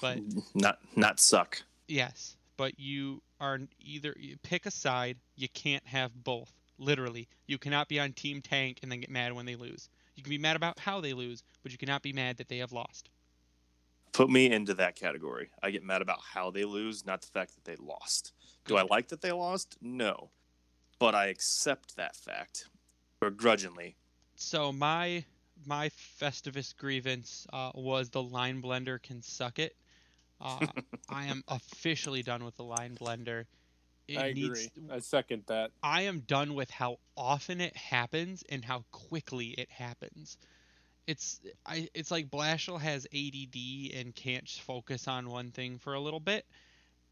But 0.00 0.18
not 0.54 0.78
not 0.96 1.20
suck. 1.20 1.62
Yes, 1.88 2.36
but 2.56 2.78
you 2.78 3.22
are 3.40 3.60
either 3.80 4.14
you 4.18 4.36
pick 4.42 4.66
a 4.66 4.70
side. 4.70 5.16
You 5.36 5.48
can't 5.48 5.86
have 5.86 6.12
both. 6.24 6.52
Literally, 6.78 7.28
you 7.46 7.58
cannot 7.58 7.88
be 7.88 8.00
on 8.00 8.12
Team 8.12 8.42
Tank 8.42 8.80
and 8.82 8.90
then 8.90 9.00
get 9.00 9.10
mad 9.10 9.32
when 9.32 9.46
they 9.46 9.54
lose. 9.54 9.88
You 10.16 10.22
can 10.22 10.30
be 10.30 10.38
mad 10.38 10.56
about 10.56 10.78
how 10.78 11.00
they 11.00 11.12
lose, 11.12 11.42
but 11.62 11.70
you 11.70 11.78
cannot 11.78 12.02
be 12.02 12.12
mad 12.12 12.38
that 12.38 12.48
they 12.48 12.58
have 12.58 12.72
lost. 12.72 13.08
Put 14.14 14.30
me 14.30 14.50
into 14.50 14.74
that 14.74 14.94
category. 14.94 15.50
I 15.60 15.72
get 15.72 15.82
mad 15.82 16.00
about 16.00 16.20
how 16.22 16.52
they 16.52 16.64
lose, 16.64 17.04
not 17.04 17.20
the 17.20 17.26
fact 17.26 17.56
that 17.56 17.64
they 17.64 17.76
lost. 17.76 18.32
Do 18.64 18.76
I 18.76 18.82
like 18.88 19.08
that 19.08 19.20
they 19.20 19.32
lost? 19.32 19.76
No, 19.82 20.30
but 21.00 21.16
I 21.16 21.26
accept 21.26 21.96
that 21.96 22.14
fact 22.14 22.68
begrudgingly. 23.20 23.96
So 24.36 24.72
my 24.72 25.24
my 25.66 25.90
Festivus 26.20 26.76
grievance 26.76 27.44
uh, 27.52 27.72
was 27.74 28.08
the 28.08 28.22
line 28.22 28.62
blender 28.62 29.02
can 29.02 29.20
suck 29.20 29.58
it. 29.58 29.74
Uh, 30.40 30.60
I 31.08 31.24
am 31.24 31.42
officially 31.48 32.22
done 32.22 32.44
with 32.44 32.56
the 32.56 32.64
line 32.64 32.96
blender. 32.96 33.46
It 34.06 34.18
I 34.18 34.32
needs 34.32 34.70
agree. 34.76 34.96
I 34.96 35.00
second 35.00 35.42
that. 35.48 35.72
I 35.82 36.02
am 36.02 36.20
done 36.20 36.54
with 36.54 36.70
how 36.70 36.98
often 37.16 37.60
it 37.60 37.76
happens 37.76 38.44
and 38.48 38.64
how 38.64 38.84
quickly 38.92 39.48
it 39.58 39.70
happens. 39.70 40.36
It's 41.06 41.40
I 41.66 41.88
it's 41.94 42.10
like 42.10 42.30
Blashill 42.30 42.80
has 42.80 43.06
ADD 43.06 44.00
and 44.00 44.14
can't 44.14 44.48
focus 44.48 45.06
on 45.08 45.28
one 45.28 45.50
thing 45.50 45.78
for 45.78 45.94
a 45.94 46.00
little 46.00 46.20
bit 46.20 46.46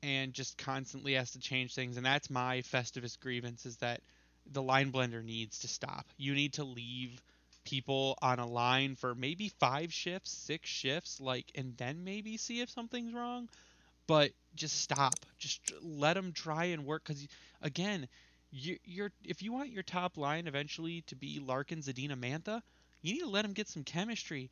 and 0.03 0.33
just 0.33 0.59
constantly 0.59 1.15
has 1.15 1.33
to 1.33 1.39
change 1.39 1.75
things 1.75 1.97
and 1.97 2.07
that's 2.07 2.31
my 2.31 2.63
Festivus 2.63 3.19
grievance 3.21 3.67
is 3.67 3.77
that 3.79 4.01
the 4.51 4.63
line 4.63 4.93
blender 4.93 5.23
needs 5.23 5.61
to 5.61 5.69
stop. 5.69 6.07
You 6.17 6.35
need 6.35 6.55
to 6.55 6.65
leave 6.65 7.23
people 7.65 8.19
on 8.21 8.39
a 8.39 8.47
line 8.47 8.97
for 8.97 9.15
maybe 9.15 9.49
five 9.61 9.93
shifts, 9.93 10.31
six 10.33 10.69
shifts, 10.69 11.21
like, 11.21 11.47
and 11.55 11.77
then 11.77 12.05
maybe 12.05 12.37
see 12.37 12.61
if 12.61 12.71
something's 12.71 13.15
wrong. 13.15 13.49
But 14.07 14.33
just 14.57 14.81
stop. 14.81 15.15
Just 15.39 15.73
let 15.83 16.15
them 16.15 16.33
try 16.33 16.67
and 16.67 16.85
work. 16.85 17.05
Because 17.05 17.27
again, 17.63 18.09
you, 18.51 18.79
you're 18.85 19.13
if 19.25 19.43
you 19.43 19.53
want 19.53 19.71
your 19.71 19.85
top 19.85 20.17
line 20.17 20.47
eventually 20.47 21.03
to 21.07 21.15
be 21.15 21.41
Larkin, 21.41 21.81
Zadina, 21.81 22.17
Mantha, 22.17 22.63
you 23.03 23.15
need 23.15 23.21
to 23.21 23.29
let 23.29 23.43
them 23.43 23.53
get 23.53 23.69
some 23.69 23.85
chemistry. 23.85 24.51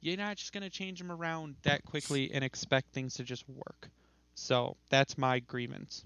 You're 0.00 0.16
not 0.16 0.36
just 0.36 0.52
gonna 0.52 0.70
change 0.70 0.98
them 0.98 1.12
around 1.12 1.56
that 1.62 1.84
quickly 1.84 2.32
and 2.32 2.42
expect 2.42 2.92
things 2.92 3.14
to 3.14 3.24
just 3.24 3.48
work. 3.48 3.88
So 4.34 4.76
that's 4.88 5.18
my 5.18 5.40
grievance. 5.40 6.04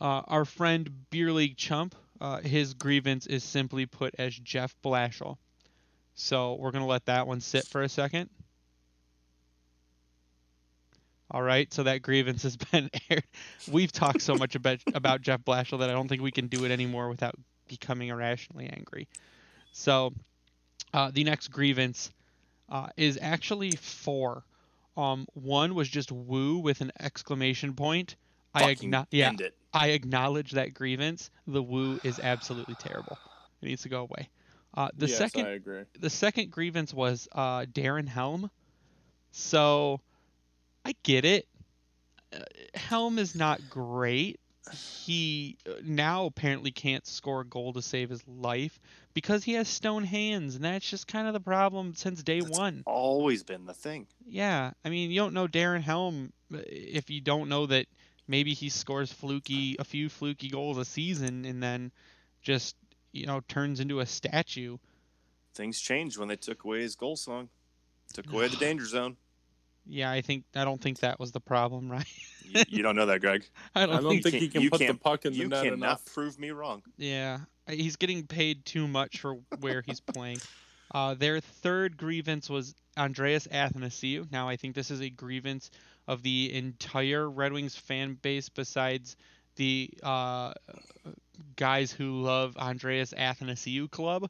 Uh, 0.00 0.22
our 0.26 0.44
friend 0.44 1.08
Beer 1.10 1.32
League 1.32 1.56
Chump, 1.56 1.94
uh, 2.20 2.40
his 2.40 2.74
grievance 2.74 3.26
is 3.26 3.44
simply 3.44 3.86
put 3.86 4.14
as 4.18 4.34
Jeff 4.34 4.74
Blashill. 4.84 5.36
So 6.14 6.54
we're 6.54 6.72
gonna 6.72 6.86
let 6.86 7.06
that 7.06 7.26
one 7.26 7.40
sit 7.40 7.66
for 7.66 7.82
a 7.82 7.88
second. 7.88 8.28
All 11.30 11.42
right, 11.42 11.72
so 11.72 11.84
that 11.84 12.02
grievance 12.02 12.42
has 12.42 12.56
been 12.72 12.90
aired. 13.08 13.24
We've 13.70 13.92
talked 13.92 14.20
so 14.22 14.34
much 14.34 14.54
about 14.54 14.80
about 14.94 15.22
Jeff 15.22 15.40
Blashill 15.42 15.78
that 15.78 15.88
I 15.88 15.92
don't 15.92 16.08
think 16.08 16.20
we 16.20 16.32
can 16.32 16.48
do 16.48 16.64
it 16.64 16.70
anymore 16.70 17.08
without 17.08 17.34
becoming 17.68 18.08
irrationally 18.08 18.66
angry. 18.66 19.08
So, 19.72 20.12
uh, 20.92 21.10
the 21.12 21.24
next 21.24 21.48
grievance 21.48 22.10
uh, 22.68 22.88
is 22.96 23.18
actually 23.20 23.72
four. 23.72 24.44
Um, 24.96 25.26
one 25.34 25.74
was 25.74 25.88
just 25.88 26.12
woo 26.12 26.58
with 26.58 26.80
an 26.80 26.92
exclamation 27.00 27.74
point. 27.74 28.16
I 28.54 28.74
agno- 28.74 29.06
yeah, 29.10 29.28
End 29.28 29.40
it. 29.40 29.54
I 29.72 29.88
acknowledge 29.88 30.52
that 30.52 30.74
grievance. 30.74 31.30
The 31.46 31.62
woo 31.62 31.98
is 32.04 32.18
absolutely 32.18 32.74
terrible. 32.74 33.18
It 33.62 33.66
needs 33.66 33.82
to 33.82 33.88
go 33.88 34.02
away. 34.02 34.28
Uh, 34.74 34.88
the 34.96 35.06
yes, 35.06 35.18
second 35.18 35.62
the 35.98 36.10
second 36.10 36.50
grievance 36.50 36.92
was 36.92 37.28
uh, 37.32 37.64
Darren 37.66 38.08
Helm. 38.08 38.50
So 39.32 40.00
I 40.84 40.94
get 41.02 41.24
it. 41.24 41.46
Uh, 42.34 42.40
Helm 42.74 43.18
is 43.18 43.34
not 43.34 43.60
great. 43.68 44.40
He 44.72 45.56
uh, 45.68 45.72
now 45.82 46.26
apparently 46.26 46.70
can't 46.70 47.06
score 47.06 47.40
a 47.40 47.46
goal 47.46 47.72
to 47.74 47.82
save 47.82 48.10
his 48.10 48.26
life 48.26 48.78
because 49.14 49.44
he 49.44 49.52
has 49.54 49.68
stone 49.68 50.04
hands, 50.04 50.54
and 50.56 50.64
that's 50.64 50.88
just 50.88 51.06
kind 51.06 51.26
of 51.26 51.32
the 51.34 51.40
problem 51.40 51.94
since 51.94 52.22
day 52.22 52.40
That's 52.40 52.58
one. 52.58 52.82
Always 52.86 53.42
been 53.42 53.66
the 53.66 53.74
thing. 53.74 54.06
Yeah, 54.26 54.72
I 54.84 54.88
mean, 54.88 55.10
you 55.10 55.20
don't 55.20 55.34
know 55.34 55.46
Darren 55.48 55.80
Helm 55.82 56.32
uh, 56.54 56.58
if 56.66 57.10
you 57.10 57.20
don't 57.20 57.48
know 57.48 57.66
that 57.66 57.86
maybe 58.28 58.54
he 58.54 58.68
scores 58.68 59.12
fluky 59.12 59.76
a 59.78 59.84
few 59.84 60.08
fluky 60.08 60.48
goals 60.48 60.78
a 60.78 60.84
season 60.84 61.44
and 61.44 61.62
then 61.62 61.92
just 62.42 62.76
you 63.12 63.26
know 63.26 63.40
turns 63.48 63.80
into 63.80 64.00
a 64.00 64.06
statue. 64.06 64.78
Things 65.54 65.80
changed 65.80 66.16
when 66.18 66.28
they 66.28 66.36
took 66.36 66.64
away 66.64 66.80
his 66.80 66.94
goal 66.96 67.16
song. 67.16 67.48
Took 68.14 68.32
away 68.32 68.48
the 68.48 68.56
danger 68.66 68.86
zone. 68.86 69.16
Yeah, 69.86 70.10
I 70.10 70.20
think 70.20 70.44
I 70.54 70.64
don't 70.64 70.80
think 70.80 71.00
that 71.00 71.18
was 71.18 71.32
the 71.32 71.40
problem, 71.40 71.90
right? 71.92 72.06
You, 72.48 72.62
you 72.68 72.82
don't 72.82 72.96
know 72.96 73.06
that, 73.06 73.20
Greg. 73.20 73.44
I 73.74 73.82
I 73.82 73.86
don't, 73.86 74.02
don't 74.02 74.12
think. 74.12 74.22
think 74.24 74.34
he 74.36 74.48
can't- 74.48 74.62
you 74.64 74.70
put 74.70 74.78
the 74.80 74.94
puck 74.94 75.24
in 75.26 75.32
the 75.32 75.38
net. 75.38 75.42
You 75.44 75.48
net 75.48 75.62
cannot 75.64 75.76
enough. 75.76 76.04
prove 76.06 76.38
me 76.38 76.50
wrong. 76.52 76.82
Yeah, 76.96 77.40
he's 77.68 77.96
getting 77.96 78.26
paid 78.26 78.64
too 78.64 78.86
much 78.88 79.20
for 79.20 79.38
where 79.60 79.82
he's 79.86 80.00
playing. 80.00 80.38
Uh, 80.94 81.14
their 81.14 81.40
third 81.40 81.96
grievance 81.96 82.50
was 82.50 82.74
Andreas 82.98 83.46
Athanasiou. 83.46 84.30
Now 84.30 84.46
I 84.46 84.56
think 84.56 84.74
this 84.74 84.90
is 84.90 85.00
a 85.00 85.08
grievance 85.08 85.70
of 86.06 86.22
the 86.22 86.52
entire 86.52 87.30
Red 87.30 87.54
Wings 87.54 87.74
fan 87.74 88.18
base, 88.20 88.50
besides 88.50 89.16
the 89.56 89.88
uh, 90.02 90.52
guys 91.56 91.92
who 91.92 92.20
love 92.20 92.58
Andreas 92.58 93.14
Athanasiou 93.16 93.90
Club. 93.90 94.28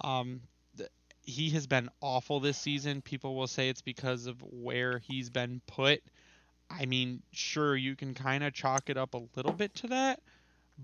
Um, 0.00 0.40
th- 0.78 0.88
he 1.22 1.50
has 1.50 1.66
been 1.66 1.90
awful 2.00 2.40
this 2.40 2.56
season. 2.56 3.02
People 3.02 3.34
will 3.34 3.46
say 3.46 3.68
it's 3.68 3.82
because 3.82 4.24
of 4.24 4.42
where 4.42 5.00
he's 5.00 5.28
been 5.28 5.60
put. 5.66 6.00
I 6.70 6.86
mean, 6.86 7.20
sure, 7.32 7.76
you 7.76 7.94
can 7.94 8.14
kind 8.14 8.42
of 8.42 8.54
chalk 8.54 8.88
it 8.88 8.96
up 8.96 9.12
a 9.12 9.20
little 9.36 9.52
bit 9.52 9.74
to 9.76 9.88
that, 9.88 10.20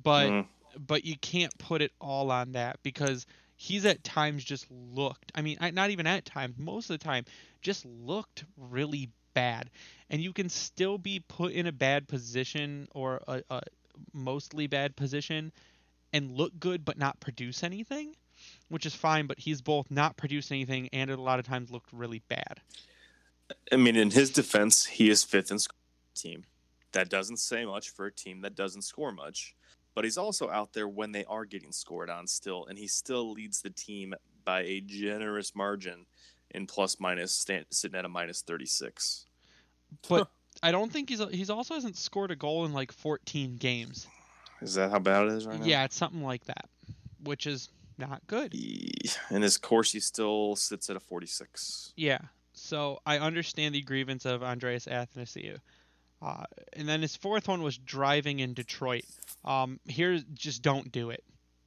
but 0.03 0.28
Mm. 0.30 0.47
But 0.79 1.05
you 1.05 1.16
can't 1.18 1.57
put 1.59 1.83
it 1.83 1.93
all 2.01 2.31
on 2.31 2.53
that 2.53 2.79
because 2.83 3.27
he's 3.57 3.85
at 3.85 4.05
times 4.05 4.45
just 4.45 4.66
looked. 4.70 5.33
I 5.35 5.43
mean, 5.43 5.59
not 5.72 5.91
even 5.91 6.07
at 6.07 6.24
times, 6.24 6.55
most 6.59 6.91
of 6.91 6.99
the 6.99 7.05
time, 7.05 7.24
just 7.62 7.85
looked 7.85 8.45
really 8.57 9.11
bad. 9.35 9.70
And 10.11 10.22
you 10.22 10.33
can 10.33 10.49
still 10.49 10.99
be 10.99 11.20
put 11.20 11.53
in 11.53 11.66
a 11.66 11.72
bad 11.72 12.09
position 12.09 12.89
or 12.95 13.20
a, 13.27 13.43
a 13.51 13.61
mostly 14.12 14.66
bad 14.66 14.97
position 14.97 15.53
and 16.12 16.37
look 16.37 16.59
good 16.59 16.85
but 16.85 16.99
not 16.99 17.20
produce 17.20 17.62
anything, 17.62 18.14
which 18.68 18.87
is 18.87 18.95
fine. 18.95 19.27
But 19.27 19.39
he's 19.39 19.61
both 19.62 19.91
not 19.91 20.16
produced 20.16 20.53
anything 20.53 20.89
and 20.93 21.11
a 21.11 21.16
lot 21.16 21.39
of 21.39 21.47
times 21.47 21.70
looked 21.70 21.93
really 21.93 22.22
bad. 22.29 22.61
I 23.72 23.77
mean, 23.77 23.97
in 23.97 24.11
his 24.11 24.31
defense, 24.31 24.87
he 24.87 25.09
is 25.11 25.24
fifth 25.24 25.51
in 25.51 25.59
scoring 25.59 25.77
team. 26.14 26.45
That 26.93 27.09
doesn't 27.09 27.39
say 27.39 27.64
much 27.64 27.91
for 27.91 28.07
a 28.07 28.12
team 28.12 28.41
that 28.41 28.55
doesn't 28.55 28.83
score 28.83 29.12
much. 29.12 29.55
But 29.97 30.05
he's 30.05 30.18
also 30.18 30.51
out 30.51 30.74
there 30.74 30.86
when 30.86 31.11
they 31.12 31.24
are 31.24 31.47
getting 31.47 31.72
scored 31.72 32.11
on 32.11 32.26
still, 32.26 32.66
and 32.66 32.78
he 32.78 32.86
still 32.86 33.32
leads 33.32 33.62
the 33.62 33.70
team 33.70 34.14
by 34.44 34.61
a 34.61 34.82
generous 34.82 35.55
margin 35.57 36.05
in 36.51 36.66
plus 36.66 37.01
minus, 37.01 37.32
stand, 37.32 37.64
sitting 37.70 37.99
at 37.99 38.05
a 38.05 38.09
minus 38.09 38.42
36. 38.42 39.24
But 40.07 40.28
I 40.62 40.70
don't 40.70 40.92
think 40.92 41.09
he's 41.09 41.22
he's 41.30 41.49
also 41.49 41.72
hasn't 41.74 41.97
scored 41.97 42.30
a 42.30 42.36
goal 42.36 42.66
in 42.66 42.74
like 42.74 42.92
14 42.92 43.57
games. 43.57 44.07
Is 44.61 44.74
that 44.74 44.90
how 44.90 44.99
bad 44.99 45.28
it 45.28 45.32
is 45.32 45.47
right 45.47 45.59
now? 45.59 45.64
Yeah, 45.64 45.84
it's 45.84 45.97
something 45.97 46.22
like 46.22 46.44
that, 46.44 46.68
which 47.24 47.47
is 47.47 47.70
not 47.97 48.20
good. 48.26 48.53
He- 48.53 48.92
In 49.30 49.40
his 49.40 49.57
course, 49.57 49.92
he 49.92 50.01
still 50.01 50.57
sits 50.57 50.90
at 50.90 50.97
a 50.97 51.01
46. 51.01 51.94
Yeah. 51.97 52.18
So 52.53 53.01
I 53.07 53.18
understand 53.18 53.74
the 53.74 53.80
grievance 53.80 54.26
of 54.26 54.42
Andreas 54.42 54.84
Athanasiou. 54.84 55.59
Uh, 56.23 56.45
and 56.73 56.89
then 56.89 57.03
his 57.03 57.14
fourth 57.17 57.49
one 57.49 57.62
was 57.62 57.77
driving 57.79 58.41
in 58.41 58.55
Detroit. 58.55 59.05
Um, 59.45 59.79
here, 59.87 60.19
just 60.35 60.62
don't 60.62 60.91
do 60.91 61.11
it. 61.11 61.23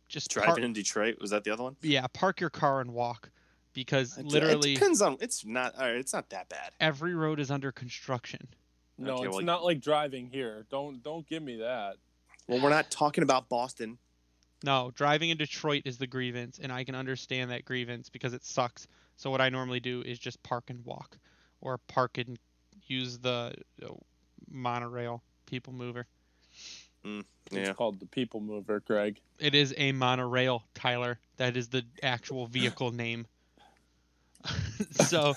Just 0.08 0.32
Driving 0.32 0.48
park, 0.56 0.60
in 0.62 0.74
Detroit, 0.74 1.18
was 1.22 1.30
that 1.30 1.44
the 1.44 1.52
other 1.52 1.62
one? 1.64 1.76
yeah, 1.84 2.08
park 2.08 2.42
your 2.42 2.50
car 2.50 2.82
and 2.82 2.92
walk, 2.94 3.30
because 3.74 4.18
It- 4.18 4.26
literally 4.26 4.72
it 4.72 4.76
depends 4.76 5.04
on. 5.04 5.18
It's 5.22 5.46
not. 5.46 5.76
All 5.76 5.82
right, 5.82 5.96
it's 5.98 6.14
not 6.14 6.32
that 6.32 6.50
bad. 6.50 6.72
every 6.80 7.14
road 7.14 7.40
is 7.40 7.52
under 7.52 7.72
construction. 7.72 8.48
No, 8.98 9.18
Okay, 9.18 9.28
it's 9.28 9.36
well, 9.36 9.46
not 9.46 9.64
like 9.64 9.82
driving 9.82 10.28
here. 10.28 10.66
Don't 10.72 11.04
don't 11.04 11.28
give 11.28 11.44
me 11.44 11.58
that. 11.58 11.98
Well, 12.48 12.60
we're 12.60 12.72
not 12.72 12.90
talking 12.90 13.24
about 13.24 13.50
Boston. 13.50 14.00
No, 14.64 14.92
driving 14.96 15.30
in 15.30 15.38
Detroit 15.38 15.84
is 15.86 16.00
the 16.00 16.08
grievance, 16.08 16.58
and 16.60 16.72
I 16.74 16.84
can 16.84 16.96
understand 16.96 17.52
that 17.52 17.64
grievance 17.64 18.10
because 18.10 18.34
it 18.34 18.44
sucks. 18.44 18.88
So 19.16 19.30
what 19.30 19.42
I 19.42 19.50
normally 19.50 19.80
do 19.80 20.02
is 20.02 20.18
just 20.18 20.42
park 20.42 20.72
and 20.72 20.84
walk, 20.84 21.20
or 21.62 21.78
park 21.78 22.18
and 22.18 22.40
use 22.88 23.20
the 23.20 23.54
uh, 23.84 23.94
monorail 24.50 25.24
people 25.46 25.74
mover. 25.74 26.08
It's 27.04 27.26
Yeah. 27.52 27.74
called 27.74 28.00
the 28.00 28.06
people 28.06 28.42
mover, 28.42 28.82
Greg. 28.82 29.20
It 29.40 29.56
is 29.56 29.74
a 29.78 29.92
monorail, 29.94 30.64
Tyler. 30.74 31.20
That 31.38 31.56
is 31.58 31.70
the 31.70 31.86
actual 32.04 32.46
vehicle 32.48 32.92
name. 32.92 33.26
so 34.92 35.36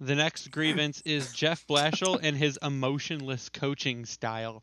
the 0.00 0.14
next 0.14 0.50
grievance 0.50 1.02
is 1.04 1.32
Jeff 1.32 1.66
Blashill 1.66 2.18
and 2.22 2.36
his 2.36 2.58
emotionless 2.62 3.48
coaching 3.48 4.04
style. 4.04 4.62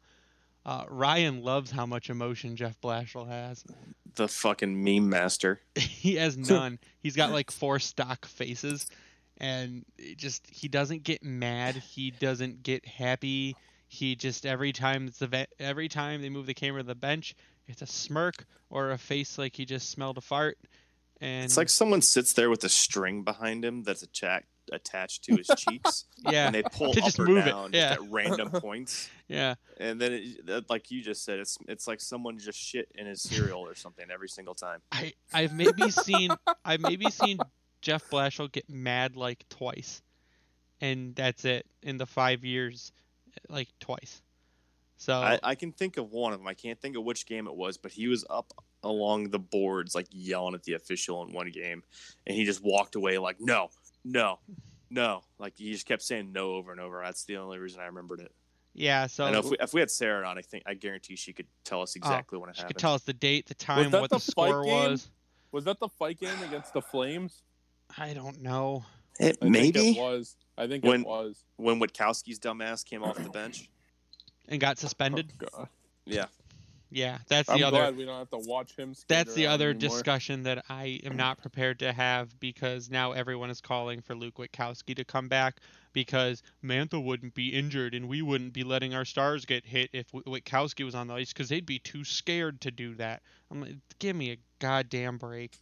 Uh, 0.65 0.85
Ryan 0.89 1.41
loves 1.43 1.71
how 1.71 1.85
much 1.85 2.09
emotion 2.09 2.55
Jeff 2.55 2.79
Blashill 2.81 3.27
has. 3.27 3.63
The 4.15 4.27
fucking 4.27 4.83
meme 4.83 5.09
master. 5.09 5.61
he 5.75 6.15
has 6.15 6.37
none. 6.37 6.79
He's 7.01 7.15
got 7.15 7.31
like 7.31 7.51
four 7.51 7.79
stock 7.79 8.25
faces, 8.25 8.87
and 9.39 9.85
it 9.97 10.17
just 10.17 10.45
he 10.51 10.67
doesn't 10.67 11.03
get 11.03 11.23
mad. 11.23 11.75
He 11.75 12.11
doesn't 12.11 12.63
get 12.63 12.85
happy. 12.85 13.55
He 13.87 14.15
just 14.15 14.45
every 14.45 14.71
time 14.71 15.07
it's 15.07 15.19
the 15.19 15.27
ve- 15.27 15.47
every 15.59 15.87
time 15.87 16.21
they 16.21 16.29
move 16.29 16.45
the 16.45 16.53
camera 16.53 16.81
to 16.81 16.87
the 16.87 16.95
bench, 16.95 17.35
it's 17.67 17.81
a 17.81 17.87
smirk 17.87 18.45
or 18.69 18.91
a 18.91 18.97
face 18.97 19.37
like 19.37 19.55
he 19.55 19.65
just 19.65 19.89
smelled 19.89 20.17
a 20.17 20.21
fart. 20.21 20.57
And 21.21 21.43
It's 21.45 21.57
like 21.57 21.69
someone 21.69 22.01
sits 22.01 22.33
there 22.33 22.49
with 22.49 22.63
a 22.63 22.69
string 22.69 23.23
behind 23.23 23.65
him 23.65 23.83
that's 23.83 24.03
atta- 24.03 24.43
attached 24.71 25.25
to 25.25 25.35
his 25.35 25.47
cheeks, 25.57 26.05
yeah, 26.29 26.45
and 26.45 26.55
they 26.55 26.63
pull 26.63 26.93
To 26.93 26.99
up 26.99 27.05
just 27.07 27.19
or 27.19 27.25
move 27.25 27.45
it, 27.45 27.53
yeah. 27.73 27.95
just 27.95 28.01
at 28.03 28.11
random 28.11 28.49
points. 28.61 29.09
yeah. 29.27 29.55
And 29.77 29.99
then, 29.99 30.13
it, 30.47 30.69
like 30.69 30.91
you 30.91 31.01
just 31.01 31.25
said, 31.25 31.39
it's 31.39 31.57
it's 31.67 31.87
like 31.87 31.99
someone 31.99 32.37
just 32.37 32.57
shit 32.57 32.89
in 32.95 33.05
his 33.05 33.21
cereal 33.21 33.59
or 33.67 33.75
something 33.75 34.05
every 34.09 34.29
single 34.29 34.55
time. 34.55 34.79
I 34.93 35.11
I've 35.33 35.53
maybe 35.53 35.89
seen 35.89 36.31
I've 36.63 36.79
maybe 36.81 37.09
seen 37.09 37.39
Jeff 37.81 38.09
Blashill 38.09 38.51
get 38.51 38.69
mad 38.69 39.15
like 39.15 39.47
twice, 39.49 40.01
and 40.81 41.15
that's 41.15 41.45
it 41.45 41.65
in 41.81 41.97
the 41.97 42.05
five 42.05 42.43
years, 42.43 42.91
like 43.49 43.69
twice. 43.79 44.21
So 44.97 45.13
I, 45.13 45.39
I 45.41 45.55
can 45.55 45.71
think 45.71 45.97
of 45.97 46.11
one 46.11 46.33
of 46.33 46.39
them. 46.39 46.47
I 46.47 46.53
can't 46.53 46.79
think 46.79 46.97
of 46.97 47.03
which 47.03 47.25
game 47.25 47.47
it 47.47 47.55
was, 47.55 47.77
but 47.77 47.91
he 47.91 48.07
was 48.07 48.25
up 48.29 48.53
along 48.83 49.29
the 49.29 49.39
boards, 49.39 49.95
like 49.95 50.07
yelling 50.11 50.55
at 50.55 50.63
the 50.63 50.73
official 50.73 51.23
in 51.23 51.33
one 51.33 51.49
game, 51.51 51.83
and 52.27 52.35
he 52.35 52.43
just 52.43 52.61
walked 52.63 52.95
away 52.95 53.17
like, 53.17 53.37
"No, 53.39 53.69
no, 54.03 54.39
no!" 54.89 55.23
Like 55.37 55.53
he 55.57 55.71
just 55.71 55.85
kept 55.85 56.01
saying 56.01 56.33
"no" 56.33 56.51
over 56.51 56.71
and 56.71 56.81
over. 56.81 57.01
That's 57.03 57.23
the 57.23 57.37
only 57.37 57.59
reason 57.59 57.79
I 57.79 57.85
remembered 57.85 58.19
it. 58.19 58.33
Yeah, 58.73 59.07
so 59.07 59.25
I 59.25 59.31
know 59.31 59.39
if 59.39 59.45
we, 59.45 59.57
if 59.59 59.73
we 59.73 59.79
had 59.79 59.89
Sarah 59.89 60.27
on, 60.27 60.37
I 60.37 60.41
think 60.41 60.63
I 60.65 60.73
guarantee 60.73 61.15
she 61.15 61.33
could 61.33 61.47
tell 61.63 61.81
us 61.81 61.95
oh, 61.95 61.99
exactly 61.99 62.37
when 62.37 62.49
it 62.49 62.55
she 62.55 62.61
happened. 62.61 62.75
could 62.75 62.81
tell 62.81 62.93
us 62.93 63.03
the 63.03 63.13
date, 63.13 63.47
the 63.47 63.55
time, 63.55 63.91
what 63.91 64.09
the 64.09 64.17
the, 64.17 64.19
score 64.19 64.63
game? 64.63 64.73
was. 64.73 65.09
Was 65.51 65.63
that 65.63 65.79
the 65.79 65.89
fight 65.89 66.19
game 66.19 66.43
against 66.45 66.73
the 66.73 66.81
Flames? 66.81 67.41
I 67.97 68.13
don't 68.13 68.41
know. 68.41 68.85
It, 69.19 69.37
I 69.41 69.49
maybe 69.49 69.79
think 69.79 69.97
it 69.97 69.99
was. 70.01 70.35
I 70.57 70.67
think 70.67 70.83
When- 70.83 71.01
it 71.01 71.07
was. 71.07 71.43
when 71.57 71.79
Witkowski's 71.79 72.39
dumbass 72.39 72.85
came 72.85 73.03
off 73.03 73.15
the 73.17 73.29
bench. 73.29 73.69
And 74.47 74.59
got 74.59 74.77
suspended. 74.79 75.31
Oh, 75.53 75.67
Yeah, 76.05 76.25
Yeah, 76.89 77.19
that's 77.27 77.47
the 77.47 77.53
I'm 77.53 77.63
other. 77.63 77.77
glad 77.77 77.97
we 77.97 78.05
don't 78.05 78.17
have 78.17 78.29
to 78.31 78.39
watch 78.49 78.75
him. 78.75 78.95
That's 79.07 79.33
the 79.35 79.45
other 79.47 79.69
anymore. 79.69 79.79
discussion 79.89 80.43
that 80.43 80.65
I 80.69 80.99
am 81.03 81.15
not 81.15 81.37
prepared 81.37 81.79
to 81.79 81.93
have 81.93 82.39
because 82.39 82.89
now 82.89 83.11
everyone 83.11 83.49
is 83.51 83.61
calling 83.61 84.01
for 84.01 84.15
Luke 84.15 84.35
Witkowski 84.37 84.95
to 84.95 85.03
come 85.05 85.27
back 85.27 85.57
because 85.93 86.41
Mantha 86.63 87.03
wouldn't 87.03 87.33
be 87.33 87.49
injured 87.49 87.93
and 87.95 88.07
we 88.07 88.21
wouldn't 88.21 88.53
be 88.53 88.63
letting 88.63 88.93
our 88.93 89.05
stars 89.05 89.45
get 89.45 89.65
hit 89.65 89.89
if 89.93 90.11
Wi- 90.11 90.39
Witkowski 90.41 90.85
was 90.85 90.95
on 90.95 91.07
the 91.07 91.13
ice 91.15 91.33
because 91.33 91.49
they'd 91.49 91.65
be 91.65 91.79
too 91.79 92.03
scared 92.03 92.61
to 92.61 92.71
do 92.71 92.95
that. 92.95 93.21
I'm 93.51 93.61
like, 93.61 93.75
give 93.99 94.15
me 94.15 94.31
a 94.31 94.37
goddamn 94.59 95.17
break. 95.17 95.57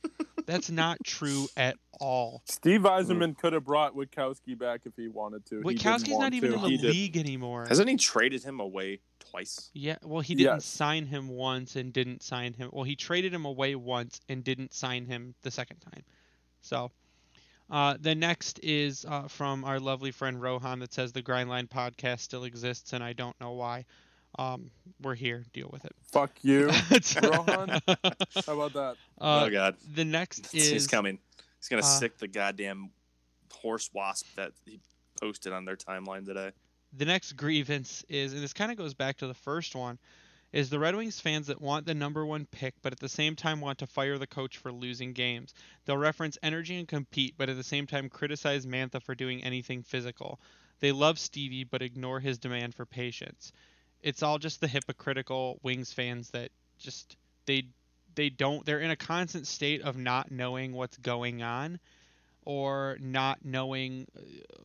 That's 0.46 0.70
not 0.70 0.98
true 1.06 1.48
at 1.56 1.78
all. 2.00 2.42
Steve 2.46 2.82
Yzerman 2.82 3.38
could 3.38 3.54
have 3.54 3.64
brought 3.66 3.96
Witkowski 3.96 4.58
back 4.58 4.82
if 4.86 4.94
he 4.96 5.08
wanted 5.08 5.46
to. 5.48 5.58
He 5.62 5.76
didn't 5.76 5.80
Witkowski's 5.80 6.10
want 6.10 6.22
not 6.22 6.34
even 6.34 6.52
to. 6.52 6.56
in 6.58 6.62
the 6.64 6.70
He 6.70 6.78
did. 6.78 6.92
league 6.92 7.18
anymore. 7.18 7.66
hasn't 7.68 7.90
he 7.90 7.96
traded 7.98 8.44
him 8.44 8.60
away 8.60 9.00
twice? 9.20 9.70
Yeah, 9.74 9.98
well, 10.04 10.22
he 10.22 10.36
didn't 10.36 10.56
Yes. 10.56 10.66
sign 10.66 11.06
him 11.06 11.28
once 11.30 11.76
and 11.76 11.92
didn't 11.94 12.24
sign 12.24 12.54
him. 12.54 12.70
Well, 12.74 12.84
he 12.84 12.96
traded 12.96 13.34
him 13.34 13.46
away 13.46 13.76
once 13.76 14.20
and 14.30 14.44
didn't 14.44 14.74
sign 14.74 15.06
him 15.06 15.36
the 15.44 15.52
second 15.52 15.80
time. 15.80 16.04
So, 16.62 16.92
uh, 17.70 17.96
the 18.00 18.16
next 18.16 18.60
is 18.64 19.06
uh, 19.08 19.28
from 19.28 19.64
our 19.66 19.80
lovely 19.80 20.12
friend 20.12 20.42
Rohan 20.42 20.80
that 20.80 20.94
says 20.94 21.12
the 21.12 21.22
Grindline 21.22 21.68
podcast 21.68 22.20
still 22.20 22.44
exists 22.46 22.94
and 22.94 23.04
I 23.04 23.14
don't 23.14 23.40
know 23.42 23.54
why. 23.54 23.86
Um, 24.40 24.70
we're 25.02 25.16
here. 25.16 25.46
Deal 25.54 25.70
with 25.72 25.84
it. 25.86 25.96
Fuck 26.12 26.32
you. 26.44 26.70
uh, 26.92 27.00
Rohan? 27.24 27.70
How 27.88 28.54
about 28.54 28.74
that? 28.74 28.96
oh 29.20 29.50
God, 29.50 29.76
the 29.96 30.06
next 30.06 30.54
is 30.54 30.70
he's 30.70 30.88
coming. 30.88 31.18
He's 31.60 31.70
gonna 31.70 31.82
uh, 31.82 31.86
sick 31.86 32.18
the 32.18 32.28
goddamn 32.28 32.92
horse 33.52 33.90
wasp 33.94 34.28
that 34.36 34.52
he 34.66 34.80
posted 35.20 35.54
on 35.54 35.66
their 35.66 35.76
timeline 35.76 36.26
today. 36.26 36.52
the 36.96 37.06
next 37.06 37.34
grievance 37.34 38.06
is, 38.08 38.34
and 38.34 38.44
this 38.44 38.54
kind 38.54 38.72
of 38.72 38.78
goes 38.78 38.94
back 38.94 39.18
to 39.18 39.28
the 39.28 39.34
first 39.34 39.76
one, 39.76 39.98
is 40.58 40.72
the 40.72 40.80
Red 40.80 40.96
Wings 40.96 41.20
fans 41.20 41.46
that 41.48 41.62
want 41.62 41.86
the 41.86 41.94
number 41.94 42.26
one 42.26 42.48
pick, 42.48 42.74
but 42.82 42.92
at 42.92 43.00
the 43.00 43.08
same 43.08 43.36
time 43.36 43.62
want 43.62 43.78
to 43.78 43.86
fire 43.86 44.18
the 44.18 44.26
coach 44.26 44.58
for 44.58 44.72
losing 44.72 45.14
games. 45.14 45.54
They'll 45.86 46.00
reference 46.00 46.36
energy 46.42 46.80
and 46.80 46.88
compete, 46.88 47.36
but 47.38 47.48
at 47.48 47.58
the 47.58 47.64
same 47.64 47.86
time 47.86 48.10
criticize 48.10 48.66
Mantha 48.66 49.00
for 49.00 49.14
doing 49.14 49.44
anything 49.44 49.84
physical. 49.84 50.40
They 50.80 50.92
love 50.92 51.20
Stevie, 51.20 51.64
but 51.64 51.84
ignore 51.84 52.20
his 52.20 52.40
demand 52.40 52.74
for 52.74 52.88
patience. 52.88 53.52
It's 54.02 54.24
all 54.24 54.40
just 54.40 54.60
the 54.60 54.68
hypocritical 54.68 55.60
Wings 55.62 55.94
fans 55.94 56.32
that 56.32 56.50
just 56.80 57.16
they 57.46 57.68
they 58.16 58.32
don't 58.32 58.66
they're 58.66 58.80
in 58.80 58.90
a 58.90 58.96
constant 58.96 59.46
state 59.46 59.84
of 59.84 59.96
not 59.96 60.32
knowing 60.32 60.74
what's 60.74 60.98
going 60.98 61.44
on 61.44 61.80
or 62.46 62.98
not 63.00 63.46
knowing 63.46 64.08
uh, 64.18 64.22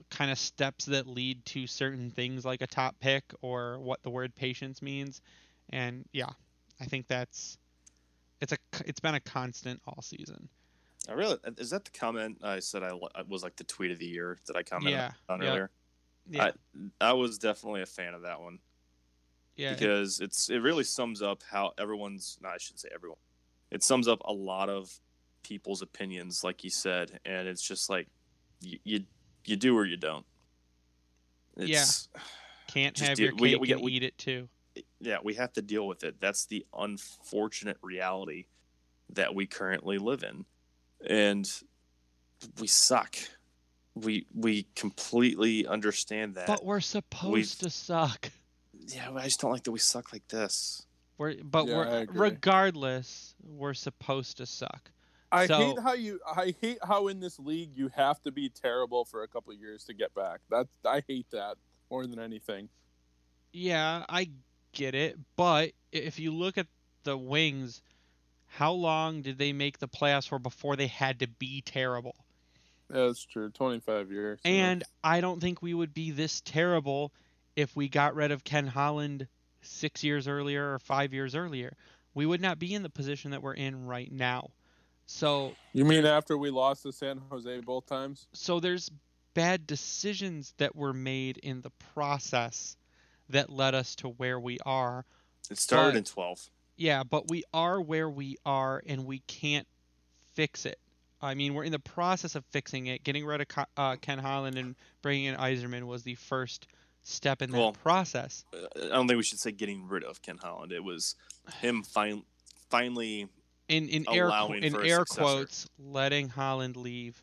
kind 0.08 0.30
of 0.30 0.38
steps 0.38 0.86
that 0.86 1.06
lead 1.06 1.44
to 1.44 1.66
certain 1.66 2.10
things 2.10 2.46
like 2.46 2.62
a 2.62 2.66
top 2.66 2.98
pick 2.98 3.34
or 3.42 3.78
what 3.78 4.02
the 4.02 4.10
word 4.10 4.34
patience 4.34 4.80
means 4.80 5.20
and 5.70 6.04
yeah 6.12 6.28
i 6.80 6.84
think 6.84 7.06
that's 7.08 7.58
it's 8.40 8.52
a 8.52 8.56
it's 8.86 9.00
been 9.00 9.14
a 9.14 9.20
constant 9.20 9.80
all 9.86 10.02
season 10.02 10.48
I 11.08 11.14
really 11.14 11.36
is 11.58 11.70
that 11.70 11.84
the 11.84 11.90
comment 11.90 12.38
I 12.44 12.60
said 12.60 12.84
I 12.84 12.92
was 13.28 13.42
like 13.42 13.56
the 13.56 13.64
tweet 13.64 13.90
of 13.90 13.98
the 13.98 14.06
year 14.06 14.38
that 14.46 14.54
I 14.56 14.62
commented 14.62 14.92
Yeah, 15.00 15.10
on 15.28 15.42
yeah, 15.42 15.48
earlier. 15.50 15.70
yeah 16.30 16.50
I, 17.00 17.08
I 17.08 17.12
was 17.14 17.38
definitely 17.38 17.82
a 17.82 17.86
fan 17.86 18.14
of 18.14 18.22
that 18.22 18.40
one 18.40 18.60
yeah 19.56 19.72
it- 19.72 19.80
because 19.80 20.20
it's 20.20 20.48
it 20.48 20.58
really 20.58 20.84
sums 20.84 21.20
up 21.20 21.42
how 21.50 21.72
everyone's. 21.76 22.38
No, 22.40 22.50
I 22.50 22.56
shouldn't 22.58 22.78
say 22.80 22.88
everyone. 22.94 23.18
It 23.72 23.82
sums 23.82 24.06
up 24.06 24.20
a 24.24 24.32
lot 24.32 24.68
of 24.68 24.96
people's 25.42 25.82
opinions, 25.82 26.44
like 26.44 26.62
you 26.62 26.70
said, 26.70 27.18
and 27.24 27.48
it's 27.48 27.62
just 27.66 27.90
like 27.90 28.06
you 28.60 28.78
you, 28.84 29.00
you 29.44 29.56
do 29.56 29.76
or 29.76 29.84
you 29.84 29.96
don't. 29.96 30.24
It's, 31.56 32.08
can't 32.68 32.94
just 32.94 33.08
have 33.08 33.16
do- 33.16 33.24
your 33.24 33.34
we- 33.34 33.50
cake 33.50 33.60
we 33.60 33.66
get- 33.66 33.76
and 33.78 33.84
we- 33.84 33.92
eat 33.92 34.02
it 34.04 34.16
too 34.18 34.48
yeah, 35.02 35.18
we 35.22 35.34
have 35.34 35.52
to 35.54 35.62
deal 35.62 35.86
with 35.86 36.04
it. 36.04 36.16
That's 36.20 36.46
the 36.46 36.64
unfortunate 36.76 37.78
reality 37.82 38.46
that 39.10 39.34
we 39.34 39.46
currently 39.46 39.98
live 39.98 40.22
in. 40.22 40.44
And 41.06 41.50
we 42.58 42.66
suck. 42.66 43.16
We 43.94 44.26
we 44.34 44.66
completely 44.74 45.66
understand 45.66 46.36
that. 46.36 46.46
but 46.46 46.64
we're 46.64 46.80
supposed 46.80 47.60
to 47.60 47.68
suck 47.70 48.30
yeah, 48.88 49.10
I 49.14 49.24
just 49.24 49.40
don't 49.40 49.52
like 49.52 49.64
that 49.64 49.72
we 49.72 49.78
suck 49.78 50.12
like 50.12 50.26
this. 50.28 50.86
we're 51.18 51.36
but 51.44 51.66
Yeah, 51.66 51.76
we're 51.76 52.06
regardless 52.10 53.34
we're 53.42 53.74
supposed 53.74 54.38
to 54.38 54.46
suck 54.46 54.90
I 55.30 55.46
So- 55.46 55.58
hate 55.58 55.78
how 55.78 55.92
you. 55.94 56.20
I 56.26 56.54
hate 56.60 56.78
how 56.82 57.08
in 57.08 57.18
this 57.18 57.38
league 57.38 57.70
you 57.74 57.88
have 57.88 58.22
to 58.22 58.30
be 58.30 58.50
terrible 58.50 59.06
for 59.06 59.22
a 59.22 59.28
couple 59.28 59.50
of 59.52 59.58
years 59.58 59.82
to 59.84 59.94
get 59.94 60.14
back. 60.14 60.40
That 60.50 60.68
I 60.84 61.02
hate 61.08 61.30
that 61.30 61.56
more 61.90 62.06
than 62.06 62.18
anything. 62.18 62.68
Yeah, 63.50 64.04
I 64.10 64.30
get 64.72 64.94
it, 64.94 65.18
but 65.36 65.72
if 65.90 66.18
you 66.18 66.32
look 66.32 66.58
at 66.58 66.66
the 67.04 67.16
Wings, 67.16 67.82
how 68.46 68.72
long 68.72 69.22
did 69.22 69.38
they 69.38 69.52
make 69.52 69.78
the 69.78 69.88
playoffs 69.88 70.28
for 70.28 70.38
before 70.38 70.76
they 70.76 70.86
had 70.86 71.20
to 71.20 71.26
be 71.26 71.62
terrible? 71.62 72.14
Yeah, 72.92 73.06
that's 73.06 73.24
true. 73.24 73.50
Twenty 73.50 73.80
five 73.80 74.10
years. 74.10 74.40
yeah. 74.44 74.50
And 74.50 74.84
I 75.02 75.20
don't 75.20 75.40
think 75.40 75.62
we 75.62 75.72
would 75.72 75.94
be 75.94 76.10
this 76.10 76.40
terrible 76.42 77.12
if 77.56 77.74
we 77.74 77.88
got 77.88 78.14
rid 78.14 78.30
of 78.30 78.44
Ken 78.44 78.66
Holland 78.66 79.28
6 79.62 80.04
years 80.04 80.26
earlier 80.26 80.74
or 80.74 80.78
5 80.78 81.14
years 81.14 81.34
earlier. 81.34 81.76
We 82.14 82.26
would 82.26 82.40
not 82.40 82.58
be 82.58 82.74
in 82.74 82.82
the 82.82 82.90
position 82.90 83.30
that 83.30 83.42
we're 83.42 83.54
in 83.54 83.86
right 83.86 84.10
now. 84.10 84.50
So, 85.06 85.52
you 85.72 85.84
mean 85.84 86.04
after 86.06 86.36
we 86.38 86.50
lost 86.50 86.82
to 86.84 86.92
San 86.92 87.20
Jose 87.30 87.60
both 87.60 87.86
times? 87.86 88.26
so 88.32 88.60
there's 88.60 88.90
bad 89.34 89.66
decisions 89.66 90.54
that 90.58 90.76
were 90.76 90.92
made 90.92 91.38
in 91.38 91.62
the 91.62 91.70
process 91.94 92.76
that 93.32 93.50
led 93.50 93.74
us 93.74 93.94
to 93.96 94.08
where 94.08 94.38
we 94.38 94.58
are. 94.64 95.04
It 95.50 95.58
started 95.58 95.92
But- 95.92 95.98
in 95.98 96.04
12. 96.04 96.50
Yeah, 96.76 97.02
but 97.04 97.28
we 97.28 97.44
are 97.52 97.80
where 97.80 98.08
we 98.08 98.36
are 98.46 98.82
and 98.86 99.04
we 99.04 99.20
can't 99.20 99.68
fix 100.34 100.64
it. 100.64 100.78
I 101.20 101.34
mean, 101.34 101.54
we're 101.54 101.64
in 101.64 101.70
the 101.72 101.78
process 101.78 102.34
of 102.34 102.44
fixing 102.46 102.86
it. 102.86 103.04
Getting 103.04 103.24
rid 103.24 103.40
of 103.42 103.66
uh, 103.76 103.96
Ken 103.96 104.18
Holland 104.18 104.56
and 104.58 104.74
bringing 105.02 105.26
in 105.26 105.36
Yzerman 105.36 105.84
was 105.84 106.02
the 106.02 106.14
first 106.16 106.66
step 107.02 107.42
in 107.42 107.50
that 107.50 107.58
Well- 107.58 107.72
process. 107.72 108.44
Uh, 108.52 108.66
I 108.76 108.88
don't 108.88 109.06
think 109.06 109.18
we 109.18 109.22
should 109.22 109.38
say 109.38 109.52
getting 109.52 109.86
rid 109.86 110.02
of 110.02 110.22
Ken 110.22 110.38
Holland. 110.38 110.72
It 110.72 110.82
was 110.82 111.14
him 111.60 111.82
fin- 111.82 112.24
finally, 112.70 113.28
In 113.68 113.88
in 113.88 114.06
air 114.08 114.28
in 114.56 114.74
air 114.84 115.04
quotes, 115.04 115.68
letting 115.78 116.30
Holland 116.30 116.76
leave 116.76 117.22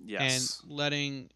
yes, 0.00 0.60
and 0.62 0.72
letting 0.72 1.30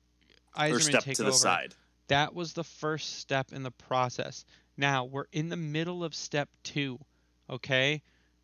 Yzerman 0.56 0.82
step 0.82 1.04
take 1.04 1.16
to 1.18 1.22
over. 1.22 1.30
the 1.30 1.36
side. 1.36 1.74
That 2.10 2.34
was 2.34 2.54
the 2.54 2.64
first 2.64 3.20
step 3.20 3.52
in 3.52 3.62
the 3.62 3.70
process. 3.70 4.44
Now 4.76 5.04
we're 5.04 5.28
in 5.30 5.48
the 5.48 5.56
middle 5.56 6.02
of 6.02 6.12
step 6.12 6.48
two. 6.64 6.98
Okay? 7.48 8.02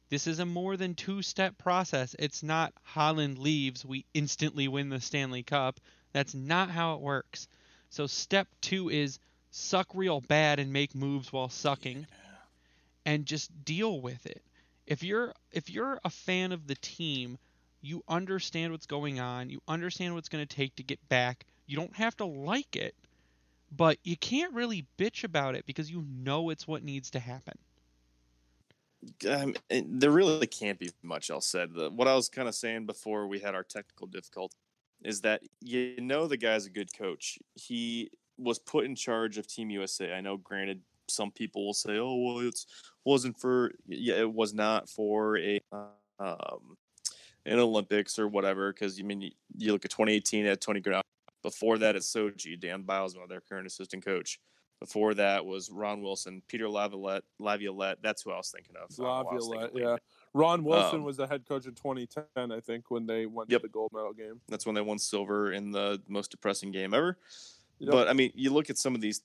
This 0.09 0.29
is 0.29 0.39
a 0.39 0.47
more 0.47 0.77
than 0.77 0.95
two 0.95 1.21
step 1.21 1.59
process. 1.59 2.15
It's 2.17 2.45
not 2.45 2.73
Holland 2.85 3.39
leaves, 3.39 3.85
we 3.85 4.07
instantly 4.15 4.69
win 4.69 4.89
the 4.89 5.01
Stanley 5.01 5.43
Cup. 5.43 5.81
That's 6.13 6.33
not 6.33 6.71
how 6.71 6.95
it 6.95 7.01
works. 7.01 7.49
So 7.91 8.07
step 8.07 8.47
two 8.61 8.89
is 8.89 9.19
suck 9.51 9.89
real 9.95 10.21
bad 10.21 10.61
and 10.61 10.73
make 10.73 10.95
moves 10.95 11.33
while 11.33 11.49
sucking 11.49 12.07
and 13.05 13.27
just 13.27 13.51
deal 13.65 14.01
with 14.01 14.27
it. 14.27 14.45
If 14.87 15.03
you're 15.03 15.35
if 15.51 15.71
you're 15.71 15.99
a 16.05 16.11
fan 16.11 16.53
of 16.53 16.69
the 16.69 16.77
team, 16.77 17.37
you 17.81 18.05
understand 18.07 18.71
what's 18.71 18.87
going 18.87 19.19
on, 19.19 19.51
you 19.51 19.61
understand 19.67 20.15
what's 20.15 20.29
going 20.29 20.47
to 20.47 20.57
take 20.57 20.77
to 20.77 20.85
get 20.85 21.09
back. 21.09 21.47
You 21.67 21.77
don't 21.77 21.97
have 21.97 22.17
to 22.19 22.27
like 22.27 22.77
it, 22.77 22.95
but 23.71 23.99
you 24.05 24.17
can't 24.17 24.53
really 24.55 24.87
bitch 24.99 25.25
about 25.25 25.55
it 25.55 25.67
because 25.67 25.91
you 25.91 26.05
know 26.09 26.51
it's 26.51 26.67
what 26.67 26.83
needs 26.83 27.11
to 27.11 27.19
happen. 27.19 27.59
um, 29.29 29.55
there 29.71 30.11
really 30.11 30.47
can't 30.47 30.79
be 30.79 30.91
much 31.03 31.31
else 31.31 31.47
said. 31.47 31.71
What 31.75 32.09
I 32.09 32.15
was 32.15 32.29
kind 32.29 32.49
of 32.49 32.55
saying 32.55 32.87
before 32.87 33.27
we 33.27 33.39
had 33.39 33.55
our 33.55 33.65
technical 33.65 34.07
difficulty 34.07 34.57
is 35.03 35.21
that 35.21 35.43
you 35.61 36.01
know 36.01 36.27
the 36.27 36.37
guy's 36.37 36.67
a 36.67 36.71
good 36.71 36.91
coach. 36.97 37.39
He 37.55 38.11
was 38.39 38.59
put 38.59 38.85
in 38.85 38.95
charge 38.95 39.39
of 39.39 39.47
Team 39.47 39.71
USA. 39.71 40.13
I 40.13 40.21
know, 40.21 40.37
granted, 40.37 40.81
some 41.09 41.31
people 41.31 41.67
will 41.67 41.75
say, 41.75 41.99
"Oh, 41.99 42.17
well, 42.17 42.41
it 42.41 42.59
wasn't 43.05 43.39
for 43.39 43.73
yeah, 43.87 44.17
it 44.17 44.33
was 44.33 44.55
not 44.55 44.89
for 44.89 45.39
a 45.39 45.61
um, 46.19 46.77
an 47.45 47.59
Olympics 47.59 48.19
or 48.19 48.29
whatever." 48.29 48.73
Because 48.73 48.99
you 48.99 49.05
mean 49.05 49.21
you, 49.21 49.31
you 49.57 49.73
look 49.73 49.85
at 49.85 49.91
2018 49.91 50.47
at 50.47 50.61
Tony 50.61 50.81
Granato. 50.81 51.03
Before 51.47 51.79
that, 51.79 51.95
it's 51.95 52.13
Soji, 52.13 52.59
Dan 52.59 52.83
Bylsma, 52.83 53.29
their 53.29 53.41
current 53.41 53.69
assistant 53.69 54.05
coach. 54.05 54.41
Before 54.81 55.15
that 55.15 55.47
was 55.47 55.71
Ron 55.71 56.03
Wilson, 56.03 56.43
Peter 56.49 56.69
Laviolette. 56.69 57.23
Laviolette. 57.39 57.99
That's 58.03 58.23
who 58.23 58.33
I 58.33 58.37
was 58.37 58.51
thinking 58.51 58.75
of. 58.75 58.91
I 58.91 58.97
don't 58.97 59.07
know 59.07 59.13
why 59.23 59.31
I 59.31 59.35
was 59.35 59.47
Laviolette, 59.47 59.71
yeah. 59.77 59.97
Ron 60.35 60.65
Wilson 60.65 60.99
Um, 60.99 61.05
was 61.05 61.17
the 61.17 61.29
head 61.29 61.47
coach 61.47 61.67
in 61.67 61.75
2010, 61.77 62.51
I 62.51 62.59
think, 62.59 62.91
when 62.91 63.07
they 63.07 63.27
won 63.27 63.47
Yep. 63.49 63.63
the 63.63 63.69
gold 63.69 63.93
medal 63.95 64.13
game. 64.13 64.41
That's 64.49 64.67
when 64.67 64.75
they 64.75 64.81
won 64.81 64.99
silver 64.99 65.53
in 65.53 65.71
the 65.71 66.03
most 66.09 66.33
depressing 66.33 66.73
game 66.73 66.93
ever. 66.93 67.17
Yep. 67.79 67.93
But 67.93 68.09
I 68.09 68.13
mean, 68.13 68.33
you 68.35 68.51
look 68.53 68.69
at 68.71 68.77
some 68.77 68.97
of 68.97 69.01
these 69.01 69.23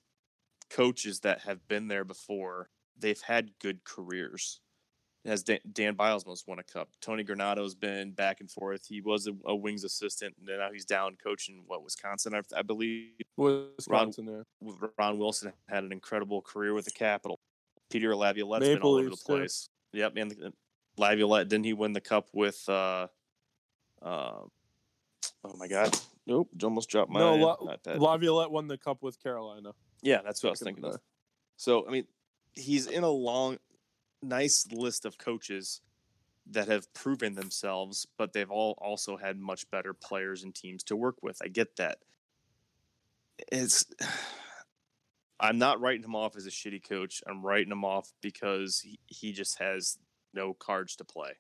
coaches 0.70 1.22
that 1.22 1.40
have 1.42 1.68
been 1.68 1.88
there 1.88 2.06
before, 2.06 2.70
they've 3.00 3.22
had 3.22 3.58
good 3.58 3.84
careers. 3.84 4.62
Has 5.26 5.44
Dan, 5.44 5.60
Dan 5.72 5.96
Bylsma's 5.96 6.46
won 6.48 6.58
a 6.58 6.64
cup. 6.64 6.90
Tony 7.00 7.24
Granato's 7.24 7.76
been 7.76 8.12
back 8.12 8.40
and 8.40 8.50
forth. 8.50 8.88
He 8.88 9.02
was 9.02 9.28
a, 9.28 9.34
a 9.46 9.56
wings 9.56 9.84
assistant, 9.84 10.36
and 10.40 10.48
now 10.48 10.70
he's 10.74 10.86
down 10.86 11.16
coaching 11.24 11.64
what 11.68 11.84
Wisconsin, 11.84 12.34
I, 12.34 12.42
I 12.58 12.64
believe. 12.64 13.12
Wisconsin, 13.38 14.26
Ron, 14.26 14.46
yeah. 14.62 14.88
Ron 14.98 15.20
Wilson 15.20 15.54
had 15.70 15.84
an 15.84 15.92
incredible 15.92 16.42
career 16.42 16.74
with 16.74 16.86
the 16.86 16.92
Capital. 16.92 17.40
Peter 17.92 18.16
Laviolette's 18.16 18.68
been 18.68 18.80
all 18.80 18.96
over 18.96 19.10
the 19.10 19.16
place. 19.16 19.70
Too. 19.94 20.00
Yep, 20.00 20.14
and 20.18 20.54
Laviolette 20.98 21.50
didn't 21.50 21.66
he 21.66 21.74
win 21.74 21.94
the 21.94 22.02
cup 22.02 22.30
with? 22.34 22.68
uh 22.68 23.08
uh, 24.02 24.42
Oh 25.44 25.56
my 25.58 25.68
God! 25.68 25.96
Nope, 26.26 26.50
almost 26.64 26.90
dropped 26.90 27.12
my. 27.12 27.20
No, 27.20 27.36
La- 27.36 27.76
Laviolette 27.86 28.52
won 28.52 28.68
the 28.68 28.78
cup 28.78 29.02
with 29.02 29.22
Carolina. 29.22 29.72
Yeah, 30.02 30.22
that's 30.24 30.44
what 30.44 30.50
I 30.50 30.52
was 30.52 30.60
thinking 30.62 30.86
of. 30.86 31.00
So 31.58 31.88
I 31.88 31.92
mean, 31.92 32.06
he's 32.54 32.88
in 32.88 33.04
a 33.04 33.10
long, 33.10 33.58
nice 34.22 34.68
list 34.72 35.06
of 35.06 35.18
coaches 35.18 35.82
that 36.50 36.68
have 36.68 36.94
proven 36.94 37.36
themselves, 37.36 38.08
but 38.18 38.34
they've 38.34 38.50
all 38.50 38.78
also 38.80 39.18
had 39.18 39.38
much 39.38 39.70
better 39.70 39.94
players 39.94 40.44
and 40.44 40.54
teams 40.54 40.84
to 40.84 40.96
work 40.96 41.18
with. 41.22 41.40
I 41.44 41.48
get 41.48 41.76
that. 41.78 42.00
It's 43.52 43.86
I'm 45.40 45.58
not 45.58 45.82
writing 45.82 46.04
him 46.04 46.16
off 46.16 46.36
as 46.36 46.46
a 46.46 46.52
shitty 46.52 46.88
coach. 46.88 47.24
I'm 47.28 47.44
writing 47.44 47.72
him 47.72 47.84
off 47.84 48.12
because 48.22 48.80
he, 48.80 49.00
he 49.08 49.32
just 49.32 49.58
has 49.58 49.98
no 50.36 50.54
cards 50.54 50.96
to 50.98 51.04
play. 51.04 51.32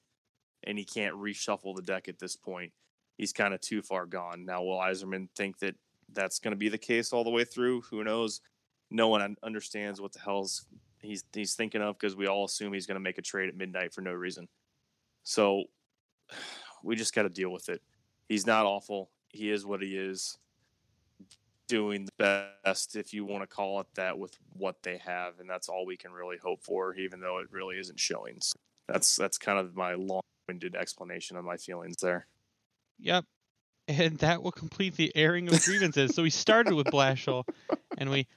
And 0.63 0.77
he 0.77 0.85
can't 0.85 1.15
reshuffle 1.15 1.75
the 1.75 1.83
deck 1.83 2.07
at 2.07 2.17
this 2.17 2.35
point. 2.35 2.73
He's 3.17 3.31
kind 3.31 3.53
of 3.53 3.61
too 3.61 3.83
far 3.83 4.07
gone. 4.07 4.45
Now, 4.45 4.63
will 4.63 4.79
Yzerman 4.79 5.27
think 5.35 5.59
that 5.59 5.75
that's 6.11 6.39
going 6.39 6.53
to 6.53 6.57
be 6.57 6.69
the 6.69 6.79
case 6.79 7.13
all 7.13 7.23
the 7.23 7.29
way 7.29 7.43
through? 7.43 7.81
Who 7.91 8.03
knows? 8.03 8.41
No 8.89 9.07
one 9.07 9.35
understands 9.43 10.01
what 10.01 10.13
the 10.13 10.19
hell's 10.19 10.65
he's 11.01 11.23
he's 11.33 11.55
thinking 11.55 11.81
of 11.81 11.97
because 11.97 12.15
we 12.15 12.27
all 12.27 12.45
assume 12.45 12.73
he's 12.73 12.85
going 12.85 12.95
to 12.95 13.01
make 13.01 13.17
a 13.17 13.21
trade 13.21 13.49
at 13.49 13.55
midnight 13.55 13.93
for 13.93 14.01
no 14.01 14.13
reason. 14.13 14.47
So 15.23 15.65
we 16.83 16.95
just 16.95 17.13
got 17.13 17.23
to 17.23 17.29
deal 17.29 17.51
with 17.51 17.69
it. 17.69 17.81
He's 18.27 18.47
not 18.47 18.65
awful. 18.65 19.09
He 19.29 19.51
is 19.51 19.65
what 19.65 19.81
he 19.81 19.97
is 19.97 20.37
doing 21.71 22.05
the 22.05 22.43
best, 22.65 22.97
if 22.97 23.13
you 23.13 23.23
want 23.23 23.43
to 23.43 23.47
call 23.47 23.79
it 23.79 23.87
that, 23.95 24.17
with 24.17 24.37
what 24.57 24.75
they 24.83 24.97
have, 24.97 25.39
and 25.39 25.49
that's 25.49 25.69
all 25.69 25.85
we 25.85 25.95
can 25.95 26.11
really 26.11 26.35
hope 26.35 26.61
for, 26.61 26.93
even 26.95 27.21
though 27.21 27.37
it 27.37 27.47
really 27.49 27.77
isn't 27.77 27.97
showing. 27.97 28.35
So 28.41 28.57
that's 28.89 29.15
that's 29.15 29.37
kind 29.37 29.57
of 29.57 29.73
my 29.73 29.93
long-winded 29.93 30.75
explanation 30.75 31.37
of 31.37 31.45
my 31.45 31.55
feelings 31.55 31.95
there. 32.01 32.27
Yep, 32.99 33.23
and 33.87 34.17
that 34.17 34.43
will 34.43 34.51
complete 34.51 34.95
the 34.97 35.15
airing 35.15 35.47
of 35.47 35.61
grievances. 35.63 36.13
so 36.13 36.23
we 36.23 36.29
started 36.29 36.73
with 36.73 36.87
Blashill, 36.87 37.45
and 37.97 38.09
we 38.09 38.27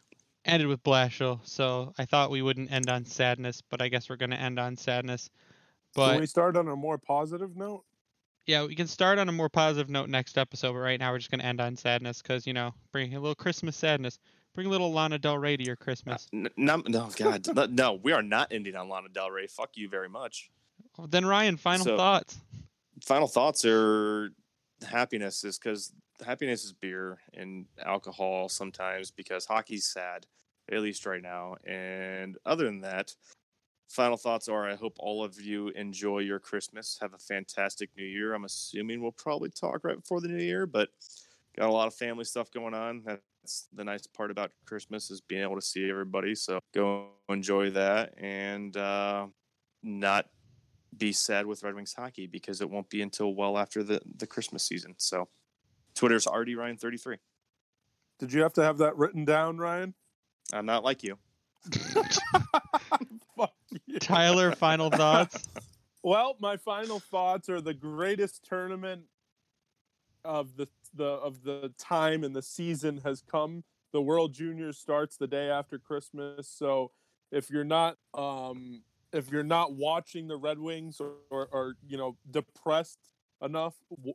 ended 0.45 0.69
with 0.69 0.83
Blashill. 0.83 1.47
So 1.47 1.93
I 1.99 2.05
thought 2.05 2.31
we 2.31 2.43
wouldn't 2.43 2.73
end 2.73 2.89
on 2.91 3.05
sadness, 3.05 3.63
but 3.71 3.81
I 3.83 3.89
guess 3.89 4.09
we're 4.09 4.17
going 4.17 4.31
to 4.31 4.41
end 4.41 4.59
on 4.59 4.77
sadness. 4.77 5.31
But 5.95 6.13
can 6.13 6.21
we 6.21 6.27
start 6.27 6.57
on 6.57 6.69
a 6.69 6.77
more 6.77 6.99
positive 6.99 7.57
note? 7.57 7.85
yeah, 8.47 8.65
we 8.65 8.75
can 8.75 8.87
start 8.87 9.19
on 9.19 9.29
a 9.29 9.33
more 9.33 9.49
positive 9.49 9.89
note 9.89 10.09
next 10.09 10.37
episode, 10.37 10.73
but 10.73 10.79
right 10.79 11.01
now 11.01 11.13
we're 11.13 11.19
just 11.19 11.31
going 11.31 11.41
to 11.41 11.47
end 11.47 11.61
on 11.61 11.77
sadness 11.77 12.21
because, 12.21 12.47
you 12.47 12.53
know, 12.53 12.75
bring 12.93 13.15
a 13.15 13.21
little 13.21 13.35
Christmas 13.35 13.77
sadness. 13.77 14.19
Bring 14.55 14.67
a 14.67 14.71
little 14.71 14.93
Lana 14.93 15.19
Del 15.19 15.39
Rey 15.39 15.57
to 15.57 15.65
your 15.65 15.77
Christmas. 15.77 16.29
Uh, 16.33 16.49
no, 16.57 16.83
no, 16.87 17.09
God, 17.17 17.71
no, 17.71 17.95
we 17.95 18.13
are 18.13 18.23
not 18.23 18.53
ending 18.53 18.77
on 18.77 18.89
Lana 18.89 19.09
Del 19.09 19.31
Rey. 19.31 19.47
Fuck 19.47 19.71
you 19.75 19.89
very 19.89 20.09
much. 20.09 20.51
Well, 20.97 21.09
then, 21.09 21.27
Ryan, 21.27 21.57
final 21.57 21.85
so, 21.85 21.97
thoughts. 21.97 22.39
Final 23.03 23.27
thoughts 23.27 23.65
are 23.65 24.31
happiness 24.87 25.43
is 25.43 25.59
because 25.59 25.93
happiness 26.25 26.65
is 26.65 26.73
beer 26.73 27.19
and 27.33 27.67
alcohol 27.85 28.49
sometimes 28.49 29.11
because 29.11 29.47
hockey's 29.47 29.87
sad, 29.87 30.27
at 30.71 30.81
least 30.81 31.07
right 31.07 31.23
now. 31.23 31.57
And 31.67 32.37
other 32.45 32.65
than 32.65 32.81
that, 32.83 33.15
final 33.89 34.17
thoughts 34.17 34.49
are 34.49 34.69
I 34.69 34.75
hope 34.75 34.97
all 34.99 35.25
of 35.25 35.41
you 35.41 35.69
enjoy 35.69 36.21
your 36.21 36.39
Christmas. 36.39 36.99
Have 37.01 37.15
a 37.15 37.19
fantastic 37.19 37.91
new 37.97 38.05
year. 38.05 38.35
I'm 38.35 38.45
assuming 38.45 39.03
we'll 39.03 39.13
probably 39.13 39.51
talk 39.51 39.85
right 39.85 39.97
before 39.97 40.21
the 40.21 40.29
new 40.29 40.43
year, 40.43 40.67
but 40.67 40.89
got 41.57 41.69
a 41.69 41.73
lot 41.73 41.87
of 41.87 41.95
family 41.95 42.25
stuff 42.25 42.51
going 42.51 42.75
on. 42.75 43.03
That's 43.05 43.69
the 43.73 43.85
nice 43.85 44.07
part 44.07 44.31
about 44.31 44.51
Christmas 44.67 45.11
is 45.11 45.21
being 45.21 45.43
able 45.43 45.57
to 45.57 45.63
see 45.63 45.89
everybody. 45.89 46.35
So 46.35 46.61
go 46.75 47.09
enjoy 47.29 47.71
that 47.71 48.15
and 48.19 48.77
uh, 48.77 49.27
not 49.83 50.27
be 50.97 51.13
sad 51.13 51.47
with 51.47 51.63
Red 51.63 51.75
Wings 51.75 51.95
hockey 51.97 52.27
because 52.27 52.61
it 52.61 52.71
won't 52.71 52.89
be 52.89 53.03
until 53.03 53.35
well 53.35 53.59
after 53.59 53.83
the, 53.83 54.01
the 54.17 54.27
Christmas 54.27 54.65
season. 54.65 54.95
So 54.97 55.29
Twitter's 55.95 56.27
RD 56.27 56.49
Ryan33. 56.49 57.19
Did 58.19 58.33
you 58.33 58.43
have 58.43 58.53
to 58.55 58.63
have 58.63 58.79
that 58.79 58.97
written 58.97 59.25
down, 59.25 59.59
Ryan? 59.59 59.95
I'm 60.53 60.67
not 60.67 60.85
like 60.85 61.03
you. 61.03 61.19
Tyler, 64.01 64.53
final 64.53 64.91
thoughts? 64.91 65.49
Well, 66.07 66.37
my 66.39 66.59
final 66.59 67.01
thoughts 67.01 67.49
are 67.49 67.63
the 67.63 67.73
greatest 67.73 68.45
tournament 68.45 69.05
of 70.23 70.55
the 70.55 70.69
the 70.93 71.07
of 71.07 71.43
the 71.45 71.73
time 71.79 72.25
and 72.25 72.37
the 72.37 72.43
season 72.43 73.01
has 73.05 73.23
come. 73.23 73.65
The 73.95 74.03
World 74.03 74.35
Juniors 74.35 74.77
starts 74.77 75.17
the 75.17 75.27
day 75.27 75.49
after 75.49 75.79
Christmas, 75.79 76.47
so 76.47 76.91
if 77.33 77.49
you're 77.49 77.65
not 77.65 77.97
um 78.13 78.83
if 79.15 79.31
you're 79.31 79.43
not 79.43 79.73
watching 79.77 80.29
the 80.29 80.37
Red 80.37 80.59
Wings 80.59 81.01
or 81.01 81.13
or, 81.31 81.49
or 81.51 81.77
you 81.89 81.97
know 81.97 82.19
depressed 82.31 82.99
enough, 83.41 83.75
w- 83.97 84.13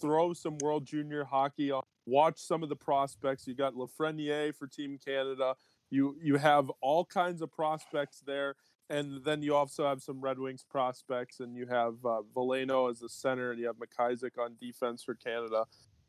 throw 0.00 0.32
some 0.32 0.58
World 0.58 0.86
Junior 0.86 1.24
hockey 1.24 1.70
on. 1.70 1.82
Watch 2.06 2.38
some 2.38 2.62
of 2.62 2.68
the 2.68 2.76
prospects. 2.76 3.46
You 3.46 3.54
got 3.54 3.74
Lafreniere 3.74 4.54
for 4.54 4.66
Team 4.66 4.98
Canada. 5.04 5.54
You 5.90 6.16
you 6.22 6.36
have 6.36 6.70
all 6.80 7.04
kinds 7.04 7.42
of 7.42 7.50
prospects 7.50 8.22
there, 8.26 8.56
and 8.90 9.24
then 9.24 9.42
you 9.42 9.54
also 9.54 9.86
have 9.86 10.02
some 10.02 10.20
Red 10.20 10.38
Wings 10.38 10.64
prospects, 10.68 11.40
and 11.40 11.56
you 11.56 11.66
have 11.66 11.94
uh, 12.04 12.22
Veleno 12.34 12.90
as 12.90 13.00
the 13.00 13.08
center, 13.08 13.50
and 13.50 13.60
you 13.60 13.66
have 13.66 13.76
McIsaac 13.76 14.38
on 14.38 14.56
defense 14.60 15.02
for 15.02 15.14
Canada, 15.14 15.64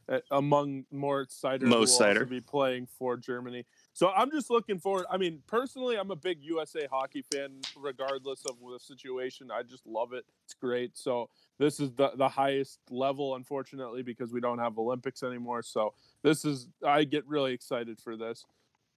uh, 0.10 0.20
among 0.32 0.86
more 0.92 1.26
Seider 1.26 1.64
most 1.64 1.98
who 1.98 2.06
will 2.06 2.14
Seider. 2.16 2.30
be 2.30 2.42
playing 2.42 2.88
for 2.98 3.18
Germany. 3.18 3.66
So 3.94 4.10
I'm 4.10 4.32
just 4.32 4.50
looking 4.50 4.80
forward. 4.80 5.06
I 5.10 5.18
mean, 5.18 5.42
personally, 5.48 5.98
I'm 5.98 6.12
a 6.12 6.16
big 6.16 6.38
USA 6.42 6.88
hockey 6.90 7.24
fan, 7.34 7.60
regardless 7.76 8.46
of 8.46 8.58
the 8.60 8.80
situation. 8.80 9.50
I 9.52 9.64
just 9.64 9.86
love 9.86 10.14
it. 10.14 10.26
It's 10.46 10.54
great. 10.54 10.98
So 10.98 11.30
this 11.58 11.80
is 11.80 11.92
the 11.94 12.12
the 12.16 12.30
highest 12.30 12.80
level, 12.90 13.36
unfortunately, 13.36 14.04
because 14.04 14.32
we 14.32 14.40
don't 14.40 14.60
have 14.60 14.78
Olympics 14.78 15.24
anymore. 15.24 15.62
So 15.64 15.94
this 16.24 16.46
is 16.46 16.68
I 16.86 17.04
get 17.04 17.28
really 17.28 17.54
excited 17.54 18.00
for 18.00 18.16
this. 18.16 18.46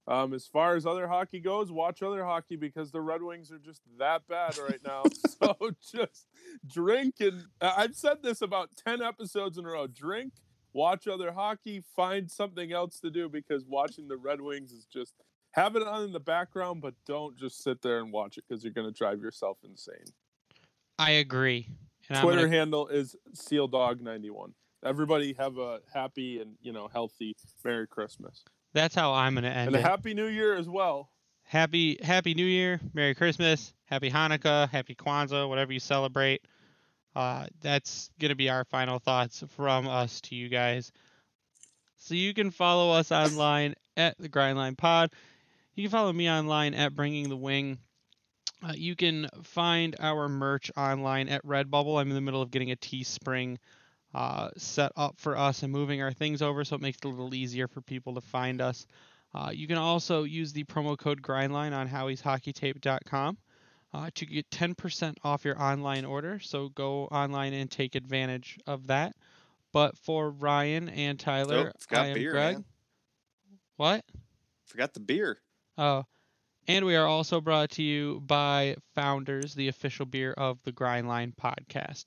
Um, 0.05 0.33
as 0.33 0.45
far 0.45 0.75
as 0.75 0.85
other 0.85 1.07
hockey 1.07 1.39
goes, 1.39 1.71
watch 1.71 2.03
other 2.03 2.25
hockey 2.25 2.57
because 2.57 2.91
the 2.91 2.99
Red 2.99 3.21
Wings 3.21 3.51
are 3.51 3.59
just 3.59 3.81
that 3.99 4.27
bad 4.27 4.57
right 4.57 4.81
now. 4.85 5.03
so 5.41 5.55
just 5.81 6.27
drink 6.67 7.15
and 7.21 7.45
I've 7.61 7.95
said 7.95 8.17
this 8.21 8.41
about 8.41 8.71
10 8.85 9.01
episodes 9.01 9.57
in 9.57 9.65
a 9.65 9.69
row. 9.69 9.87
Drink, 9.87 10.33
watch 10.73 11.07
other 11.07 11.31
hockey, 11.31 11.83
find 11.95 12.29
something 12.29 12.71
else 12.71 12.99
to 12.99 13.09
do 13.09 13.29
because 13.29 13.65
watching 13.65 14.07
the 14.07 14.17
Red 14.17 14.41
Wings 14.41 14.71
is 14.71 14.85
just 14.85 15.13
have 15.51 15.75
it 15.75 15.83
on 15.83 16.03
in 16.03 16.11
the 16.11 16.19
background, 16.19 16.81
but 16.81 16.93
don't 17.05 17.37
just 17.37 17.63
sit 17.63 17.81
there 17.81 17.99
and 17.99 18.11
watch 18.11 18.37
it 18.37 18.43
because 18.47 18.63
you're 18.63 18.73
going 18.73 18.91
to 18.91 18.97
drive 18.97 19.21
yourself 19.21 19.57
insane. 19.63 20.05
I 20.99 21.11
agree. 21.11 21.69
And 22.09 22.19
Twitter 22.19 22.45
gonna... 22.45 22.57
handle 22.57 22.87
is 22.87 23.15
SealDog91. 23.35 24.53
Everybody 24.83 25.33
have 25.39 25.57
a 25.57 25.79
happy 25.93 26.41
and 26.41 26.55
you 26.61 26.73
know 26.73 26.89
healthy 26.91 27.35
Merry 27.63 27.87
Christmas. 27.87 28.43
That's 28.73 28.93
how 28.93 29.13
I'm 29.13 29.35
gonna 29.35 29.47
end 29.47 29.67
and 29.67 29.75
it. 29.75 29.79
And 29.79 29.85
a 29.85 29.89
happy 29.89 30.13
New 30.13 30.27
Year 30.27 30.55
as 30.55 30.67
well. 30.67 31.09
Happy 31.43 31.97
Happy 32.01 32.33
New 32.33 32.45
Year, 32.45 32.81
Merry 32.93 33.15
Christmas, 33.15 33.73
Happy 33.85 34.09
Hanukkah, 34.09 34.69
Happy 34.69 34.95
Kwanzaa, 34.95 35.47
whatever 35.47 35.71
you 35.71 35.79
celebrate. 35.79 36.41
Uh, 37.15 37.47
that's 37.61 38.09
gonna 38.19 38.35
be 38.35 38.49
our 38.49 38.65
final 38.65 38.99
thoughts 38.99 39.43
from 39.55 39.87
us 39.87 40.21
to 40.21 40.35
you 40.35 40.49
guys. 40.49 40.91
So 41.97 42.15
you 42.15 42.33
can 42.33 42.51
follow 42.51 42.91
us 42.91 43.11
online 43.11 43.75
at 43.95 44.17
the 44.17 44.29
Grindline 44.29 44.77
Pod. 44.77 45.11
You 45.75 45.83
can 45.83 45.91
follow 45.91 46.11
me 46.11 46.29
online 46.29 46.73
at 46.73 46.95
Bringing 46.95 47.29
the 47.29 47.37
Wing. 47.37 47.77
Uh, 48.61 48.73
you 48.75 48.95
can 48.95 49.29
find 49.43 49.95
our 49.99 50.27
merch 50.29 50.71
online 50.77 51.29
at 51.29 51.45
Redbubble. 51.45 51.99
I'm 51.99 52.09
in 52.09 52.15
the 52.15 52.21
middle 52.21 52.41
of 52.41 52.51
getting 52.51 52.71
a 52.71 52.75
Teespring 52.75 53.57
uh, 54.13 54.49
set 54.57 54.91
up 54.95 55.19
for 55.19 55.37
us 55.37 55.63
and 55.63 55.71
moving 55.71 56.01
our 56.01 56.13
things 56.13 56.41
over 56.41 56.63
so 56.63 56.75
it 56.75 56.81
makes 56.81 56.97
it 56.97 57.05
a 57.05 57.09
little 57.09 57.33
easier 57.33 57.67
for 57.67 57.81
people 57.81 58.13
to 58.15 58.21
find 58.21 58.61
us. 58.61 58.85
Uh, 59.33 59.49
you 59.53 59.67
can 59.67 59.77
also 59.77 60.23
use 60.23 60.53
the 60.53 60.63
promo 60.65 60.97
code 60.97 61.21
GRINDLINE 61.21 61.73
on 61.73 61.89
howieshockeytape.com 61.89 63.37
uh, 63.93 64.09
to 64.15 64.25
get 64.25 64.49
10% 64.49 65.15
off 65.23 65.45
your 65.45 65.61
online 65.61 66.05
order. 66.05 66.39
So 66.39 66.69
go 66.69 67.05
online 67.05 67.53
and 67.53 67.69
take 67.69 67.95
advantage 67.95 68.57
of 68.65 68.87
that. 68.87 69.15
But 69.71 69.97
for 69.97 70.29
Ryan 70.29 70.89
and 70.89 71.19
Tyler, 71.19 71.71
oh, 71.75 71.95
I 71.95 72.07
am 72.07 72.13
beer, 72.13 72.31
Greg. 72.31 72.55
Man. 72.55 72.65
What? 73.77 74.05
Forgot 74.65 74.93
the 74.93 74.99
beer. 74.99 75.39
Oh. 75.77 76.03
And 76.67 76.85
we 76.85 76.95
are 76.95 77.07
also 77.07 77.41
brought 77.41 77.71
to 77.71 77.83
you 77.83 78.21
by 78.25 78.75
Founders, 78.95 79.53
the 79.53 79.67
official 79.67 80.05
beer 80.05 80.33
of 80.33 80.59
the 80.63 80.71
Grindline 80.71 81.33
podcast. 81.35 82.05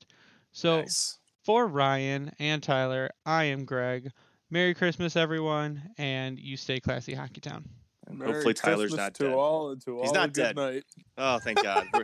So 0.52 0.80
nice 0.80 1.18
for 1.46 1.68
Ryan 1.68 2.32
and 2.40 2.60
Tyler, 2.60 3.08
I 3.24 3.44
am 3.44 3.64
Greg. 3.64 4.10
Merry 4.50 4.74
Christmas, 4.74 5.14
everyone, 5.14 5.80
and 5.96 6.40
you 6.40 6.56
stay 6.56 6.80
classy, 6.80 7.14
Hockey 7.14 7.40
Town. 7.40 7.68
And 8.06 8.22
hopefully 8.22 8.54
Tyler's 8.54 8.92
Christmas 8.92 8.98
not 8.98 9.12
dead. 9.14 9.32
all 9.32 9.74
He's 9.74 9.86
all 9.88 10.14
not 10.14 10.32
dead. 10.32 10.56
night. 10.56 10.84
Oh, 11.18 11.38
thank 11.38 11.62
God. 11.62 11.86